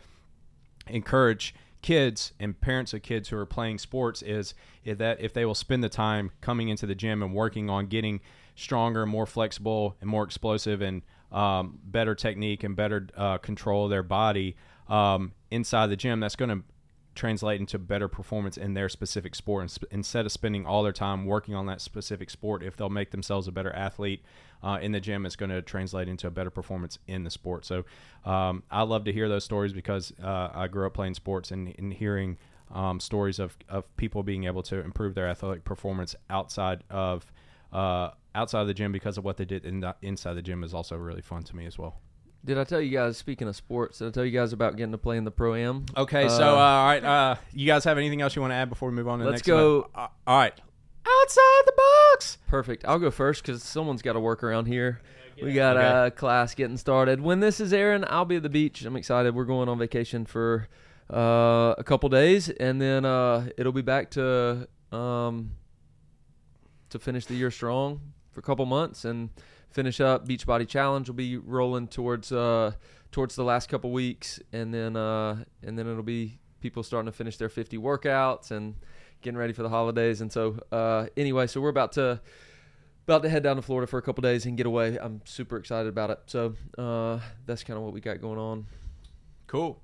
encourage 0.87 1.55
kids 1.85 2.33
and 2.41 2.59
parents 2.59 2.95
of 2.95 3.03
kids 3.03 3.29
who 3.29 3.37
are 3.37 3.45
playing 3.45 3.77
sports 3.77 4.23
is, 4.23 4.55
that 4.87 5.21
if 5.21 5.35
they 5.35 5.45
will 5.45 5.55
spend 5.55 5.85
the 5.85 5.89
time 5.91 6.31
coming 6.41 6.71
into 6.71 6.87
the 6.87 6.95
gym 6.95 7.23
and 7.23 7.35
working 7.35 7.69
on 7.69 7.89
getting 7.89 8.23
stronger, 8.55 9.05
more 9.05 9.27
flexible, 9.27 9.95
and 10.01 10.09
more 10.09 10.25
explosive, 10.25 10.81
and 10.81 11.03
um, 11.31 11.79
better 11.85 12.15
technique 12.15 12.65
and 12.65 12.75
better 12.75 13.07
uh, 13.19 13.37
control 13.37 13.85
of 13.85 13.91
their 13.91 14.03
body 14.03 14.57
um, 14.89 15.33
inside 15.51 15.89
the 15.89 15.97
gym, 15.97 16.21
that's 16.21 16.37
going 16.37 16.49
to 16.49 16.65
translate 17.15 17.61
into 17.61 17.79
better 17.79 18.09
performance 18.09 18.57
in 18.57 18.73
their 18.73 18.89
specific 18.89 19.35
sport 19.35 19.61
and 19.61 19.71
sp- 19.71 19.85
instead 19.91 20.25
of 20.25 20.33
spending 20.33 20.65
all 20.65 20.83
their 20.83 20.91
time 20.91 21.27
working 21.27 21.55
on 21.55 21.67
that 21.67 21.83
specific 21.83 22.31
sport 22.31 22.63
if 22.63 22.77
they'll 22.77 22.89
make 22.89 23.11
themselves 23.11 23.47
a 23.47 23.53
better 23.53 23.73
athlete 23.73 24.21
uh, 24.65 24.79
in 24.83 24.91
the 24.93 25.01
gym 25.01 25.27
it's 25.27 25.37
going 25.37 25.51
to 25.51 25.61
translate 25.63 26.09
into 26.09 26.27
a 26.27 26.31
better 26.31 26.51
performance 26.51 26.99
in 27.07 27.23
the 27.25 27.31
sport 27.31 27.65
so 27.65 27.85
um, 28.25 28.63
i 28.71 28.83
love 28.83 29.05
to 29.05 29.13
hear 29.13 29.29
those 29.29 29.45
stories 29.45 29.73
because 29.73 30.13
uh, 30.23 30.49
i 30.55 30.67
grew 30.67 30.87
up 30.87 30.95
playing 30.95 31.15
sports 31.15 31.51
and, 31.53 31.75
and 31.79 31.93
hearing 31.93 32.37
um, 32.73 32.99
stories 32.99 33.39
of, 33.39 33.57
of 33.69 33.85
people 33.97 34.23
being 34.23 34.45
able 34.45 34.63
to 34.63 34.77
improve 34.81 35.15
their 35.15 35.29
athletic 35.29 35.65
performance 35.65 36.17
outside 36.31 36.83
of 36.91 37.31
uh, 37.73 38.11
outside 38.35 38.63
of 38.63 38.67
the 38.67 38.75
gym 38.75 38.91
because 38.91 39.19
of 39.19 39.25
what 39.25 39.37
they 39.37 39.45
did 39.45 39.65
in 39.65 39.81
the, 39.81 39.95
inside 40.01 40.35
the 40.35 40.43
gym 40.43 40.65
is 40.65 40.73
also 40.73 40.97
really 40.97 41.21
fun 41.23 41.43
to 41.45 41.55
me 41.57 41.67
as 41.67 41.77
well 41.79 42.01
Did 42.45 42.59
I 42.59 42.65
tell 42.65 42.81
you 42.81 42.91
guys? 42.91 43.17
Speaking 43.17 43.49
of 43.49 43.57
sports, 43.57 43.99
did 43.99 44.09
I 44.09 44.11
tell 44.11 44.25
you 44.25 44.31
guys 44.39 44.53
about 44.53 44.77
getting 44.77 44.93
to 44.93 44.99
play 44.99 45.17
in 45.17 45.25
the 45.25 45.31
pro 45.31 45.55
am? 45.55 45.87
Okay, 45.97 46.29
so 46.29 46.57
uh, 46.57 46.59
all 46.59 46.87
right, 46.87 47.05
uh, 47.05 47.37
you 47.53 47.67
guys 47.67 47.85
have 47.85 47.97
anything 47.99 48.21
else 48.23 48.35
you 48.37 48.43
want 48.43 48.53
to 48.53 48.57
add 48.57 48.69
before 48.69 48.89
we 48.91 48.95
move 48.95 49.09
on 49.09 49.19
to 49.19 49.25
the 49.25 49.31
Let's 49.31 49.41
next? 49.41 49.47
go- 49.49 49.81
one? 49.81 49.91
Uh, 49.95 50.09
all 50.27 50.39
right, 50.39 50.55
outside 51.07 51.63
the 51.67 51.73
box. 51.77 52.39
Perfect. 52.49 52.85
I'll 52.87 52.99
go 52.99 53.11
first 53.11 53.43
because 53.43 53.63
someone's 53.63 54.03
got 54.03 54.15
to 54.15 54.21
work 54.21 54.43
around 54.43 54.67
here. 54.67 55.01
we 55.43 55.53
got 55.53 55.77
Okay. 55.77 55.87
uh, 55.87 56.11
class 56.11 56.55
getting 56.55 56.77
started. 56.77 57.21
When 57.21 57.41
this 57.41 57.61
is 57.61 57.73
airing, 57.73 58.05
I'll 58.09 58.25
be 58.25 58.37
at 58.37 58.43
the 58.43 58.49
beach. 58.49 58.85
I'm 58.85 58.97
excited. 58.97 59.35
We're 59.35 59.45
going 59.45 59.69
on 59.69 59.79
vacation 59.79 60.25
for 60.27 60.69
uh, 61.13 61.75
a 61.77 61.83
couple 61.85 62.09
days, 62.09 62.49
and 62.49 62.81
then 62.81 63.05
uh, 63.05 63.49
it'll 63.59 63.73
be 63.73 63.83
back 63.83 64.11
to 64.13 64.69
um, 64.93 65.53
to 66.91 66.99
finish 66.99 67.27
the 67.27 67.35
year 67.35 67.51
strong 67.51 68.01
for 68.33 68.41
a 68.41 68.43
couple 68.43 68.65
months 68.67 69.05
and 69.05 69.31
finish 69.71 70.01
up. 70.01 70.27
Beachbody 70.27 70.67
Challenge 70.69 71.09
will 71.09 71.17
be 71.17 71.37
rolling 71.37 71.89
towards 71.89 72.31
uh, 72.33 72.73
towards 73.11 73.35
the 73.35 73.45
last 73.45 73.69
couple 73.69 73.91
weeks, 73.91 74.41
and 74.53 74.73
then 74.73 74.97
uh, 74.97 75.45
and 75.63 75.79
then 75.79 75.87
it'll 75.89 76.03
be 76.05 76.39
people 76.61 76.83
starting 76.83 77.11
to 77.11 77.13
finish 77.17 77.37
their 77.37 77.49
50 77.51 77.77
workouts 77.77 78.51
and 78.51 78.77
getting 79.25 79.39
ready 79.39 79.53
for 79.53 79.65
the 79.65 79.69
holidays. 79.69 80.21
And 80.21 80.31
so 80.31 80.61
uh, 80.71 81.07
anyway, 81.17 81.49
so 81.49 81.61
we're 81.61 81.71
about 81.71 81.93
to 81.93 82.21
about 83.09 83.23
to 83.23 83.29
head 83.29 83.43
down 83.43 83.57
to 83.57 83.63
Florida 83.63 83.87
for 83.89 83.99
a 83.99 84.03
couple 84.03 84.23
days 84.23 84.47
and 84.47 84.57
get 84.57 84.67
away. 84.67 84.97
I'm 85.01 85.21
super 85.25 85.57
excited 85.57 85.89
about 85.89 86.11
it. 86.11 86.21
So 86.27 86.55
uh, 86.79 87.19
that's 87.45 87.65
kind 87.65 87.77
of 87.77 87.83
what 87.83 87.93
we 87.93 88.01
got 88.01 88.21
going 88.21 88.39
on. 88.39 88.67
Cool. 89.49 89.81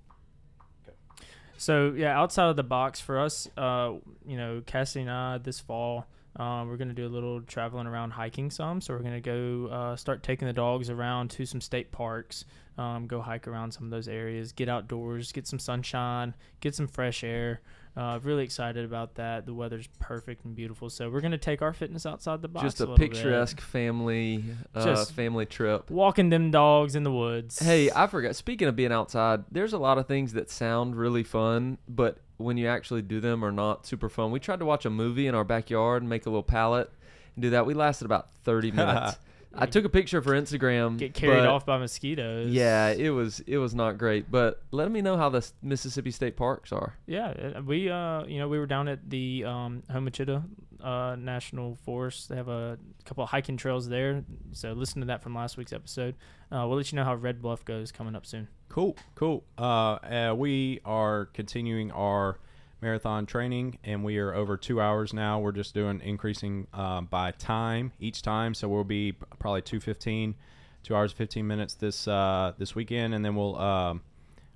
So 1.57 1.92
yeah, 1.96 2.18
outside 2.18 2.48
of 2.48 2.57
the 2.57 2.62
box 2.62 3.00
for 3.00 3.18
us, 3.18 3.48
uh, 3.57 3.94
you 4.24 4.37
know, 4.37 4.62
Cassie 4.64 5.00
and 5.00 5.11
I 5.11 5.38
this 5.38 5.59
fall, 5.59 6.07
um, 6.37 6.69
we're 6.69 6.77
gonna 6.77 6.95
do 6.95 7.07
a 7.07 7.09
little 7.09 7.40
traveling 7.43 7.87
around 7.87 8.12
hiking 8.12 8.51
some. 8.51 8.81
So 8.81 8.95
we're 8.95 9.03
gonna 9.03 9.21
go 9.21 9.66
uh, 9.66 9.97
start 9.97 10.23
taking 10.23 10.47
the 10.47 10.55
dogs 10.55 10.88
around 10.88 11.31
to 11.33 11.45
some 11.47 11.61
state 11.61 11.90
parks, 11.90 12.45
um, 12.79 13.07
go 13.07 13.21
hike 13.21 13.49
around 13.49 13.73
some 13.73 13.85
of 13.85 13.90
those 13.90 14.09
areas, 14.09 14.53
get 14.53 14.69
outdoors, 14.69 15.33
get 15.33 15.47
some 15.47 15.59
sunshine, 15.59 16.35
get 16.61 16.75
some 16.75 16.87
fresh 16.87 17.25
air. 17.25 17.61
Uh, 17.97 18.21
really 18.23 18.45
excited 18.45 18.85
about 18.85 19.16
that. 19.16 19.45
The 19.45 19.53
weather's 19.53 19.88
perfect 19.99 20.45
and 20.45 20.55
beautiful. 20.55 20.88
So 20.88 21.11
we're 21.11 21.21
gonna 21.21 21.37
take 21.37 21.61
our 21.62 21.73
fitness 21.73 22.07
outside 22.07 22.40
the 22.43 22.49
box. 22.49 22.64
Just 22.64 22.81
a, 22.81 22.87
bit. 22.87 22.97
picturesque 22.97 23.61
family 23.61 24.45
uh, 24.75 24.85
Just- 24.85 25.12
family 25.12 25.47
trip. 25.47 25.90
walking 25.90 26.31
them 26.31 26.53
dogs 26.53 26.95
in 26.95 27.03
the 27.03 27.12
woods. 27.12 27.59
Hey, 27.59 27.90
I 27.90 28.07
forgot. 28.07 28.37
Speaking 28.37 28.69
of 28.69 28.77
being 28.77 28.93
outside, 28.93 29.43
there's 29.51 29.73
a 29.73 29.79
lot 29.79 29.99
of 29.99 30.07
things 30.07 30.35
that 30.35 30.49
sound 30.49 30.95
really 30.95 31.25
fun, 31.25 31.79
but 31.88 32.19
when 32.40 32.57
you 32.57 32.66
actually 32.68 33.03
do 33.03 33.20
them 33.20 33.44
are 33.44 33.53
not 33.53 33.87
super 33.87 34.09
fun. 34.09 34.31
We 34.31 34.40
tried 34.40 34.59
to 34.61 34.64
watch 34.64 34.85
a 34.85 34.90
movie 34.90 35.26
in 35.26 35.35
our 35.35 35.44
backyard 35.44 36.03
and 36.03 36.09
make 36.09 36.26
a 36.26 36.31
little 36.31 36.42
palette 36.42 36.90
and 37.37 37.42
do 37.42 37.50
that. 37.50 37.66
We 37.66 37.74
lasted 37.74 38.05
about 38.07 38.35
30 38.44 38.70
minutes. 38.72 39.18
I 39.53 39.66
took 39.66 39.85
a 39.85 39.88
picture 39.88 40.22
for 40.22 40.31
Instagram. 40.33 40.96
get 40.96 41.12
carried 41.12 41.44
off 41.44 41.66
by 41.66 41.79
mosquitoes. 41.79 42.53
Yeah, 42.53 42.90
it 42.90 43.11
was 43.11 43.40
it 43.40 43.59
was 43.59 43.74
not 43.74 43.98
great. 43.98 44.31
But 44.31 44.62
let 44.70 44.90
me 44.90 45.03
know 45.03 45.16
how 45.16 45.29
the 45.29 45.44
Mississippi 45.61 46.12
State 46.12 46.37
parks 46.37 46.70
are. 46.70 46.94
Yeah, 47.07 47.59
we 47.61 47.90
uh, 47.90 48.24
you 48.26 48.38
know, 48.38 48.48
we 48.48 48.59
were 48.61 48.66
down 48.66 48.87
at 48.87 49.11
the 49.11 49.44
um, 49.44 49.83
Homochitto 49.90 50.44
uh, 50.83 51.16
National 51.16 51.77
Forest. 51.85 52.29
They 52.29 52.37
have 52.37 52.49
a 52.49 52.79
couple 53.05 53.25
of 53.25 53.31
hiking 53.31 53.57
trails 53.57 53.88
there. 53.88 54.25
So 54.53 54.73
listen 54.73 55.01
to 55.01 55.07
that 55.07 55.23
from 55.23 55.35
last 55.35 55.57
week's 55.57 55.73
episode. 55.73 56.14
Uh, 56.51 56.66
we'll 56.66 56.77
let 56.77 56.90
you 56.93 56.97
know 56.97 57.05
how 57.05 57.14
Red 57.14 57.40
Bluff 57.40 57.64
goes 57.64 57.93
coming 57.93 58.16
up 58.16 58.27
soon. 58.27 58.49
Cool, 58.69 58.97
cool. 59.14 59.45
Uh, 59.59 59.62
uh, 59.62 60.35
we 60.37 60.81
are 60.85 61.27
continuing 61.27 61.90
our 61.90 62.38
marathon 62.83 63.27
training, 63.27 63.79
and 63.85 64.03
we 64.05 64.19
are 64.19 64.33
over 64.33 64.57
two 64.57 64.81
hours 64.81 65.12
now. 65.12 65.38
We're 65.38 65.53
just 65.53 65.75
doing 65.75 66.01
increasing 66.03 66.66
uh, 66.73 67.03
by 67.03 67.33
time 67.33 67.93
each 68.01 68.23
time, 68.23 68.55
so 68.55 68.69
we'll 68.69 68.85
be 68.85 69.12
probably 69.38 69.62
two 69.62 69.81
fifteen, 69.81 70.35
two 70.83 70.95
hours 70.95 71.12
fifteen 71.12 71.47
minutes 71.47 71.75
this 71.75 72.09
uh, 72.09 72.53
this 72.59 72.75
weekend, 72.75 73.12
and 73.14 73.25
then 73.25 73.35
we'll 73.35 73.57
um, 73.57 74.03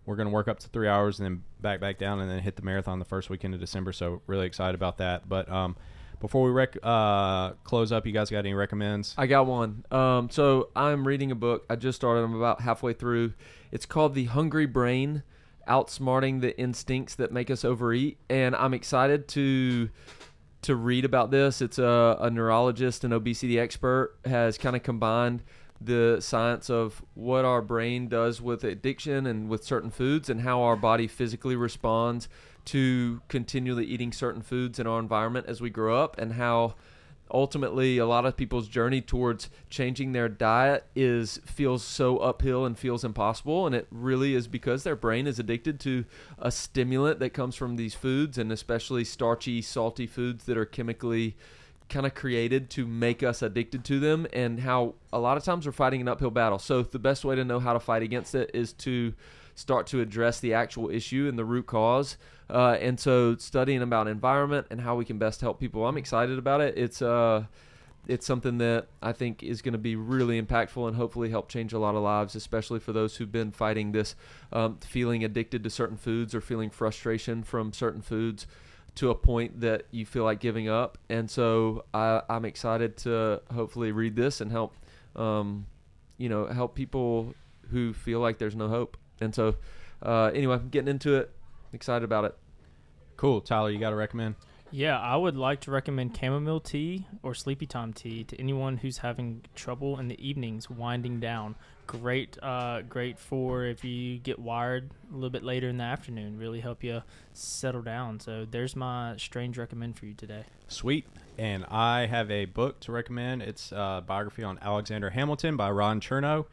we're 0.07 0.17
gonna 0.17 0.31
work 0.31 0.49
up 0.49 0.59
to 0.61 0.69
three 0.69 0.89
hours, 0.89 1.19
and 1.19 1.27
then 1.27 1.45
back 1.61 1.81
back 1.81 1.99
down, 1.99 2.21
and 2.21 2.31
then 2.31 2.39
hit 2.39 2.57
the 2.57 2.63
marathon 2.63 2.99
the 2.99 3.05
first 3.05 3.31
weekend 3.31 3.53
of 3.53 3.61
December. 3.61 3.93
So 3.93 4.23
really 4.27 4.47
excited 4.47 4.75
about 4.75 4.99
that. 4.99 5.29
But 5.29 5.51
um, 5.51 5.77
before 6.25 6.47
we 6.47 6.53
rec- 6.53 6.79
uh, 6.83 7.51
close 7.65 7.93
up, 7.93 8.07
you 8.07 8.13
guys 8.13 8.31
got 8.31 8.39
any 8.39 8.55
recommends? 8.55 9.15
I 9.19 9.27
got 9.27 9.45
one. 9.45 9.85
Um, 9.91 10.31
so 10.31 10.71
I'm 10.75 11.07
reading 11.07 11.31
a 11.31 11.35
book. 11.35 11.67
I 11.69 11.77
just 11.77 11.97
started. 11.97 12.23
I'm 12.23 12.35
about 12.35 12.63
halfway 12.63 12.95
through. 12.95 13.35
It's 13.71 13.85
called 13.85 14.15
The 14.15 14.25
Hungry 14.25 14.65
Brain: 14.65 15.23
Outsmarting 15.69 16.41
the 16.41 16.59
Instincts 16.59 17.15
That 17.17 17.31
Make 17.31 17.51
Us 17.51 17.63
Overeat, 17.63 18.17
and 18.31 18.57
I'm 18.57 18.73
excited 18.73 19.29
to 19.29 19.91
to 20.63 20.75
read 20.75 21.05
about 21.05 21.31
this. 21.31 21.61
It's 21.61 21.79
a, 21.79 22.17
a 22.19 22.31
neurologist 22.31 23.05
and 23.05 23.13
obesity 23.13 23.61
expert 23.61 24.17
has 24.25 24.57
kind 24.57 24.75
of 24.75 24.83
combined 24.83 25.43
the 25.79 26.23
science 26.23 26.71
of 26.71 27.05
what 27.13 27.45
our 27.45 27.61
brain 27.61 28.09
does 28.09 28.41
with 28.41 28.65
addiction 28.65 29.27
and 29.27 29.51
with 29.51 29.63
certain 29.63 29.91
foods 29.91 30.31
and 30.31 30.41
how 30.41 30.63
our 30.63 30.77
body 30.77 31.07
physically 31.07 31.55
responds 31.55 32.31
to 32.66 33.20
continually 33.29 33.85
eating 33.85 34.12
certain 34.12 34.42
foods 34.42 34.79
in 34.79 34.87
our 34.87 34.98
environment 34.98 35.46
as 35.48 35.61
we 35.61 35.70
grow 35.70 36.03
up 36.03 36.18
and 36.18 36.35
how 36.35 36.74
ultimately 37.33 37.98
a 37.98 38.07
lot 38.07 38.27
of 38.27 38.37
people's 38.37 38.68
journey 38.68 39.00
towards 39.00 39.50
changing 39.70 40.12
their 40.12 40.29
diet 40.29 40.87
is 40.94 41.40
feels 41.44 41.83
so 41.83 42.18
uphill 42.18 42.64
and 42.64 42.79
feels 42.79 43.05
impossible. 43.05 43.66
And 43.66 43.74
it 43.74 43.87
really 43.90 44.35
is 44.35 44.46
because 44.46 44.85
their 44.85 44.96
brain 44.96 45.27
is 45.27 45.38
addicted 45.38 45.81
to 45.81 46.05
a 46.38 46.50
stimulant 46.50 47.18
that 47.20 47.31
comes 47.31 47.57
from 47.57 47.77
these 47.77 47.94
foods 47.94 48.38
and 48.38 48.53
especially 48.53 49.05
starchy 49.05 49.62
salty 49.62 50.07
foods 50.07 50.44
that 50.44 50.57
are 50.57 50.66
chemically 50.66 51.37
kind 51.88 52.07
of 52.07 52.14
created 52.14 52.70
to 52.70 52.87
make 52.87 53.22
us 53.22 53.42
addicted 53.42 53.85
to 53.85 54.00
them 54.00 54.27
and 54.33 54.61
how 54.61 54.94
a 55.12 55.18
lot 55.18 55.37
of 55.37 55.44
times 55.44 55.66
we're 55.66 55.72
fighting 55.72 56.00
an 56.00 56.09
uphill 56.09 56.31
battle. 56.31 56.59
So 56.59 56.83
the 56.83 56.98
best 56.98 57.24
way 57.24 57.37
to 57.37 57.44
know 57.44 57.61
how 57.61 57.72
to 57.72 57.81
fight 57.81 58.03
against 58.03 58.35
it 58.35 58.50
is 58.55 58.72
to 58.74 59.12
start 59.55 59.87
to 59.87 60.01
address 60.01 60.40
the 60.40 60.55
actual 60.55 60.90
issue 60.90 61.27
and 61.29 61.38
the 61.38 61.45
root 61.45 61.67
cause 61.67 62.17
uh, 62.51 62.77
and 62.81 62.99
so 62.99 63.37
studying 63.37 63.83
about 63.83 64.09
environment 64.09 64.67
and 64.71 64.81
how 64.81 64.95
we 64.95 65.05
can 65.05 65.19
best 65.19 65.40
help 65.40 65.59
people 65.61 65.87
i'm 65.87 65.97
excited 65.97 66.38
about 66.38 66.61
it 66.61 66.77
it's 66.77 67.01
uh 67.01 67.45
it's 68.07 68.27
something 68.27 68.59
that 68.59 68.88
I 69.03 69.12
think 69.12 69.43
is 69.43 69.62
going 69.62 69.73
to 69.73 69.79
be 69.79 69.97
really 69.97 70.40
impactful 70.40 70.87
and 70.87 70.97
hopefully 70.97 71.31
help 71.31 71.49
change 71.49 71.73
a 71.73 71.79
lot 71.79 71.95
of 71.95 72.03
lives, 72.03 72.35
especially 72.35 72.81
for 72.81 72.93
those 72.93 73.17
who've 73.17 73.31
been 73.31 73.51
fighting 73.51 73.93
this 73.93 74.14
um, 74.53 74.77
feeling 74.79 75.25
addicted 75.25 75.64
to 75.64 75.71
certain 75.71 75.97
foods 75.97 76.35
or 76.35 76.40
feeling 76.40 76.71
frustration 76.71 77.43
from 77.43 77.73
certain 77.73 78.03
foods 78.03 78.46
to 78.96 79.11
a 79.11 79.15
point 79.15 79.61
that 79.61 79.85
you 79.90 80.07
feel 80.07 80.25
like 80.25 80.38
giving 80.38 80.69
up. 80.69 80.98
And 81.09 81.31
so 81.31 81.85
I, 81.92 82.23
I'm 82.29 82.44
excited 82.44 82.96
to 82.98 83.40
hopefully 83.52 83.90
read 83.90 84.17
this 84.17 84.40
and 84.40 84.52
help, 84.52 84.75
um, 85.17 85.67
you 86.19 86.29
know, 86.29 86.46
help 86.46 86.75
people 86.75 87.35
who 87.71 87.92
feel 87.92 88.21
like 88.21 88.38
there's 88.38 88.55
no 88.55 88.69
hope. 88.69 88.96
And 89.21 89.35
so, 89.35 89.56
uh, 90.02 90.31
anyway, 90.35 90.56
I'm 90.56 90.69
getting 90.69 90.88
into 90.88 91.17
it. 91.17 91.31
Excited 91.73 92.04
about 92.04 92.25
it. 92.25 92.37
Cool, 93.17 93.40
Tyler. 93.40 93.71
You 93.71 93.79
got 93.79 93.90
to 93.90 93.96
recommend? 93.96 94.35
Yeah, 94.71 94.98
I 94.98 95.15
would 95.15 95.37
like 95.37 95.60
to 95.60 95.71
recommend 95.71 96.17
chamomile 96.17 96.58
tea 96.58 97.06
or 97.23 97.33
sleepy 97.33 97.65
time 97.65 97.92
tea 97.92 98.25
to 98.25 98.40
anyone 98.40 98.79
who's 98.79 98.98
having 98.98 99.42
trouble 99.54 100.00
in 100.00 100.08
the 100.08 100.27
evenings 100.27 100.69
winding 100.69 101.21
down. 101.21 101.54
Great, 101.87 102.37
uh, 102.42 102.83
great 102.83 103.19
for 103.19 103.65
if 103.65 103.85
you 103.85 104.19
get 104.19 104.40
wired 104.40 104.90
a 105.12 105.15
little 105.15 105.31
bit 105.31 105.44
later 105.44 105.69
in 105.69 105.77
the 105.77 105.85
afternoon. 105.85 106.38
Really 106.38 106.58
help 106.58 106.83
you 106.83 107.02
settle 107.35 107.83
down. 107.83 108.19
So 108.19 108.46
there's 108.50 108.75
my 108.75 109.15
strange 109.17 109.58
recommend 109.58 109.96
for 109.96 110.06
you 110.06 110.15
today. 110.15 110.42
Sweet. 110.67 111.06
And 111.38 111.65
I 111.67 112.06
have 112.06 112.29
a 112.33 112.46
book 112.46 112.81
to 112.81 112.90
recommend. 112.90 113.42
It's 113.42 113.71
a 113.71 114.02
biography 114.04 114.42
on 114.42 114.58
Alexander 114.60 115.10
Hamilton 115.10 115.56
by 115.56 115.71
Ron 115.71 116.00
Chernow. 116.00 116.46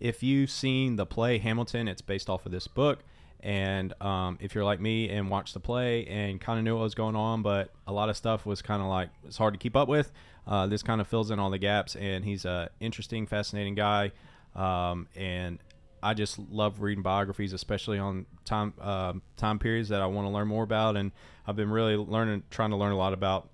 If 0.00 0.22
you've 0.22 0.50
seen 0.50 0.96
the 0.96 1.06
play 1.06 1.38
Hamilton, 1.38 1.88
it's 1.88 2.02
based 2.02 2.28
off 2.28 2.46
of 2.46 2.52
this 2.52 2.66
book. 2.66 3.00
And 3.40 3.92
um, 4.02 4.38
if 4.40 4.54
you're 4.54 4.64
like 4.64 4.80
me 4.80 5.08
and 5.10 5.30
watched 5.30 5.54
the 5.54 5.60
play 5.60 6.06
and 6.06 6.40
kind 6.40 6.58
of 6.58 6.64
knew 6.64 6.74
what 6.74 6.82
was 6.82 6.94
going 6.94 7.14
on, 7.14 7.42
but 7.42 7.70
a 7.86 7.92
lot 7.92 8.08
of 8.08 8.16
stuff 8.16 8.44
was 8.44 8.62
kind 8.62 8.82
of 8.82 8.88
like 8.88 9.10
it's 9.24 9.36
hard 9.36 9.54
to 9.54 9.58
keep 9.58 9.76
up 9.76 9.88
with, 9.88 10.10
uh, 10.46 10.66
this 10.66 10.82
kind 10.82 11.00
of 11.00 11.06
fills 11.06 11.30
in 11.30 11.38
all 11.38 11.50
the 11.50 11.58
gaps. 11.58 11.94
And 11.96 12.24
he's 12.24 12.44
a 12.44 12.70
interesting, 12.80 13.26
fascinating 13.26 13.74
guy. 13.74 14.12
Um, 14.54 15.06
and 15.14 15.58
I 16.02 16.14
just 16.14 16.38
love 16.38 16.80
reading 16.80 17.02
biographies, 17.02 17.52
especially 17.52 17.98
on 17.98 18.26
time 18.44 18.74
uh, 18.80 19.12
time 19.36 19.58
periods 19.58 19.90
that 19.90 20.00
I 20.00 20.06
want 20.06 20.26
to 20.26 20.30
learn 20.30 20.48
more 20.48 20.64
about. 20.64 20.96
And 20.96 21.12
I've 21.46 21.56
been 21.56 21.70
really 21.70 21.96
learning, 21.96 22.44
trying 22.50 22.70
to 22.70 22.76
learn 22.76 22.92
a 22.92 22.96
lot 22.96 23.12
about 23.12 23.50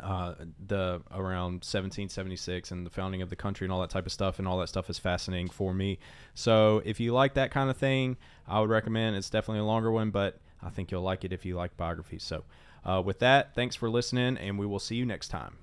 uh, 0.00 0.34
the 0.66 1.02
around 1.10 1.64
1776 1.64 2.70
and 2.70 2.86
the 2.86 2.90
founding 2.90 3.20
of 3.20 3.30
the 3.30 3.36
country 3.36 3.64
and 3.64 3.72
all 3.72 3.80
that 3.80 3.90
type 3.90 4.06
of 4.06 4.12
stuff 4.12 4.38
and 4.38 4.48
all 4.48 4.58
that 4.58 4.68
stuff 4.68 4.88
is 4.88 4.98
fascinating 4.98 5.48
for 5.48 5.74
me. 5.74 5.98
So 6.34 6.80
if 6.84 7.00
you 7.00 7.12
like 7.12 7.34
that 7.34 7.50
kind 7.50 7.68
of 7.68 7.76
thing 7.76 8.16
i 8.46 8.60
would 8.60 8.70
recommend 8.70 9.16
it's 9.16 9.30
definitely 9.30 9.60
a 9.60 9.64
longer 9.64 9.90
one 9.90 10.10
but 10.10 10.38
i 10.62 10.70
think 10.70 10.90
you'll 10.90 11.02
like 11.02 11.24
it 11.24 11.32
if 11.32 11.44
you 11.44 11.56
like 11.56 11.76
biographies 11.76 12.22
so 12.22 12.44
uh, 12.84 13.00
with 13.04 13.18
that 13.20 13.54
thanks 13.54 13.76
for 13.76 13.88
listening 13.88 14.36
and 14.36 14.58
we 14.58 14.66
will 14.66 14.78
see 14.78 14.96
you 14.96 15.06
next 15.06 15.28
time 15.28 15.56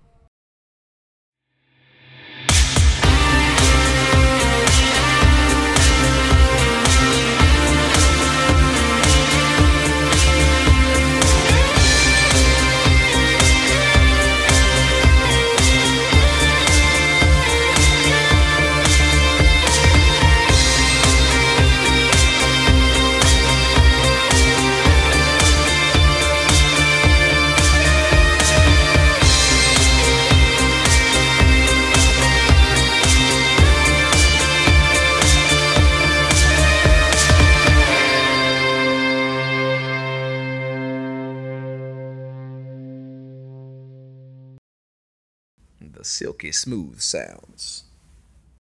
the 46.00 46.06
silky 46.06 46.50
smooth 46.50 47.02
sounds. 47.02 47.84